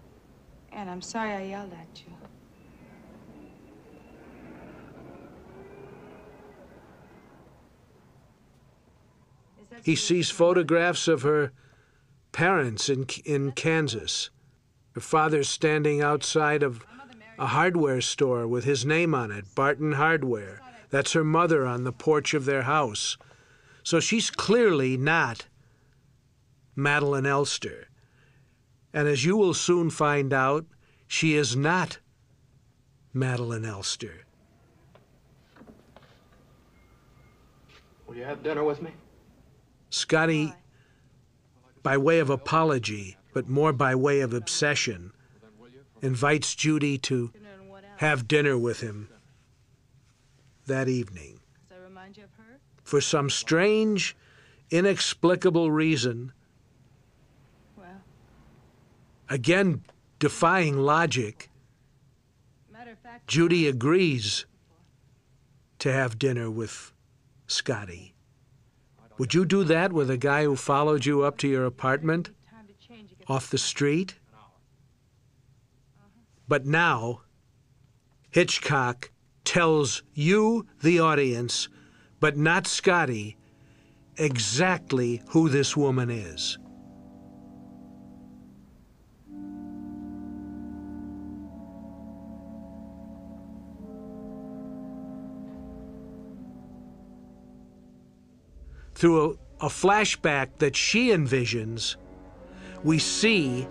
[0.76, 2.14] And I'm sorry I yelled at you.
[9.84, 11.52] He sees photographs of her
[12.32, 14.30] parents in, in Kansas.
[14.94, 16.86] Her father's standing outside of
[17.38, 20.62] a hardware store with his name on it, Barton Hardware.
[20.90, 23.18] That's her mother on the porch of their house.
[23.84, 25.48] So she's clearly not
[26.76, 27.88] Madeleine Elster.
[28.94, 30.66] And as you will soon find out,
[31.08, 32.00] she is not
[33.14, 34.26] Madeleine Elster.
[38.08, 38.92] Will you have dinner with me?
[39.90, 40.54] Scotty,
[41.82, 45.12] by way of apology, but more by way of obsession,
[46.02, 47.32] invites Judy to
[47.98, 49.10] have dinner with him
[50.68, 51.40] that evening.
[52.84, 54.16] For some strange,
[54.70, 56.34] inexplicable reason,
[59.34, 59.82] again
[60.20, 61.50] defying logic,
[63.26, 64.46] Judy agrees
[65.80, 66.94] to have dinner with
[67.48, 68.14] Scotty.
[69.18, 72.30] Would you do that with a guy who followed you up to your apartment
[73.28, 74.16] off the street?
[76.48, 77.22] But now,
[78.30, 79.10] Hitchcock
[79.44, 81.70] tells you, the audience,
[82.20, 83.36] but not Scotty,
[84.16, 86.60] exactly who this woman is.
[99.04, 101.98] Through a, a flashback that she envisions,
[102.86, 103.68] we see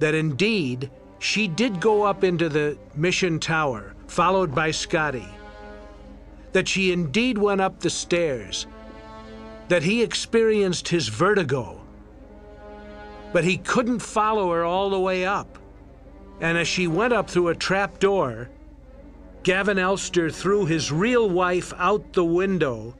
[0.00, 5.26] that indeed she did go up into the mission tower, followed by Scotty.
[6.52, 8.66] That she indeed went up the stairs.
[9.68, 11.80] That he experienced his vertigo.
[13.32, 15.58] But he couldn't follow her all the way up.
[16.42, 18.50] And as she went up through a trap door,
[19.42, 22.94] Gavin Elster threw his real wife out the window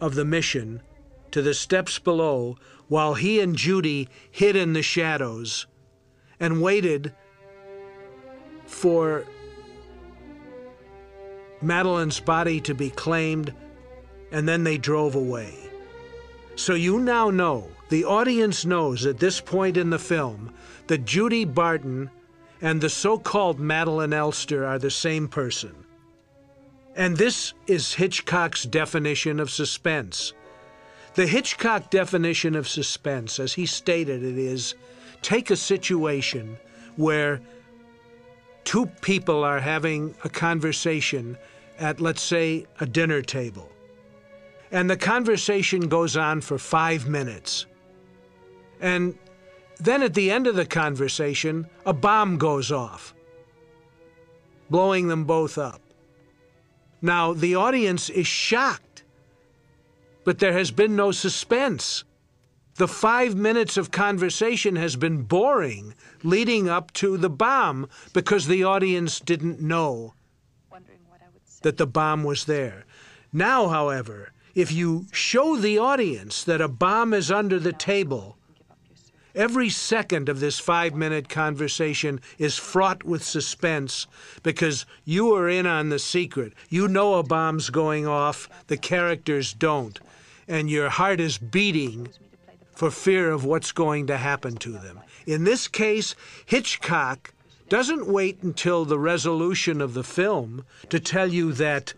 [0.00, 0.82] of the mission
[1.30, 2.56] to the steps below
[2.88, 5.66] while he and Judy hid in the shadows
[6.40, 7.14] and waited
[8.66, 9.24] for
[11.62, 13.52] Madeleine's body to be claimed,
[14.32, 15.54] and then they drove away.
[16.56, 20.54] So you now know, the audience knows at this point in the film,
[20.86, 22.10] that Judy Barton
[22.62, 25.79] and the so called Madeline Elster are the same person.
[26.96, 30.32] And this is Hitchcock's definition of suspense.
[31.14, 34.74] The Hitchcock definition of suspense, as he stated it, is
[35.22, 36.58] take a situation
[36.96, 37.40] where
[38.64, 41.36] two people are having a conversation
[41.78, 43.70] at, let's say, a dinner table.
[44.70, 47.66] And the conversation goes on for five minutes.
[48.80, 49.16] And
[49.78, 53.14] then at the end of the conversation, a bomb goes off.
[54.70, 55.80] blowing them both up.
[57.02, 59.04] Now, the audience is shocked,
[60.24, 62.04] but there has been no suspense.
[62.74, 68.64] The five minutes of conversation has been boring leading up to the bomb because the
[68.64, 70.14] audience didn't know
[71.62, 72.84] that the bomb was there.
[73.32, 78.36] Now, however, if you show the audience that a bomb is under the table,
[79.34, 84.06] every second of this five minute conversation is fraught with suspense
[84.42, 86.52] because you are in on the secret.
[86.68, 89.98] You know a bomb's going off, the characters don't,
[90.48, 92.08] and your heart is beating
[92.74, 95.00] for fear of what's going to happen to them.
[95.26, 96.14] In this case,
[96.46, 97.32] Hitchcock
[97.68, 101.94] doesn't wait until the resolution of the film to tell you that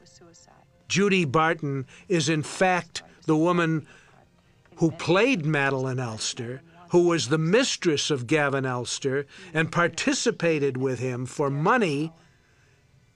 [0.88, 3.86] Judy Barton is in fact the woman
[4.76, 6.60] who played Madeleine Elster,
[6.92, 12.12] who was the mistress of Gavin Elster and participated with him for money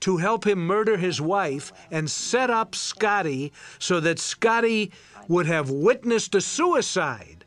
[0.00, 4.90] to help him murder his wife and set up Scotty so that Scotty
[5.28, 7.44] would have witnessed a suicide.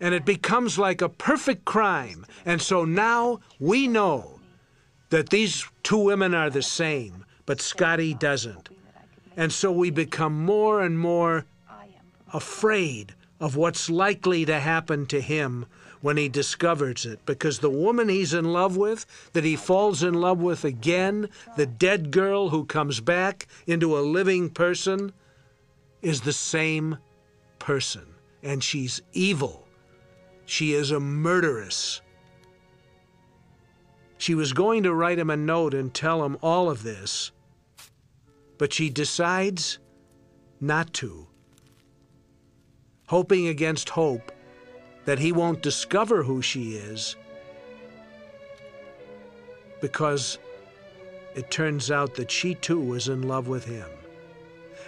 [0.00, 2.26] And it becomes like a perfect crime.
[2.44, 4.38] And so now we know
[5.08, 8.68] that these two women are the same but Scotty doesn't.
[9.34, 11.46] And so we become more and more
[12.32, 15.66] afraid of what's likely to happen to him
[16.00, 20.14] when he discovers it because the woman he's in love with, that he falls in
[20.14, 25.12] love with again, the dead girl who comes back into a living person,
[26.02, 26.96] is the same
[27.58, 28.06] person.
[28.44, 29.66] And she's evil.
[30.46, 32.00] She is a murderess.
[34.18, 37.32] She was going to write him a note and tell him all of this,
[38.56, 39.80] but she decides
[40.60, 41.26] not to,
[43.06, 44.32] hoping against hope
[45.04, 47.16] that he won't discover who she is
[49.80, 50.38] because
[51.34, 53.88] it turns out that she too was in love with him.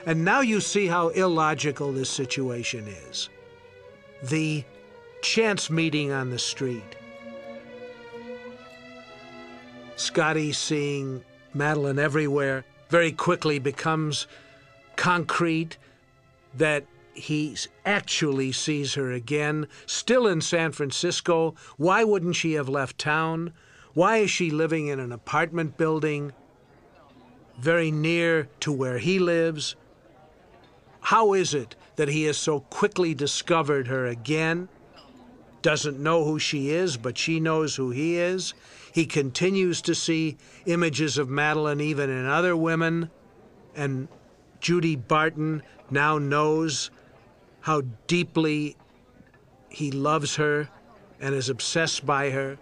[0.07, 3.29] And now you see how illogical this situation is.
[4.23, 4.65] The
[5.23, 6.97] chance meeting on the street
[9.97, 14.27] Scotty seeing Madeleine everywhere very quickly becomes
[14.97, 15.79] concrete
[16.55, 16.85] that
[17.15, 21.55] he actually sees her again, still in San Francisco.
[21.77, 23.53] Why wouldn't she have left town?
[23.95, 26.33] Why is she living in an apartment building
[27.59, 29.77] very near to where he lives?
[31.01, 34.69] How is it that he has so quickly discovered her again?
[35.63, 38.53] Doesn't know who she is, but she knows who he is.
[38.93, 40.37] He continues to see
[40.67, 43.11] images of Madeleine even in other women,
[43.75, 44.09] and
[44.61, 46.91] Judy Barton now knows
[47.65, 48.77] how deeply
[49.71, 50.69] he loves her
[51.19, 52.59] and is obsessed by her.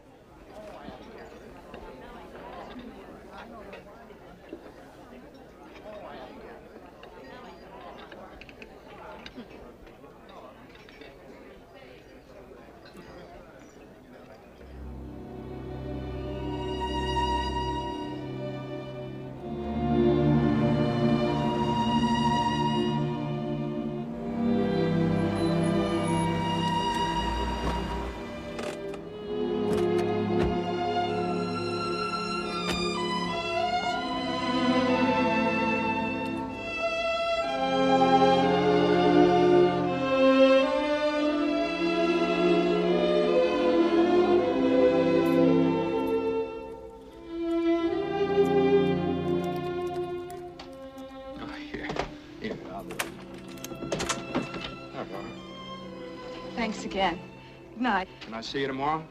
[58.42, 59.04] I see you tomorrow?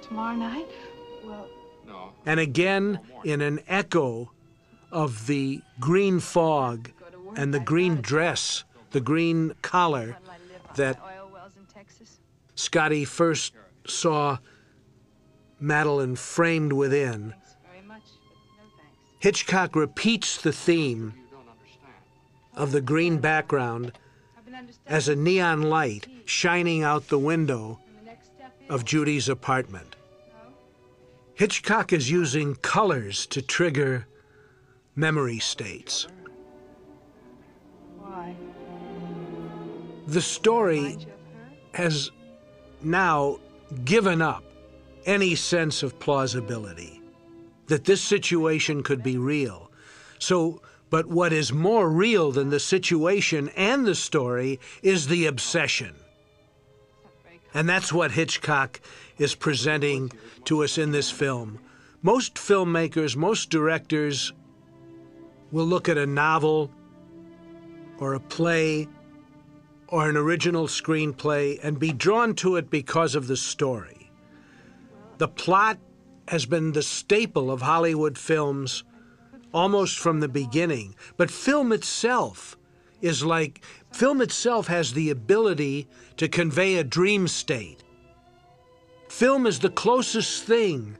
[0.00, 0.68] Tomorrow night?
[1.22, 1.50] Well,
[1.86, 2.12] No.
[2.24, 4.32] And again, in an echo
[4.90, 6.90] of the green fog
[7.36, 10.16] and the green dress, the green collar
[10.76, 10.98] that
[12.54, 13.52] Scotty first
[13.86, 14.38] saw
[15.60, 17.34] Madeleine framed within,
[19.18, 21.12] Hitchcock repeats the theme
[22.54, 23.92] of the green background
[24.86, 27.78] as a neon light shining out the window
[28.68, 29.96] of Judy's apartment.
[31.34, 34.06] Hitchcock is using colors to trigger
[34.94, 36.06] memory states.
[37.98, 38.34] why?
[40.06, 40.98] The story
[41.74, 42.10] has
[42.82, 43.38] now
[43.84, 44.44] given up
[45.06, 47.00] any sense of plausibility
[47.66, 49.70] that this situation could be real.
[50.18, 55.94] So, but what is more real than the situation and the story is the obsession.
[57.54, 58.80] And that's what Hitchcock
[59.18, 60.10] is presenting
[60.44, 61.58] to us in this film
[62.02, 64.32] Most filmmakers, most directors
[65.52, 66.70] will look at a novel
[67.98, 68.88] or a play
[69.86, 74.10] or an original screenplay and be drawn to it because of the story.
[75.18, 75.78] The plot
[76.28, 78.84] has been the staple of Hollywood films
[79.52, 82.56] almost from the beginning, but film itself
[83.02, 83.62] is like
[83.92, 87.82] film itself has the ability to convey a dream state.
[89.08, 90.96] Film is the closest thing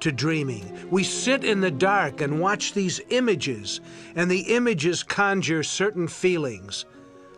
[0.00, 0.70] to dreaming.
[0.90, 3.80] We sit in the dark and watch these images,
[4.14, 6.84] and the images conjure certain feelings,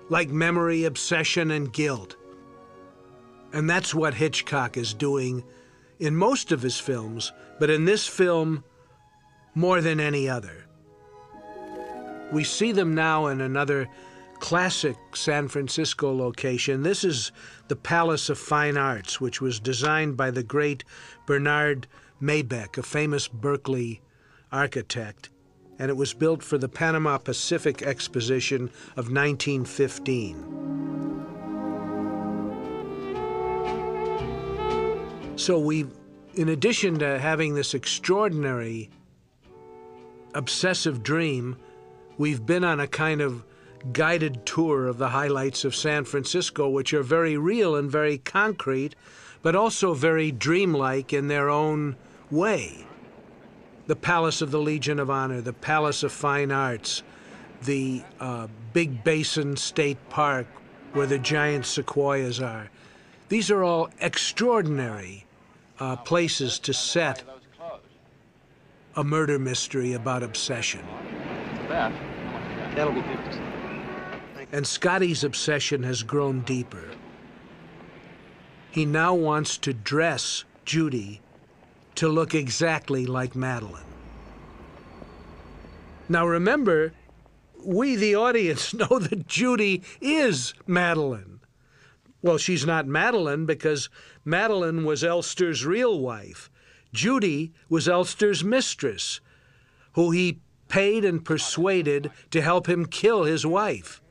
[0.09, 2.17] like memory, obsession, and guilt.
[3.53, 5.45] And that's what Hitchcock is doing
[6.01, 8.65] in most of his films, but in this film,
[9.55, 10.67] more than any other.
[12.33, 13.89] We see them now in another
[14.41, 16.83] classic San Francisco location.
[16.83, 17.33] This is
[17.69, 20.85] the Palace of Fine Arts, which was designed by the great
[21.27, 21.87] Bernard
[22.21, 24.01] Maybeck, a famous Berkeley
[24.53, 25.31] architect,
[25.79, 30.57] and it was built for the Panama Pacific Exposition of 1915.
[35.37, 35.87] So we,
[36.35, 38.89] in addition to having this extraordinary
[40.35, 41.57] obsessive dream,
[42.17, 43.45] we've been on a kind of
[43.93, 48.95] guided tour of the highlights of San Francisco, which are very real and very concrete,
[49.43, 51.97] but also very dreamlike in their own
[52.31, 52.87] way.
[53.87, 57.03] The Palace of the Legion of Honor, the Palace of Fine Arts,
[57.63, 60.47] the uh, Big Basin State Park,
[60.93, 62.71] where the giant sequoias are.
[63.29, 65.25] These are all extraordinary
[65.79, 67.23] uh, places to set
[68.97, 70.83] a murder mystery about obsession.
[72.75, 73.46] That'll be 50
[74.53, 76.85] and Scotty's obsession has grown deeper.
[78.71, 81.21] He now wants to dress Judy
[81.97, 83.83] to look exactly like Madeleine.
[86.09, 86.93] Now remember,
[87.65, 91.41] we, the audience, know that Judy is Madeleine.
[92.23, 93.89] Well, she's not Madeleine because
[94.25, 96.51] Madeleine was Elster's real wife.
[96.93, 99.21] Judy was Elster's mistress,
[99.93, 104.03] who he paid and persuaded to help him kill his wife.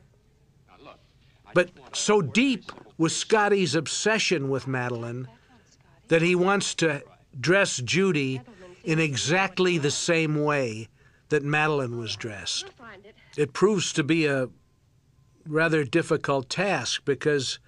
[1.56, 5.26] But so deep was Scotty's obsession with Madeleine
[6.08, 7.02] that he wants to
[7.40, 8.42] dress Judy
[8.84, 10.88] in exactly the same way
[11.30, 12.66] that Madeleine was dressed.
[13.38, 14.50] It proves to be a
[15.46, 17.58] rather difficult task because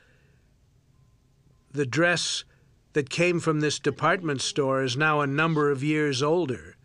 [1.72, 2.44] the dress
[2.92, 6.76] that came from this department store is now a number of years older,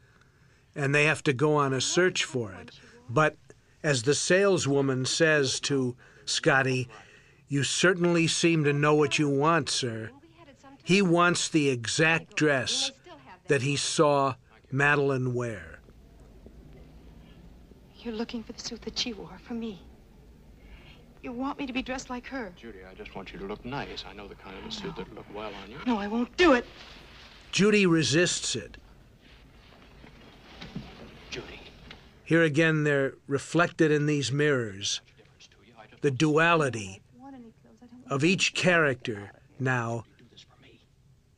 [0.74, 2.72] and they have to go on a search for it.
[3.10, 3.36] But
[3.84, 6.88] as the saleswoman says to Scotty,
[7.48, 10.10] you certainly seem to know what you want, sir.
[10.84, 12.92] He wants the exact dress
[13.48, 14.36] that he saw
[14.72, 15.80] Madeleine wear.
[18.00, 19.82] You're looking for the suit that she wore for me.
[21.22, 22.52] You want me to be dressed like her.
[22.58, 24.04] Judy, I just want you to look nice.
[24.06, 25.78] I know the kind of a suit that look well on you.
[25.88, 26.66] No, I won't do it.
[27.54, 28.76] Judy resists it.
[31.30, 31.62] Judy.
[32.26, 35.00] Here again, they're reflected in these mirrors.
[36.04, 37.02] The duality
[38.10, 40.04] of each character now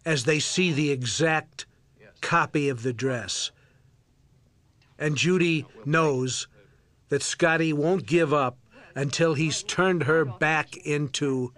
[0.03, 1.67] as they see the exact
[2.21, 3.51] copy of the dress.
[4.97, 6.47] And Judy knows
[7.09, 8.57] that Scotty won't give up
[8.95, 11.53] until he's turned her back into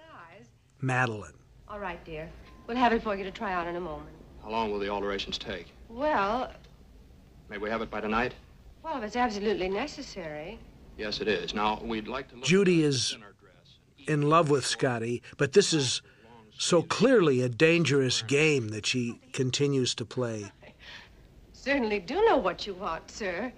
[0.82, 1.32] Madeleine.
[1.70, 2.30] All right, dear.
[2.68, 4.18] We'll have it for you to try on in a moment.
[4.44, 5.68] How long will the alterations take?
[5.88, 6.52] Well,
[7.50, 8.34] May we have it by tonight?
[8.84, 10.60] well, if it's absolutely necessary.
[10.98, 11.54] Yes, it is.
[11.54, 13.16] Now, we'd like to look Judy is
[14.08, 16.02] in love with Scotty, but this is
[16.58, 20.52] so clearly a dangerous game that she continues to play.
[21.54, 23.52] Certainly do know what you want, sir.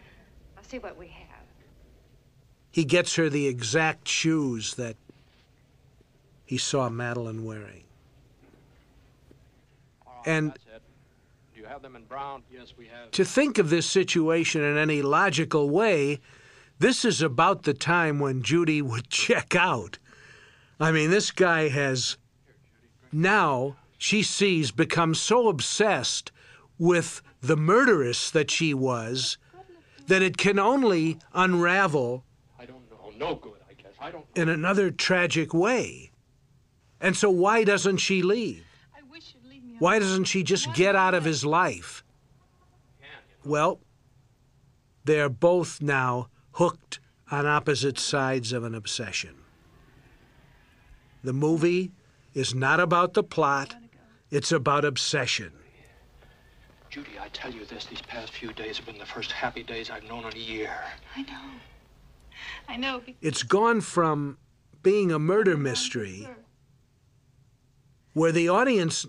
[0.58, 1.26] I'll see what we have.
[2.72, 4.98] He gets her the exact shoes that
[6.46, 7.84] he saw Madeleine wearing.
[10.26, 10.58] And
[11.54, 12.44] Do you have them in brown?
[12.52, 13.12] Yes, we have.
[13.12, 16.20] to think of this situation in any logical way,
[16.80, 20.00] this is about the time when Judy would check out.
[20.80, 22.18] I mean, this guy has
[23.12, 26.32] now, she sees, become so obsessed
[26.78, 29.38] with the murderess that she was
[30.08, 32.24] that it can only unravel
[32.60, 33.12] I don't know.
[33.18, 33.94] No good, I guess.
[34.00, 34.26] I don't.
[34.36, 36.12] in another tragic way.
[37.02, 38.66] And so, why doesn't she leave?
[39.80, 42.04] Why doesn't she just get out of his life?
[43.46, 43.80] Well,
[45.06, 46.28] they are both now
[46.60, 47.00] hooked
[47.32, 49.34] on opposite sides of an obsession.
[51.24, 51.92] The movie
[52.34, 53.76] is not about the plot,
[54.30, 55.54] it's about obsession.
[56.90, 59.90] Judy, I tell you this, these past few days have been the first happy days
[59.90, 60.74] I've known in a year.
[61.16, 61.50] I know.
[62.68, 63.02] I know.
[63.22, 64.38] It's gone from
[64.84, 66.28] being a murder mystery
[68.12, 69.06] where the audience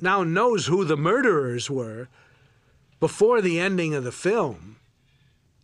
[0.00, 2.08] now knows who the murderers were
[2.98, 4.78] before the ending of the film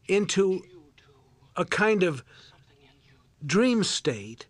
[0.06, 0.62] into
[1.56, 2.24] a kind of
[3.44, 4.46] dream state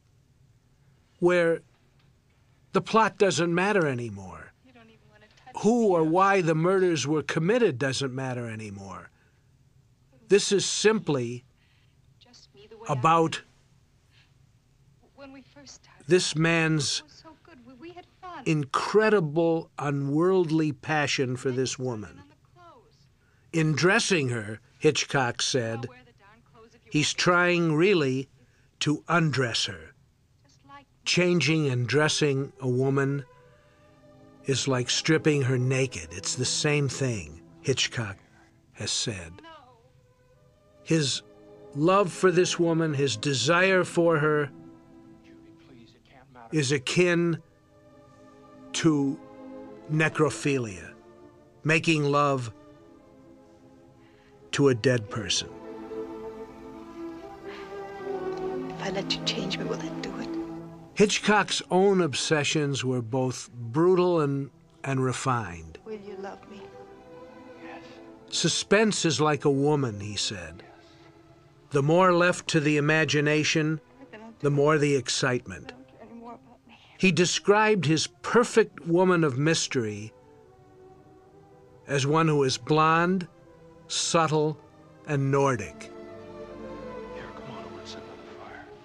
[1.18, 1.60] where
[2.72, 4.52] the plot doesn't matter anymore.
[5.58, 9.10] Who or why the murders were committed doesn't matter anymore.
[10.28, 11.44] This is simply
[12.88, 13.42] about
[16.06, 17.02] this man's
[18.44, 22.22] incredible, unworldly passion for this woman.
[23.52, 25.86] In dressing her, Hitchcock said,
[26.94, 28.28] he's trying really
[28.78, 29.94] to undress her.
[31.04, 33.24] Changing and dressing a woman
[34.44, 36.06] is like stripping her naked.
[36.12, 38.16] It's the same thing, Hitchcock
[38.74, 39.42] has said.
[40.84, 41.22] His
[41.74, 44.50] love for this woman, his desire for her,
[46.52, 47.42] is akin
[48.74, 49.18] to
[49.90, 50.92] necrophilia,
[51.64, 52.52] making love
[54.52, 55.53] to a dead person.
[58.84, 60.28] I let you change me, will that do it?
[60.92, 64.50] Hitchcock's own obsessions were both brutal and,
[64.84, 65.78] and refined.
[65.86, 66.60] Will you love me?
[67.64, 67.82] Yes.
[68.28, 70.62] Suspense is like a woman, he said.
[71.70, 73.80] The more left to the imagination,
[74.40, 75.72] the more the excitement.
[76.98, 80.12] He described his perfect woman of mystery
[81.86, 83.28] as one who is blonde,
[83.88, 84.58] subtle,
[85.06, 85.90] and Nordic.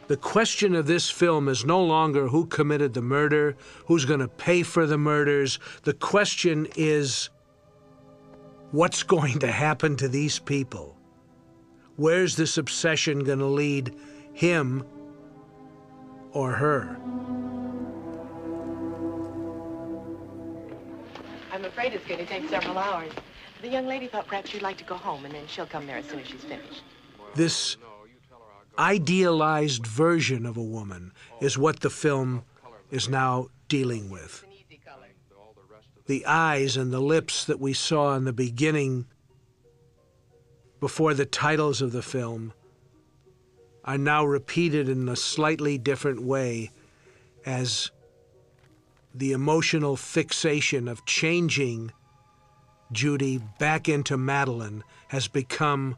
[0.09, 3.55] The question of this film is no longer who committed the murder,
[3.85, 5.59] who's going to pay for the murders.
[5.83, 7.29] The question is
[8.71, 10.97] what's going to happen to these people?
[11.95, 13.93] Where's this obsession going to lead
[14.33, 14.83] him
[16.31, 16.97] or her?
[21.53, 23.11] I'm afraid it's going to take several hours.
[23.61, 25.97] The young lady thought perhaps you'd like to go home, and then she'll come there
[25.97, 26.81] as soon as she's finished.
[27.35, 27.77] This
[28.79, 31.11] idealized version of a woman
[31.41, 32.43] is what the film
[32.89, 34.45] is now dealing with.
[36.07, 39.05] The eyes and the lips that we saw in the beginning
[40.79, 42.53] before the titles of the film
[43.83, 46.71] are now repeated in a slightly different way
[47.45, 47.91] as
[49.13, 51.91] the emotional fixation of changing
[52.91, 55.95] Judy back into Madeleine has become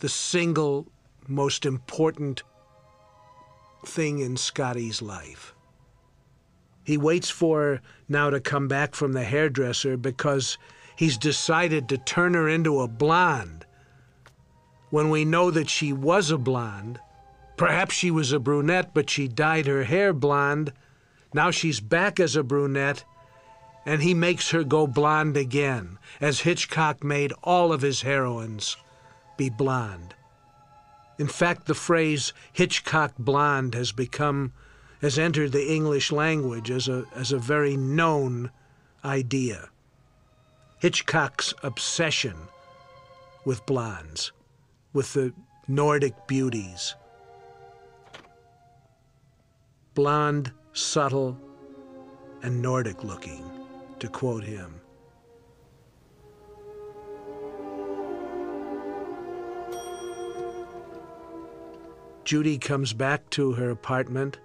[0.00, 0.86] the single
[1.28, 2.42] most important
[3.84, 5.54] thing in Scotty's life.
[6.84, 10.58] He waits for her now to come back from the hairdresser because
[10.96, 13.64] he's decided to turn her into a blonde.
[14.90, 17.00] When we know that she was a blonde,
[17.56, 20.72] perhaps she was a brunette, but she dyed her hair blonde.
[21.32, 23.04] Now she's back as a brunette,
[23.86, 28.76] and he makes her go blonde again, as Hitchcock made all of his heroines
[29.36, 30.14] be blonde.
[31.18, 34.52] In fact, the phrase Hitchcock blonde has become,
[35.00, 38.50] has entered the English language as a, as a very known
[39.04, 39.68] idea.
[40.78, 42.36] Hitchcock's obsession
[43.44, 44.32] with blondes,
[44.92, 45.32] with the
[45.68, 46.94] Nordic beauties.
[49.94, 51.38] Blonde, subtle,
[52.42, 53.48] and Nordic looking,
[54.00, 54.81] to quote him.
[62.24, 64.38] Judy comes back to her apartment.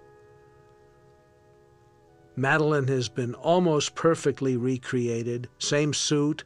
[2.35, 6.43] Madeleine has been almost perfectly recreated, same suit,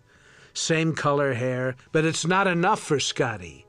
[0.54, 3.66] same color hair, but it's not enough for Scotty.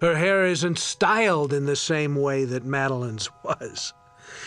[0.00, 3.92] Her hair isn't styled in the same way that Madeleine's was.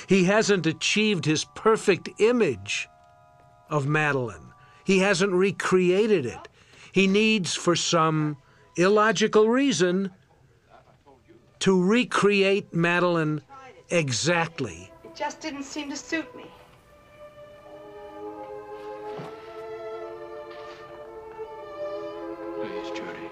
[0.07, 2.88] He hasn't achieved his perfect image
[3.69, 4.53] of Madeleine.
[4.84, 6.47] He hasn't recreated it.
[6.91, 8.38] He needs, for some
[8.75, 10.11] illogical reason,
[11.59, 13.41] to recreate Madeleine
[13.89, 14.91] exactly.
[15.03, 16.45] It just didn't seem to suit me.
[22.55, 23.29] Please, Judy.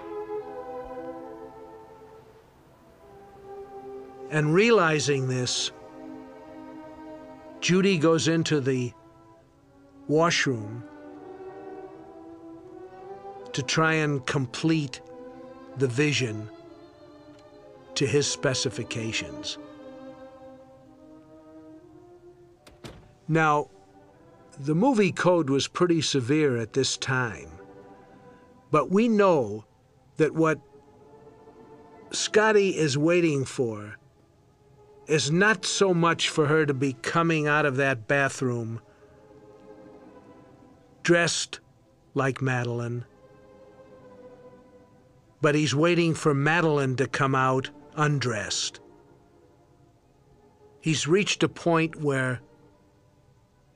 [4.30, 5.70] And realizing this,
[7.60, 8.92] Judy goes into the
[10.08, 10.84] washroom
[13.52, 15.00] to try and complete
[15.78, 16.48] the vision
[17.96, 19.58] to his specifications.
[23.28, 23.68] Now,
[24.58, 27.50] the movie code was pretty severe at this time.
[28.70, 29.64] But we know
[30.16, 30.60] that what
[32.10, 33.96] Scotty is waiting for
[35.06, 38.80] is not so much for her to be coming out of that bathroom
[41.02, 41.60] dressed
[42.14, 43.04] like Madeleine,
[45.40, 48.80] but he's waiting for Madeleine to come out undressed.
[50.80, 52.40] He's reached a point where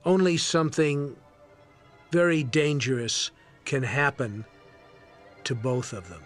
[0.05, 1.15] only something
[2.11, 3.31] very dangerous
[3.65, 4.45] can happen
[5.43, 6.23] to both of them.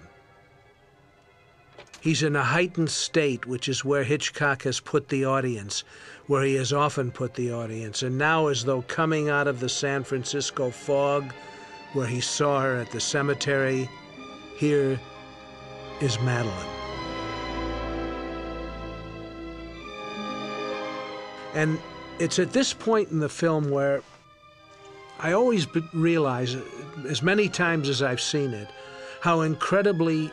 [2.01, 5.83] He's in a heightened state, which is where Hitchcock has put the audience,
[6.27, 8.03] where he has often put the audience.
[8.03, 11.33] And now, as though coming out of the San Francisco fog,
[11.93, 13.89] where he saw her at the cemetery,
[14.57, 14.99] here
[15.99, 16.84] is Madeleine.
[21.55, 21.79] And
[22.19, 24.03] it's at this point in the film where
[25.19, 26.61] I always realize, uh,
[27.07, 28.67] as many times as I've seen it,
[29.21, 30.29] how incredibly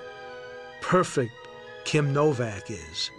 [0.81, 1.32] perfect
[1.85, 3.11] Kim Novak is,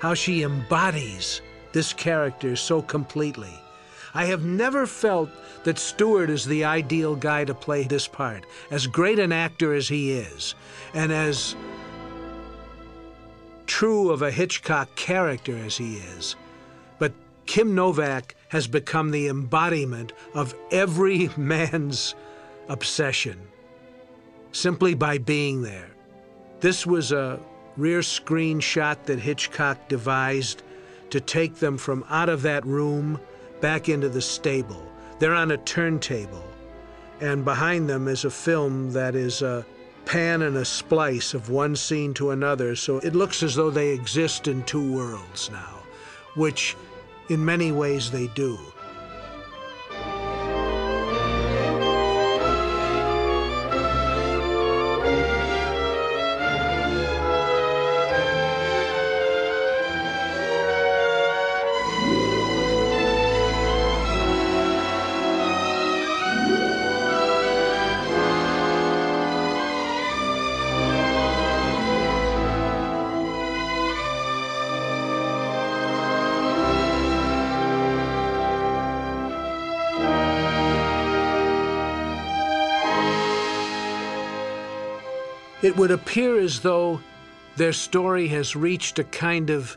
[0.00, 1.42] how she embodies
[1.72, 3.52] this character so completely.
[4.14, 5.28] I have never felt
[5.64, 9.88] that Stewart is the ideal guy to play this part, as great an actor as
[9.88, 10.54] he is,
[10.94, 11.54] and as
[13.66, 16.36] true of a Hitchcock character as he is.
[17.46, 22.14] Kim Novak has become the embodiment of every man's
[22.68, 23.40] obsession
[24.52, 25.90] simply by being there.
[26.60, 27.40] This was a
[27.76, 30.62] rear screen shot that Hitchcock devised
[31.10, 33.20] to take them from out of that room
[33.60, 34.90] back into the stable.
[35.18, 36.44] They're on a turntable,
[37.20, 39.66] and behind them is a film that is a
[40.04, 43.90] pan and a splice of one scene to another, so it looks as though they
[43.90, 45.82] exist in two worlds now,
[46.34, 46.76] which
[47.28, 48.58] in many ways they do.
[85.74, 87.00] It would appear as though
[87.56, 89.76] their story has reached a kind of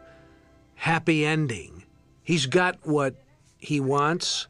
[0.76, 1.86] happy ending.
[2.22, 3.16] He's got what
[3.58, 4.46] he wants.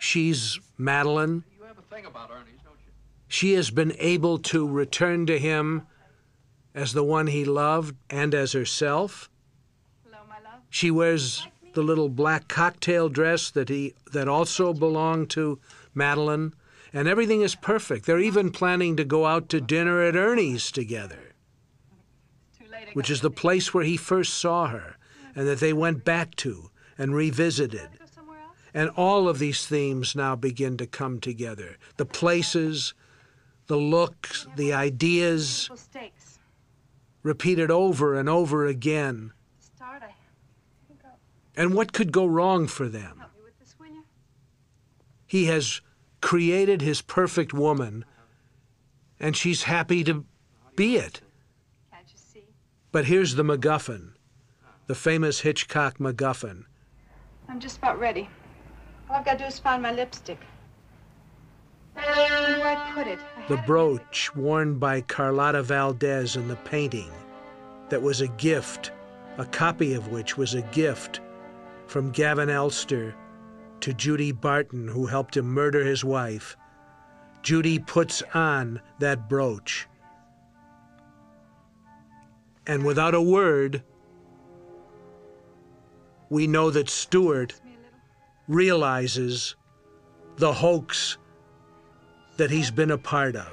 [0.00, 1.44] She's Madeleine.
[1.56, 2.90] You have a thing about Ernie's, don't you?
[3.28, 5.86] She has been able to return to him
[6.74, 9.30] as the one he loved and as herself.
[10.02, 10.62] Hello, my love.
[10.68, 15.60] She wears the little black cocktail dress that he that also belonged to
[15.94, 16.54] Madeleine
[16.92, 18.06] and everything is perfect.
[18.06, 21.34] They're even planning to go out to dinner at Ernie's together,
[22.92, 24.96] which is the place where he first saw her
[25.34, 27.88] and that they went back to and revisited.
[28.72, 32.94] And all of these themes now begin to come together the places,
[33.66, 35.68] the looks, the ideas,
[37.22, 39.32] repeated over and over again.
[41.56, 43.24] And what could go wrong for them?
[45.26, 45.80] He has
[46.20, 48.04] created his perfect woman,
[49.18, 50.24] and she's happy to
[50.76, 51.20] be it.
[52.92, 54.14] But here's the MacGuffin,
[54.86, 56.64] the famous Hitchcock MacGuffin.
[57.48, 58.28] I'm just about ready.
[59.08, 60.40] All I've got to do is find my lipstick.
[61.94, 63.18] Where do I put it?
[63.36, 67.10] I the brooch worn by Carlotta Valdes in the painting
[67.88, 68.92] that was a gift,
[69.38, 71.20] a copy of which was a gift
[71.86, 73.14] from Gavin Elster
[73.80, 76.56] to Judy Barton, who helped him murder his wife.
[77.42, 79.86] Judy puts on that brooch.
[82.66, 83.82] And without a word,
[86.28, 87.60] we know that Stewart
[88.46, 89.56] realizes
[90.36, 91.18] the hoax
[92.36, 93.48] that he's been a part of.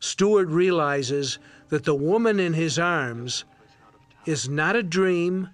[0.00, 1.38] Stewart realizes
[1.68, 3.44] that the woman in his arms
[4.24, 5.48] is not a dream,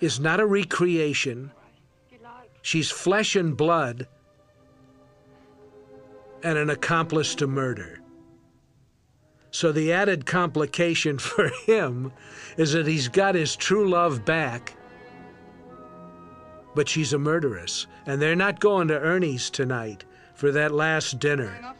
[0.00, 1.50] is not a recreation.
[2.62, 4.08] She's flesh and blood
[6.42, 8.00] and an accomplice to murder.
[9.50, 12.12] So the added complication for him
[12.56, 14.76] is that he's got his true love back,
[16.74, 17.86] but she's a murderess.
[18.06, 20.04] And they're not going to Ernie's tonight
[20.34, 21.74] for that last dinner.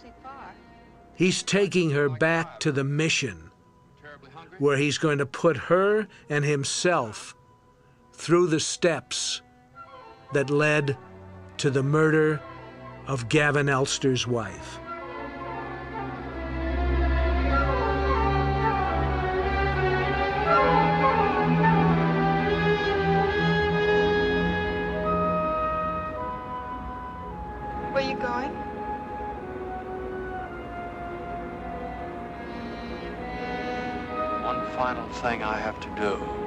[1.16, 3.50] He's taking her back to the mission
[4.58, 7.34] where he's going to put her and himself
[8.14, 9.42] through the steps
[10.32, 10.96] that led
[11.58, 12.40] to the murder
[13.06, 14.78] of Gavin Elster's wife.
[27.92, 28.50] Where you going?
[34.42, 36.43] One final thing I have to do.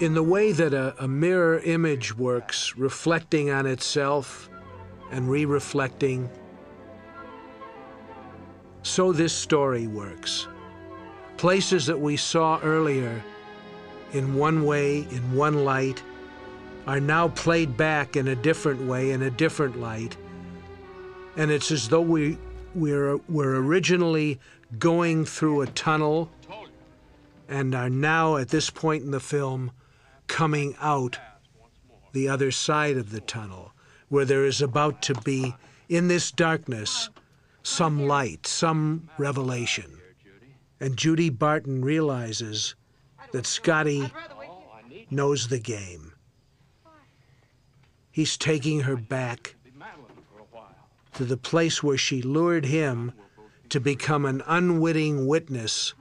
[0.00, 4.48] In the way that a, a mirror image works, reflecting on itself
[5.10, 6.30] and re reflecting,
[8.82, 10.48] so this story works.
[11.36, 13.22] Places that we saw earlier
[14.14, 16.02] in one way, in one light,
[16.86, 20.16] are now played back in a different way, in a different light.
[21.36, 22.38] And it's as though we,
[22.74, 24.40] we're, we're originally
[24.78, 26.30] going through a tunnel
[27.50, 29.72] and are now, at this point in the film,
[30.30, 31.18] coming out
[32.12, 33.72] the other side of the tunnel,
[34.08, 35.54] where there is about to be,
[35.88, 37.10] in this darkness,
[37.64, 39.98] some light, some revelation.
[40.78, 42.76] And Judy Barton realizes
[43.32, 44.10] that Scotty
[45.10, 46.12] knows the game.
[48.12, 49.56] He's taking her back
[51.14, 53.12] to the place where she lured him
[53.68, 55.92] to become an unwitting witness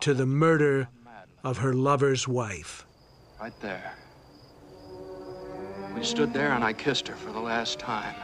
[0.00, 0.88] to the murder
[1.42, 2.86] of her lover's wife.
[3.40, 3.92] Right there.
[5.94, 8.14] We stood there and I kissed her for the last time.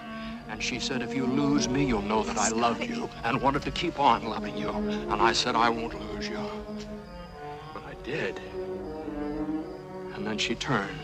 [0.48, 3.62] And she said, if you lose me, you'll know that I love you and wanted
[3.62, 4.70] to keep on loving you.
[4.70, 6.40] And I said, I won't lose you.
[7.72, 8.40] But I did.
[10.14, 10.98] And then she turned.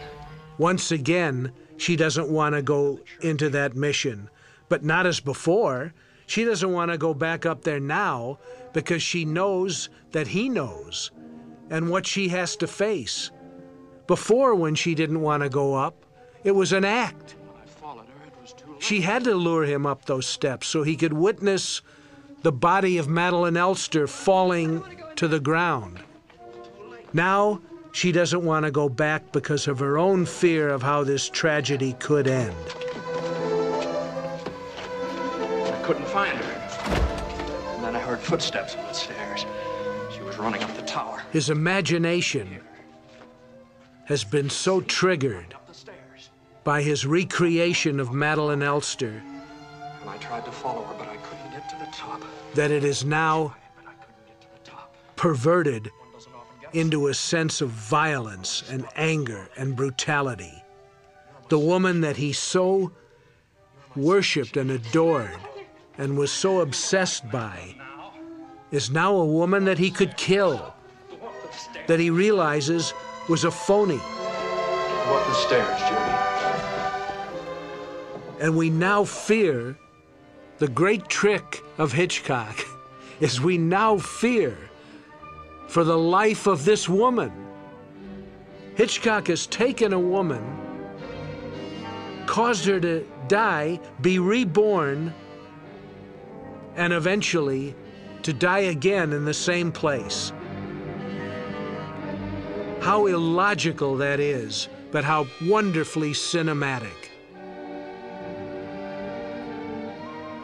[0.59, 4.31] Once again, she doesn't want to go into that mission,
[4.69, 5.93] but not as before.
[6.27, 8.39] She doesn't want to go back up there now
[8.73, 11.13] because she knows that he knows
[11.71, 13.31] and what she has to face.
[14.07, 15.95] Before, when she didn't want to go up,
[16.45, 17.35] it was an act.
[18.79, 21.83] She had to lure him up those steps so he could witness
[22.43, 24.85] the body of Madeleine Elster falling
[25.17, 25.99] to the ground.
[27.13, 27.61] Now,
[27.93, 31.95] she doesn't want to go back because of her own fear of how this tragedy
[31.95, 32.55] could end.
[35.73, 37.75] I couldn't find her.
[37.75, 39.47] And then I heard footsteps on the stairs.
[40.15, 41.23] She was running up the tower.
[41.33, 42.61] His imagination
[44.07, 45.55] has been so triggered
[46.65, 49.23] by his recreation of Madeleine Elster
[50.01, 52.23] And I tried to follow her, but I couldn't get to the top.
[52.55, 53.55] that it is now
[55.17, 55.91] perverted
[56.73, 60.63] into a sense of violence and anger and brutality.
[61.49, 62.93] The woman that he so
[63.95, 65.39] worshiped and adored
[65.99, 67.75] and was so obsessed by
[68.71, 70.75] is now a woman that he could kill,
[71.87, 72.93] that he realizes
[73.29, 73.99] was a phony.
[73.99, 76.27] Up the stairs, Judy.
[78.41, 79.77] And we now fear
[80.59, 82.65] the great trick of Hitchcock
[83.21, 84.57] is we now fear
[85.69, 87.33] for the life of this woman.
[88.75, 90.45] Hitchcock has taken a woman,
[92.27, 95.15] caused her to die, be reborn,
[96.77, 97.75] and eventually
[98.23, 100.33] to die again in the same place.
[102.87, 107.11] How illogical that is, but how wonderfully cinematic.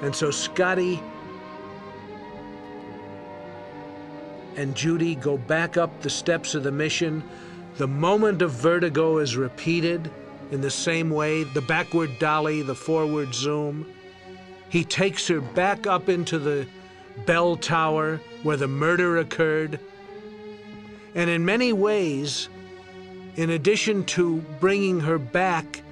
[0.02, 1.00] And so Scotty
[4.56, 7.22] and Judy go back up the steps of the mission.
[7.76, 10.10] The moment of vertigo is repeated
[10.50, 13.86] in the same way the backward dolly, the forward zoom.
[14.68, 16.66] He takes her back up into the
[17.24, 19.78] bell tower where the murder occurred.
[21.14, 22.48] And in many ways,
[23.36, 25.82] in addition to bringing her back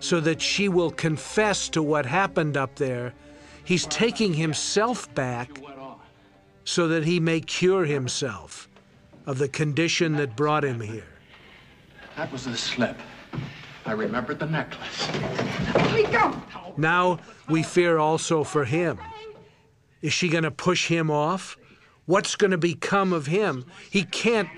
[0.00, 3.14] so that she will confess to what happened up there,
[3.64, 5.50] he's taking himself back
[6.64, 8.68] so that he may cure himself
[9.26, 11.06] of the condition that brought him here.
[12.16, 12.96] That was the slip.
[13.86, 15.08] I remembered the necklace.
[15.74, 16.34] Let me go.
[16.76, 17.18] Now
[17.48, 18.98] we fear also for him.
[20.00, 21.56] Is she going to push him off?
[22.06, 23.64] What's going to become of him?
[23.90, 24.48] He can't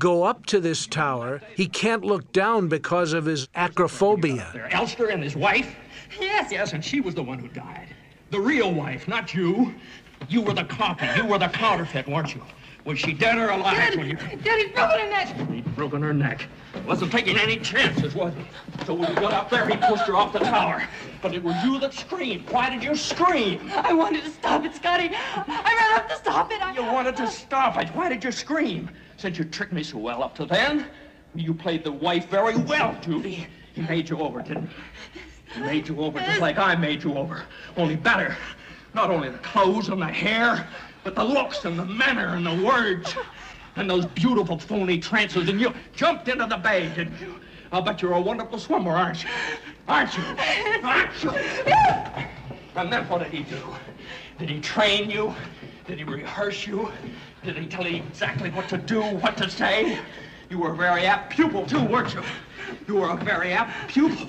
[0.00, 1.40] go up to this tower.
[1.54, 4.52] He can't look down because of his acrophobia.
[4.52, 5.76] There, Elster and his wife?
[6.18, 6.50] Yes.
[6.50, 7.94] Yes, and she was the one who died.
[8.30, 9.72] The real wife, not you.
[10.28, 11.06] You were the copy.
[11.16, 12.42] You were the counterfeit, weren't you?
[12.84, 13.98] Was she dead or alive Dead.
[13.98, 14.16] when you...
[14.42, 15.50] Daddy's broken her neck.
[15.50, 16.46] He'd broken her neck.
[16.86, 18.84] Wasn't taking any chances, was he?
[18.86, 20.82] So when he got up there, he pushed her off the tower.
[21.20, 22.48] But it was you that screamed.
[22.48, 23.70] Why did you scream?
[23.74, 25.10] I wanted to stop it, Scotty.
[25.14, 26.62] I ran up to stop it.
[26.62, 26.74] I...
[26.74, 27.88] You wanted to stop it.
[27.90, 28.88] Why did you scream?
[29.20, 30.86] Since you tricked me so well up to then.
[31.34, 33.46] You played the wife very well, Judy.
[33.74, 35.20] He made you over, didn't he?
[35.56, 37.42] He Made you over just like I made you over,
[37.76, 38.34] only better.
[38.94, 40.66] Not only the clothes and the hair,
[41.04, 43.14] but the looks and the manner and the words.
[43.76, 47.36] And those beautiful phony trances, and you jumped into the bay, didn't you?
[47.72, 49.30] I'll bet you're a wonderful swimmer, aren't you?
[49.86, 50.24] Aren't you?
[50.82, 51.30] Aren't you?
[52.74, 53.62] And then what did he do?
[54.38, 55.34] Did he train you?
[55.86, 56.90] Did he rehearse you?
[57.42, 59.98] Did he tell you exactly what to do, what to say?
[60.50, 62.22] You were a very apt pupil, too, weren't you?
[62.86, 64.28] You were a very apt pupil.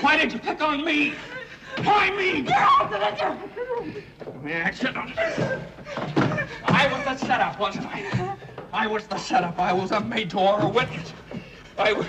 [0.00, 1.14] Why did you pick on me?
[1.82, 2.42] Why me?
[2.42, 2.90] Get out
[4.46, 5.12] Yeah, sit down.
[6.66, 8.36] I was the setup, wasn't I?
[8.72, 9.58] I was the setup.
[9.58, 11.12] I was a made-to-order witness.
[11.78, 12.06] I was...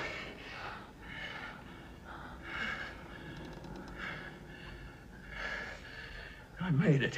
[6.59, 7.17] I made it.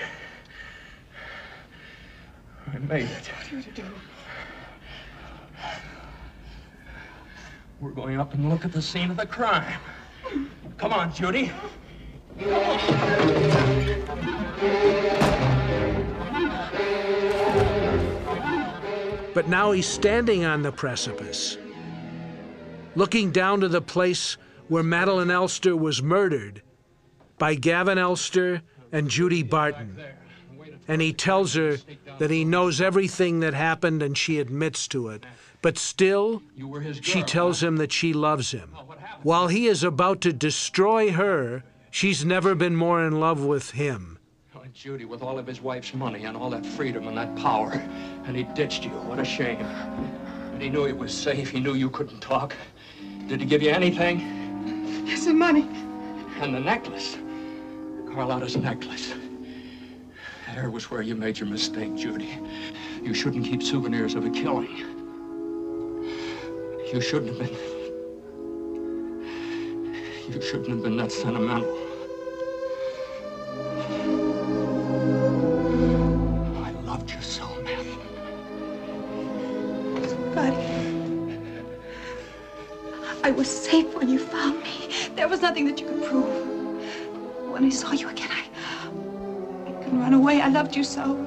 [2.74, 3.32] I made it.
[7.80, 9.80] We're going up and look at the scene of the crime.
[10.78, 11.52] Come on, Judy.
[19.34, 21.58] But now he's standing on the precipice,
[22.96, 24.38] looking down to the place
[24.68, 26.64] where Madeleine Elster was murdered
[27.38, 29.96] by Gavin Elster and Judy Barton.
[30.88, 31.78] And he tells her
[32.20, 35.26] that he knows everything that happened and she admits to it.
[35.62, 36.42] But still,
[37.02, 38.70] she tells him that she loves him.
[39.24, 44.20] While he is about to destroy her, she's never been more in love with him.
[44.56, 47.72] Oh, Judy, with all of his wife's money and all that freedom and that power,
[48.26, 48.92] and he ditched you.
[48.92, 49.62] What a shame.
[49.62, 51.50] And he knew it was safe.
[51.50, 52.56] He knew you couldn't talk.
[53.28, 55.06] Did he give you anything?
[55.06, 55.68] Yes, the money.
[56.40, 57.18] And the necklace.
[58.14, 59.14] Carlotta's necklace.
[60.58, 62.36] There was where you made your mistake, Judy.
[63.04, 64.76] You shouldn't keep souvenirs of a killing.
[66.92, 67.56] You shouldn't have been.
[70.34, 71.78] You shouldn't have been that sentimental.
[76.66, 77.46] I loved you so.
[80.34, 80.58] Buddy.
[83.24, 84.90] I was safe when you found me.
[85.16, 87.52] There was nothing that you could prove.
[87.52, 88.47] When I saw you again, I,
[89.88, 90.42] I couldn't run away.
[90.42, 91.26] I loved you so.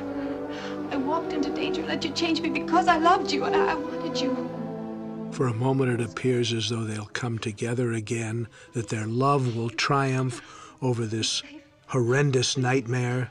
[0.90, 3.74] I walked into danger, let you change me because I loved you and I, I
[3.74, 5.30] wanted you.
[5.32, 9.70] For a moment, it appears as though they'll come together again, that their love will
[9.70, 10.42] triumph
[10.82, 11.42] over this
[11.86, 13.30] horrendous nightmare.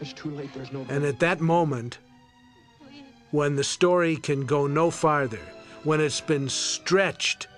[0.00, 0.54] It's too late.
[0.54, 0.86] There's no.
[0.88, 1.98] And at that moment,
[3.32, 5.42] when the story can go no farther,
[5.84, 7.48] when it's been stretched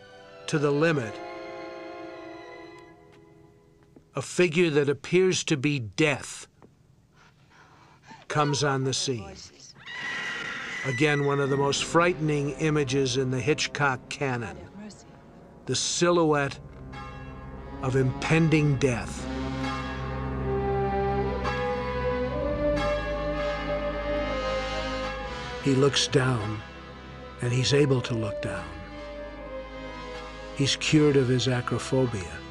[0.49, 1.15] to the limit,
[4.17, 6.49] a figure that appears to be death
[8.33, 9.31] comes on the scene.
[10.87, 14.57] Again, one of the most frightening images in the Hitchcock canon
[15.67, 16.59] the silhouette
[17.83, 19.25] of impending death.
[25.63, 26.61] He looks down,
[27.43, 28.65] and he's able to look down.
[30.57, 32.42] He's cured of his acrophobia.